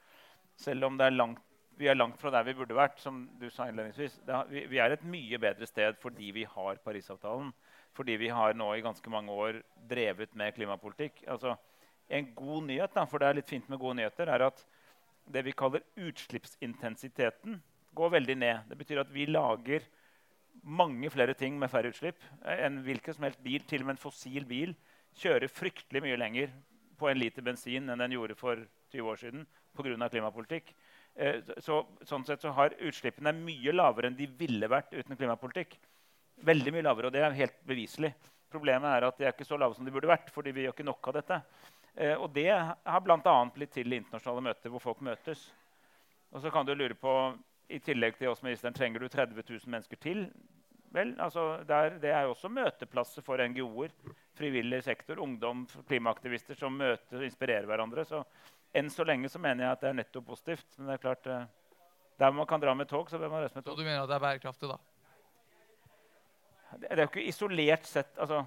[0.58, 1.42] selv om er langt,
[1.78, 4.80] vi er langt fra der vi burde vært, som du sa innledningsvis, det vi, vi
[4.82, 7.52] er et mye bedre sted fordi vi har Parisavtalen.
[7.94, 11.22] Fordi vi har nå i ganske mange år drevet med klimapolitikk.
[11.30, 11.54] Altså,
[12.08, 14.64] en god nyhet, da, for det er litt fint med gode nyheter, er at
[15.28, 17.58] det vi kaller utslippsintensiteten,
[17.98, 18.68] går veldig ned.
[18.70, 19.86] Det betyr at vi lager
[20.62, 23.62] mange flere ting med færre utslipp En hvilken som helst bil.
[23.66, 24.74] Til og med en fossil bil
[25.18, 26.52] kjører fryktelig mye lenger
[26.98, 28.60] på en liter bensin enn den gjorde for
[28.92, 29.46] 20 år siden
[29.78, 30.08] pga.
[30.12, 30.74] klimapolitikk.
[31.16, 35.78] Eh, Så, sånn sett så har utslippene mye lavere enn de ville vært uten klimapolitikk.
[36.44, 38.12] Veldig mye lavere, og det er helt beviselig.
[38.50, 40.76] Problemet er at de er ikke så lave som de burde vært, fordi vi gjør
[40.76, 41.40] ikke nok av dette.
[41.96, 43.34] Eh, og det har bl.a.
[43.54, 45.48] blitt til internasjonale møter hvor folk møtes.
[46.32, 47.14] Og så kan du lure på,
[47.68, 50.28] i tillegg til oss ministeren, trenger du 30 000 mennesker til?
[50.94, 53.92] Vel, altså, der, Det er jo også møteplasser for NGO-er,
[54.38, 58.04] frivillig sektor, ungdom, klimaaktivister som møter og inspirerer hverandre.
[58.08, 58.22] Så
[58.76, 60.66] enn så lenge så mener jeg at det er netto positivt.
[60.76, 61.46] Men det er klart, eh,
[62.18, 63.76] der man kan dra med tog, så bør man reise med tog.
[63.76, 64.78] Så du mener at det er bærekraftig, da?
[66.72, 68.42] Det det er jo ikke isolert sett altså,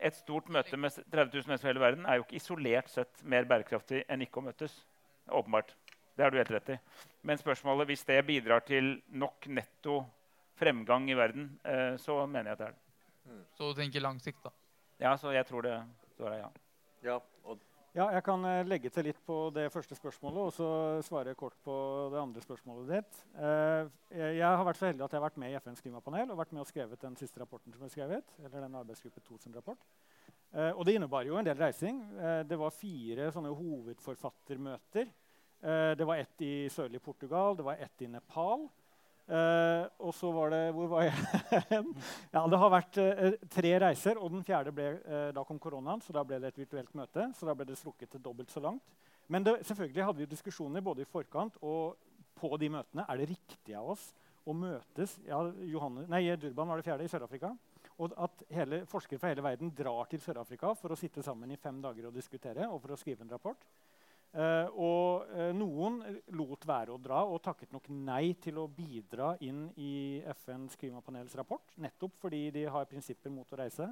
[0.00, 3.20] Et stort møte med 30 000 mennesker i hele verden er jo ikke isolert sett
[3.22, 4.78] mer bærekraftig enn ikke å møtes.
[5.28, 5.74] Åpenbart.
[6.16, 6.76] Det har du helt rett i.
[7.22, 9.98] Men spørsmålet hvis det bidrar til nok netto
[10.56, 13.44] fremgang i verden, eh, så mener jeg at det er det.
[13.58, 14.50] Så du tenker lang sikt, da?
[15.00, 15.76] Ja, så jeg tror det
[16.16, 16.50] svaret er ja.
[17.04, 17.18] Ja,
[17.90, 20.66] Ja, jeg kan eh, legge til litt på det første spørsmålet og så
[21.02, 21.74] svare kort på
[22.12, 23.16] det andre spørsmålet ditt.
[23.34, 26.38] Eh, jeg har vært så heldig at jeg har vært med i FNs klimapanel og
[26.38, 29.58] vært med og skrevet den siste rapporten som er skrevet, eller den arbeidsgruppe 2 sin
[29.58, 29.82] rapport.
[30.54, 31.98] Eh, og det innebar jo en del reising.
[32.46, 35.10] Det var fire sånne hovedforfattermøter.
[35.98, 38.68] Det var ett i sørlig Portugal, det var ett i Nepal.
[39.30, 41.12] Eh, og så var det Hvor var jeg
[41.70, 41.92] hen?
[42.32, 46.02] ja, det har vært uh, tre reiser, og den fjerde ble, uh, da kom koronaen,
[46.02, 47.28] så da ble det et virtuelt møte.
[47.38, 48.82] Så da ble det strukket til dobbelt så langt.
[49.30, 51.94] Men det, selvfølgelig hadde vi diskusjoner både i forkant og
[52.40, 53.04] på de møtene.
[53.06, 54.08] Er det riktig av oss
[54.48, 55.38] å møtes ja,
[55.70, 57.52] Johannes, nei, Durban var det fjerde, i Sør-Afrika.
[58.00, 61.60] Og at hele, forskere fra hele verden drar til Sør-Afrika for å sitte sammen i
[61.60, 63.62] fem dager og diskutere og for å skrive en rapport.
[64.30, 65.96] Eh, og eh, noen
[66.38, 71.34] lot være å dra og takket nok nei til å bidra inn i FNs klimapanels
[71.38, 71.74] rapport.
[71.82, 73.88] Nettopp fordi de har prinsipper mot å reise.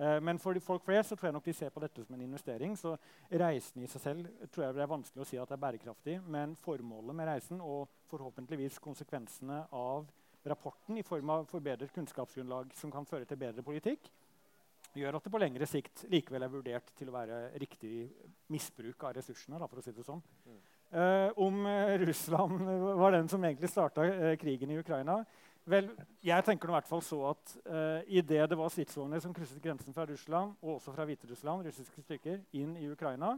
[0.00, 2.24] Eh, men for folk flest så tror jeg nok de ser på dette som en
[2.24, 2.72] investering.
[2.80, 2.94] Så
[3.28, 6.18] reisen i seg selv tror jeg det er vanskelig å si at det er bærekraftig.
[6.24, 10.08] Men formålet med reisen og forhåpentligvis konsekvensene av
[10.48, 14.10] rapporten i form av forbedret kunnskapsgrunnlag som kan føre til bedre politikk,
[14.96, 18.08] gjør at det på lengre sikt likevel er vurdert til å være riktig
[18.52, 19.58] misbruk av ressursene.
[19.60, 20.22] Da, for å si det sånn.
[20.94, 22.60] Eh, om eh, Russland
[23.02, 25.22] var den som egentlig starta eh, krigen i Ukraina
[25.64, 25.86] Vel,
[26.20, 29.62] jeg tenker nå i hvert fall så at uh, idet det var stridsvogner som krysset
[29.64, 33.30] grensen fra Russland, og også fra Hviterussland, russiske styrker, inn i Ukraina,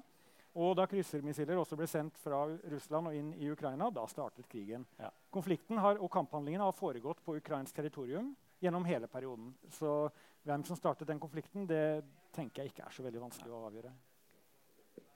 [0.58, 2.40] og da kryssermissiler også ble sendt fra
[2.72, 4.88] Russland og inn i Ukraina, da startet krigen.
[4.98, 5.12] Ja.
[5.30, 8.32] Konflikten har, og kamphandlingene har foregått på ukrainsk territorium
[8.64, 9.52] gjennom hele perioden.
[9.76, 10.08] Så
[10.46, 12.04] hvem som startet den konflikten, det
[12.36, 13.92] tenker jeg ikke er så veldig vanskelig å avgjøre.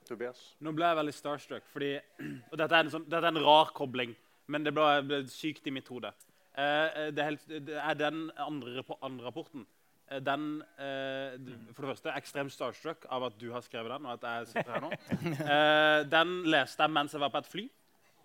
[0.07, 0.41] Tobias?
[0.59, 1.91] Nå ble jeg veldig starstruck, fordi
[2.51, 4.15] og dette, er en sånn, dette er en rar kobling,
[4.51, 6.11] men det ble, ble sykt i mitt hode.
[6.51, 9.63] Eh, det, er helt, det er den andre, andre rapporten.
[10.11, 10.49] Eh, den,
[10.83, 11.37] eh,
[11.71, 14.09] for det første, ekstremt starstruck av at du har skrevet den.
[14.09, 14.91] og at jeg sitter her nå.
[15.55, 17.65] Eh, den leste jeg mens jeg var på et fly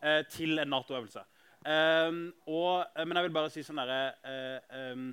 [0.02, 1.22] eh, til en Nato-øvelse.
[1.66, 2.18] Eh,
[2.50, 5.08] og, eh, men jeg vil bare si sånn derre eh, em,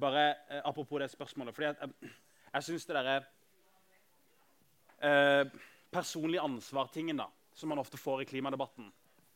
[0.00, 1.54] bare eh, Apropos det spørsmålet.
[1.54, 2.10] fordi at, jeg,
[2.54, 3.16] jeg syns det derre
[5.02, 5.44] eh,
[5.94, 8.90] personlig ansvar-tingen da, som man ofte får i klimadebatten,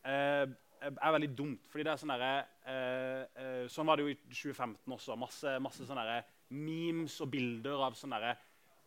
[0.05, 0.47] eh,
[0.89, 1.67] er veldig dumt.
[1.71, 2.35] fordi det er sånn derre
[2.67, 5.17] eh, eh, Sånn var det jo i 2015 også.
[5.19, 6.21] Masse, masse sånne
[6.55, 8.37] memes og bilder av sånn derre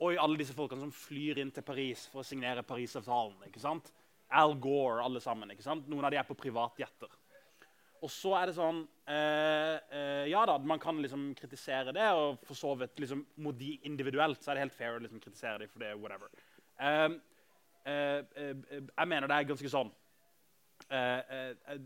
[0.02, 3.44] Oi, alle disse folkene som flyr inn til Paris for å signere Parisavtalen.
[3.46, 3.92] ikke sant?
[4.34, 5.52] Al Gore, alle sammen.
[5.54, 5.86] ikke sant?
[5.92, 7.12] Noen av de er på privatjetter.
[8.02, 12.40] Og så er det sånn eh, eh, Ja da, man kan liksom kritisere det, og
[12.48, 15.62] for så vidt liksom, mot de individuelt så er det helt fair å liksom, kritisere
[15.62, 15.92] dem for det.
[16.02, 16.32] whatever.
[16.82, 17.10] Eh,
[17.86, 19.92] eh, eh, jeg mener det er ganske sånn
[20.90, 21.36] eh,
[21.76, 21.84] eh,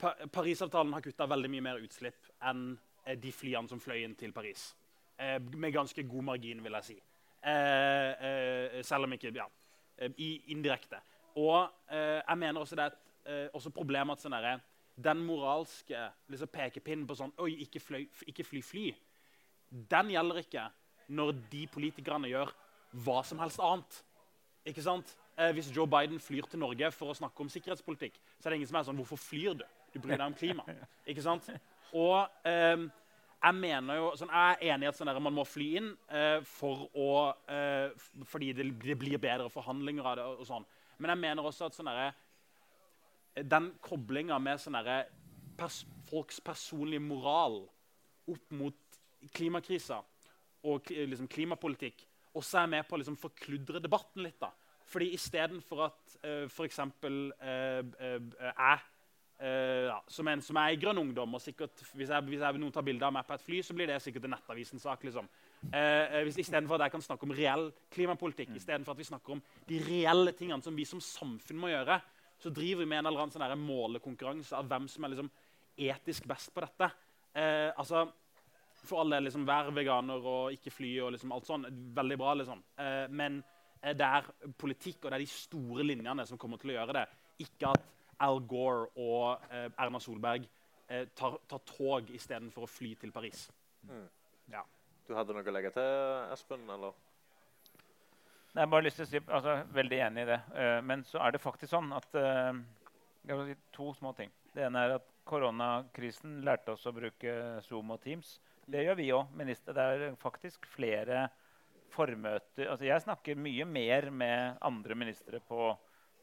[0.00, 2.72] pa Parisavtalen har kutta veldig mye mer utslipp enn
[3.20, 4.70] de flyene som fløy inn til Paris.
[5.52, 6.96] Med ganske god margin, vil jeg si.
[8.86, 9.44] Selv om ikke ja,
[10.16, 11.00] i, indirekte.
[11.40, 14.60] Og jeg mener også det er et også problem at sånn derre-
[15.04, 18.84] den moralske liksom, pekepinnen på sånn Oi, ikke, fly, ikke fly fly.
[19.90, 20.66] Den gjelder ikke
[21.10, 22.52] når de politikerne gjør
[23.04, 24.00] hva som helst annet.
[24.68, 25.14] Ikke sant?
[25.38, 28.60] Eh, hvis Joe Biden flyr til Norge for å snakke om sikkerhetspolitikk, så er det
[28.60, 29.66] ingen som er sånn Hvorfor flyr du?
[29.94, 30.66] Du bryr deg om klima.
[31.10, 31.48] Ikke sant?
[31.96, 32.88] Og eh,
[33.40, 35.88] jeg mener jo, sånn, jeg er enig i at sånn der, man må fly inn
[36.12, 37.12] eh, for å,
[37.48, 37.88] eh,
[38.28, 40.26] fordi det, det blir bedre forhandlinger av det.
[40.28, 40.66] og, sånn.
[41.00, 42.10] Men jeg mener også at sånn derre
[43.34, 44.78] den koblinga med sånn
[45.58, 47.62] pers folks personlige moral
[48.30, 49.00] opp mot
[49.36, 50.00] klimakrisa
[50.66, 54.38] og liksom klimapolitikk også er med på å liksom forkludre debatten litt.
[54.40, 54.52] da.
[54.90, 56.80] Fordi istedenfor at uh, f.eks.
[56.80, 57.10] Uh,
[58.00, 58.18] uh,
[58.50, 58.80] jeg
[59.40, 62.60] eh, ja, som, en, som er i Grønn Ungdom og sikkert, Hvis, jeg, hvis jeg,
[62.60, 65.04] noen tar bilde av meg på et fly, så blir det sikkert en Nettavisen-sak.
[65.08, 65.30] liksom.
[65.70, 65.76] Uh,
[66.20, 69.80] eh, Istedenfor at jeg kan snakke om reell klimapolitikk, istedenfor at vi snakker om de
[69.86, 72.00] reelle tingene som vi som samfunn må gjøre,
[72.40, 75.30] så driver vi med en eller annen sånn målekonkurranse av hvem som er liksom
[75.80, 76.90] etisk best på dette.
[77.36, 78.06] Eh, altså,
[78.80, 81.66] For alle liksom, vær veganer og ikke fly og liksom alt sånn.
[81.96, 82.62] Veldig bra, liksom.
[82.80, 83.42] Eh, men
[83.82, 86.96] eh, det er politikk og det er de store linjene som kommer til å gjøre
[86.96, 87.04] det.
[87.44, 87.84] Ikke at
[88.24, 90.48] Al Gore og eh, Erna Solberg
[90.88, 93.46] eh, tar, tar tog istedenfor å fly til Paris.
[94.52, 94.64] Ja.
[95.06, 95.92] Du hadde noe å legge til,
[96.32, 96.64] Espen?
[96.70, 96.96] eller?
[98.50, 100.38] Jeg har bare lyst til å si, altså, Veldig enig i det.
[100.58, 102.56] Eh, men så er det faktisk sånn at eh,
[103.46, 104.32] si To små ting.
[104.50, 108.38] Det ene er at koronakrisen lærte oss å bruke Zoom og Teams.
[108.66, 109.38] Det gjør vi òg.
[109.38, 111.28] Det er faktisk flere
[111.90, 115.72] formøter altså, Jeg snakker mye mer med andre ministre på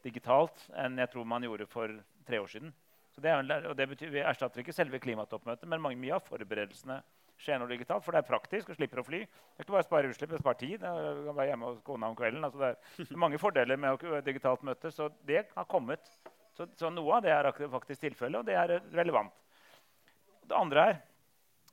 [0.04, 1.92] digitalt enn jeg tror man gjorde for
[2.28, 2.72] tre år siden.
[3.12, 7.00] Så det er, og det betyr, Vi erstatter ikke selve klimatoppmøtet, men mye av forberedelsene
[7.38, 8.04] skjer noe digitalt.
[8.04, 9.20] For det er praktisk og slipper å fly.
[9.24, 10.82] Det er ikke bare å spare utslipp, det sparer tid.
[10.82, 12.44] Er- Du kan være hjemme hos kona om kvelden.
[12.44, 16.10] Altså det, er, er mange fordeler med å digitalt møte, så det har kommet.
[16.58, 19.34] Så, så noe av det er faktisk tilfellet, og det er relevant.
[20.48, 20.98] Det andre er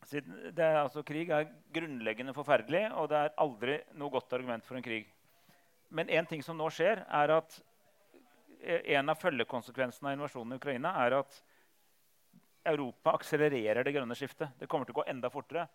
[0.06, 4.78] det er, altså, Krig er grunnleggende forferdelig, og det er aldri noe godt argument for
[4.78, 5.08] en krig.
[5.90, 7.56] Men en ting som nå skjer, er at
[8.62, 11.40] eh, en av følgekonsekvensene av invasjonen i Ukraina er at
[12.66, 14.54] Europa akselererer det grønne skiftet.
[14.60, 15.68] Det kommer til å gå enda fortere.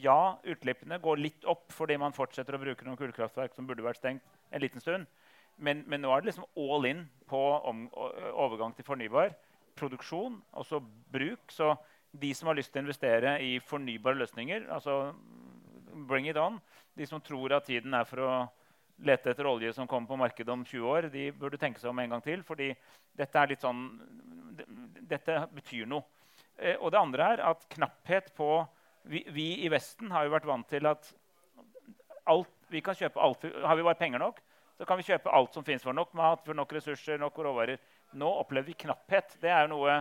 [0.00, 4.02] Ja, utslippene går litt opp fordi man fortsetter å bruke noen kullkraftverk som burde vært
[4.02, 5.08] stengt en liten stund.
[5.56, 7.40] Men, men nå er det liksom all in på
[7.70, 7.86] om,
[8.32, 9.34] overgang til fornybar
[9.78, 10.80] produksjon, også
[11.12, 11.52] bruk.
[11.52, 11.72] Så
[12.10, 15.14] de som har lyst til å investere i fornybare løsninger, altså
[16.08, 16.60] bring it on.
[16.94, 18.34] De som tror at tiden er for å
[19.04, 22.02] lete etter olje som kommer på markedet om 20 år, de burde tenke seg om
[22.02, 22.42] en gang til.
[22.42, 22.72] fordi
[23.14, 23.88] dette er litt sånn
[25.04, 26.06] Dette betyr noe.
[26.58, 28.48] Eh, og det andre er at knapphet på
[29.10, 31.10] vi, vi i Vesten har jo vært vant til at
[32.30, 33.44] alt, vi kan kjøpe alt.
[33.64, 34.40] Har vi bare penger nok,
[34.78, 35.84] så kan vi kjøpe alt som fins.
[35.84, 37.82] Nok mat, for nok ressurser, nok råvarer.
[38.18, 39.36] Nå opplever vi knapphet.
[39.42, 40.00] Det er jo noe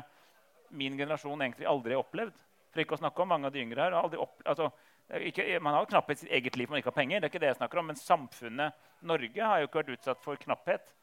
[0.74, 2.40] min generasjon egentlig aldri har opplevd.
[2.74, 3.98] For ikke å snakke om mange av de yngre her.
[4.18, 4.72] opp, altså,
[5.20, 7.20] ikke, man har jo knapphet i sitt eget liv man ikke har penger.
[7.20, 10.24] det er ikke det jeg snakker om, Men samfunnet Norge har jo ikke vært utsatt
[10.24, 10.94] for knapphet.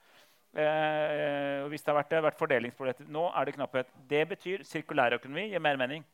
[0.50, 3.10] Eh, og hvis det har vært, det vært fordelingsproblemer.
[3.12, 3.92] Nå er det knapphet.
[4.10, 6.04] Det betyr sirkulærøkonomi gir mer mening.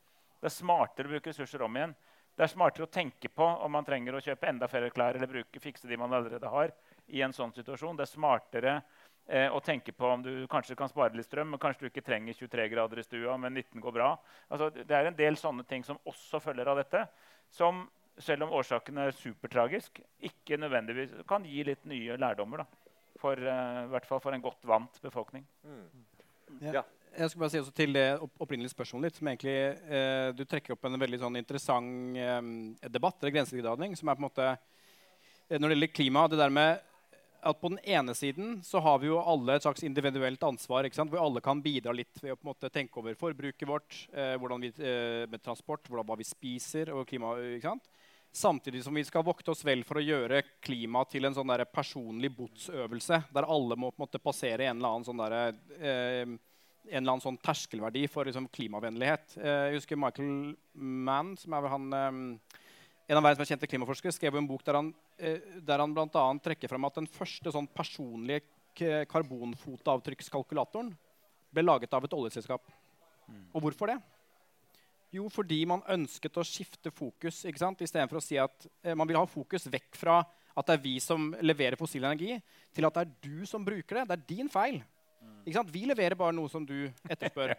[0.40, 1.94] Det er smartere å bruke ressurser om igjen.
[2.36, 5.30] Det er smartere å tenke på om man trenger å kjøpe enda flere klær eller
[5.30, 6.74] bruke, fikse de man allerede har.
[7.08, 7.94] i en sånn situasjon.
[7.96, 8.72] Det er smartere
[9.28, 12.02] eh, å tenke på om du kanskje kan spare litt strøm, men kanskje du ikke
[12.02, 14.08] trenger 23 grader i stua, men 19 går bra.
[14.50, 17.04] Altså, det er en del sånne ting som også følger av dette,
[17.46, 17.84] som
[18.18, 22.64] selv om årsaken er supertragisk, ikke nødvendigvis kan gi litt nye lærdommer.
[22.64, 22.85] da.
[23.26, 25.46] For, eh, I hvert fall for en godt vant befolkning.
[26.62, 26.84] Ja.
[27.16, 30.74] Jeg skal bare si også til det opprinnelige spørsmålet ditt, som egentlig eh, Du trekker
[30.74, 35.56] opp en veldig sånn interessant eh, debatt, eller grensedragning, som er på en måte eh,
[35.56, 36.84] Når det gjelder klima, det der med
[37.46, 40.86] at på den ene siden så har vi jo alle et slags individuelt ansvar.
[40.86, 41.12] ikke sant?
[41.12, 44.34] Hvor alle kan bidra litt ved å på en måte tenke over forbruket vårt, eh,
[44.40, 47.36] hvordan vi, eh, med transport, hvordan, hva vi spiser og klima.
[47.38, 47.86] ikke sant?
[48.36, 51.62] Samtidig som vi skal vokte oss vel for å gjøre klima til en sånn der
[51.72, 57.14] personlig botsøvelse, der alle må måte passere en eller annen sånn der, eh, en eller
[57.14, 59.38] annen sånn terskelverdi for liksom, klimavennlighet.
[59.40, 62.18] Eh, jeg husker Michael Mann, som er han eh,
[63.08, 66.44] en av verdens mest kjente klimaforskere, skrev en bok der han, eh, der han annet
[66.44, 68.44] trekker fram at den første sånn personlige
[69.08, 70.92] karbonfotavtrykkskalkulatoren
[71.56, 72.68] ble laget av et oljeselskap.
[73.56, 73.96] Og hvorfor det?
[75.16, 77.44] Jo, fordi man ønsket å skifte fokus.
[77.48, 77.82] ikke sant?
[77.84, 80.20] Istedenfor å si at eh, man vil ha fokus vekk fra
[80.56, 82.38] at det er vi som leverer fossil energi,
[82.72, 84.06] til at det er du som bruker det.
[84.08, 84.80] Det er din feil.
[85.44, 85.72] Ikke sant?
[85.72, 87.54] Vi leverer bare noe som du etterspør.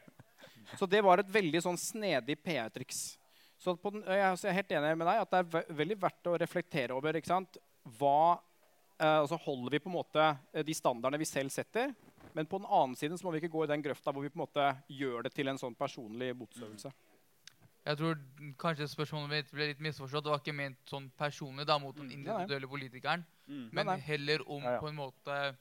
[0.75, 3.15] Så det var et veldig sånn snedig PR-triks.
[3.57, 6.97] Så den, jeg er helt enig med deg at det er veldig verdt å reflektere
[6.97, 7.57] over ikke sant?
[7.97, 8.35] hva
[8.99, 11.93] eh, altså Holder vi på en måte eh, de standardene vi selv setter?
[12.35, 14.29] Men på den annen side så må vi ikke gå i den grøfta hvor vi
[14.29, 16.91] på en måte gjør det til en sånn personlig botsøvelse.
[17.87, 18.17] Jeg tror
[18.59, 20.25] kanskje spørsmålet mitt ble litt misforstått.
[20.25, 23.69] Det var ikke ment sånn personlig da, mot den individuelle politikeren, Mm.
[23.71, 24.79] men heller om Ja, ja.
[24.81, 25.55] på en måte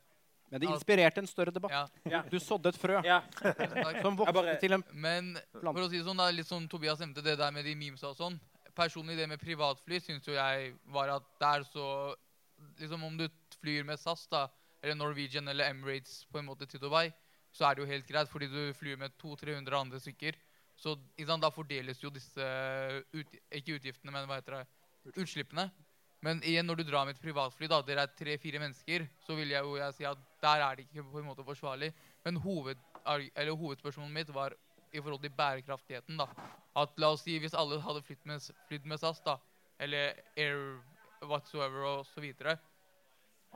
[0.50, 1.90] Men det inspirerte en større debatt.
[2.04, 2.22] Ja.
[2.22, 3.20] Du sådde et frø Ja.
[4.02, 6.98] som vokste bare- til en Men for å si det sånn, da, litt sånn Tobias
[6.98, 8.40] nevnte det der med de memesa og sånn.
[8.74, 12.14] Personlig det med privatfly syns jo jeg var at det er så
[12.80, 13.28] Liksom om du
[13.60, 14.48] flyr med SAS da,
[14.82, 17.12] eller Norwegian eller Emirates på en måte til Dubai,
[17.52, 20.32] så er det jo helt greit, fordi du flyr med 200-300 andre stykker.
[20.76, 20.94] Så
[21.24, 22.46] sant, da fordeles jo disse
[23.14, 24.64] ut, Ikke utgiftene, men hva heter det?
[25.16, 25.70] Utslippene.
[26.24, 29.52] Men igjen, når du drar med et privatfly, da, dere er tre-fire mennesker, så vil
[29.52, 31.92] jeg jo jeg si at der er det ikke på en måte forsvarlig.
[32.24, 34.56] Men hoved, hovedspørsmålet mitt var
[34.92, 36.18] i forhold til bærekraftigheten.
[36.18, 36.26] da.
[36.76, 39.36] At la oss si hvis alle hadde flydd med, flydd med SAS, da,
[39.80, 40.80] eller Air
[41.22, 42.56] whatsoever og så videre,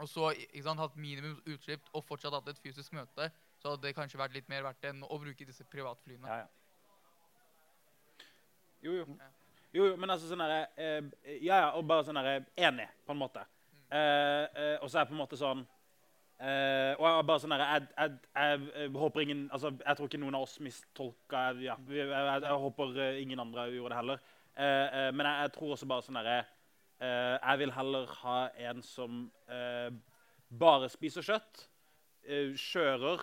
[0.01, 3.31] og så ikke sant, hatt minimum utslipp og fortsatt hatt et fysisk møte,
[3.61, 6.29] så hadde det kanskje vært litt mer verdt enn å bruke disse privatflyene.
[6.29, 6.60] Ja, ja.
[8.82, 9.05] Jo, jo.
[9.73, 13.15] Jo, jo, men altså sånn derre eh, Ja, ja, og bare sånn derre Enig, på
[13.15, 13.44] en måte.
[13.90, 15.62] Eh, eh, og så er jeg på en måte sånn
[16.39, 20.11] eh, Og jeg bare sånn derre jeg, jeg, jeg, jeg håper ingen Altså, jeg tror
[20.11, 24.24] ikke noen av oss mistolka ja, jeg, håper eh, ingen andre gjorde det heller.
[24.57, 28.39] Eh, eh, men jeg, tror også bare sånn derre eh, Jeg vil heller ha
[28.70, 29.90] en som eh,
[30.51, 31.66] bare spiser kjøtt,
[32.27, 33.23] eh, kjører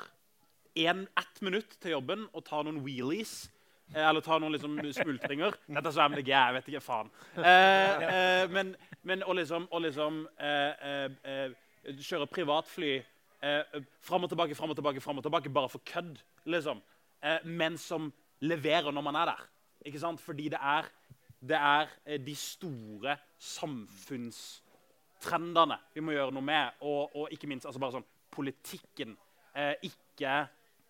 [0.88, 3.47] en, ett minutt til jobben og tar noen wheelies.
[3.95, 5.53] Eh, Eller ta noen liksom, smultringer.
[5.68, 7.09] Dette så MDG, jeg vet ikke faen.
[7.39, 8.76] Eh, eh, men,
[9.07, 11.49] men å liksom, å liksom eh, eh, eh,
[11.95, 13.64] kjøre privatfly eh,
[14.03, 16.15] fram og tilbake, fram og tilbake, frem og tilbake, bare for kødd,
[16.51, 16.77] liksom.
[17.49, 18.11] Men som
[18.45, 19.41] leverer når man er der.
[19.89, 20.19] Ikke sant?
[20.22, 20.84] Fordi det er,
[21.41, 21.85] det er
[22.22, 26.77] de store samfunnstrendene vi må gjøre noe med.
[26.85, 28.05] Og, og ikke minst altså bare sånn
[28.35, 29.18] politikken.
[29.81, 30.45] Ikke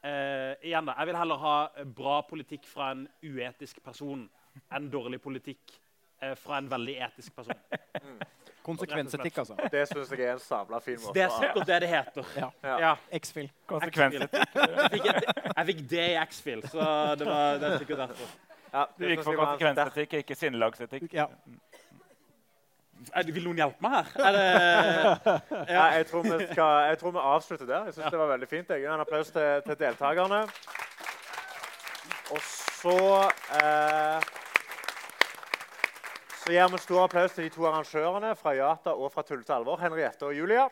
[0.08, 1.58] eh, igjen da, Jeg vil heller ha
[2.00, 4.26] bra politikk fra en uetisk person
[4.74, 5.76] enn dårlig politikk
[6.22, 7.60] eh, fra en veldig etisk person.
[8.68, 9.56] konsekvensetikk, altså.
[9.72, 11.14] Det syns jeg er en sabla fin måte.
[11.16, 12.34] Det er sikkert det det heter.
[12.36, 12.50] Ja.
[12.68, 12.96] Ja.
[13.20, 13.48] X-Fill.
[13.70, 14.58] Konsekvensetikk.
[14.58, 16.90] Jeg fikk, det i X-Fill, så
[17.20, 18.36] det var det er sikkert derfor.
[18.74, 21.08] Ja, Du gikk for konsekvensetikk, ikke sinnelagsetikk.
[21.16, 21.30] Ja.
[23.16, 24.06] Det- Vil noen hjelpe meg her?
[24.28, 25.42] Er det,
[25.76, 27.86] Ja, jeg, tror vi skal, jeg tror vi avslutter der.
[27.90, 28.70] Jeg synes det var veldig fint.
[28.70, 30.42] Jeg gir en applaus til, til deltakerne.
[32.32, 32.98] Og så
[33.62, 34.20] eh,
[36.44, 39.54] Så gir vi stor applaus til de to arrangørene fra Yata og fra Tull til
[39.58, 40.68] alvor, Henriette og Julia.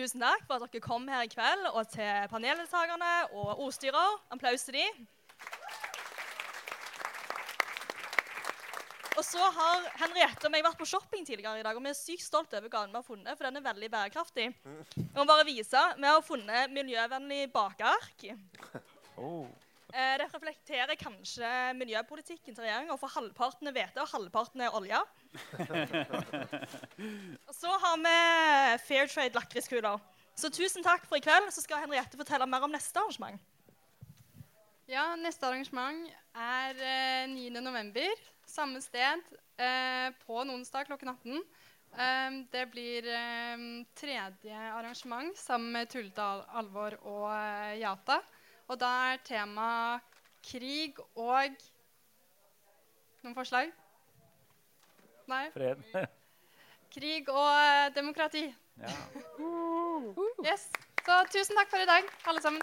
[0.00, 4.14] Tusen takk for at dere kom her i kveld, og til paneldeltakerne og ordstyrer.
[4.32, 4.84] Applaus til de.
[9.18, 11.98] Og så har Henriette og meg vært på shopping tidligere i dag, og vi er
[11.98, 14.46] sykt stolt over gaven vi har funnet, for den er veldig bærekraftig.
[14.96, 15.82] Jeg må bare vise.
[15.98, 18.24] Vi har funnet miljøvennlig bakeark.
[19.92, 25.00] Eh, Det reflekterer kanskje miljøpolitikken til regjeringa, for halvparten er hvete, og halvparten er olje.
[27.48, 28.16] Og så har vi
[28.86, 29.98] Fairtrade lakriskuler.
[30.34, 31.50] Så tusen takk for i kveld.
[31.52, 33.40] Så skal Henriette fortelle mer om neste arrangement.
[34.90, 37.50] Ja, neste arrangement er eh, 9.
[37.62, 38.10] november.
[38.46, 39.20] Samme sted
[39.60, 41.42] eh, på en onsdag klokken 18.
[41.90, 46.22] Um, det blir um, tredje arrangement sammen med Tullete
[46.54, 48.20] Alvor og uh, Jata.
[48.70, 49.68] Og da er tema
[50.46, 51.56] krig og
[53.20, 53.72] Noen forslag?
[55.28, 55.48] Nei?
[55.52, 55.82] Fred.
[56.94, 58.46] Krig og eh, demokrati.
[58.80, 58.94] Ja.
[60.46, 60.70] Yes.
[61.04, 62.62] Så tusen takk for i dag, alle sammen.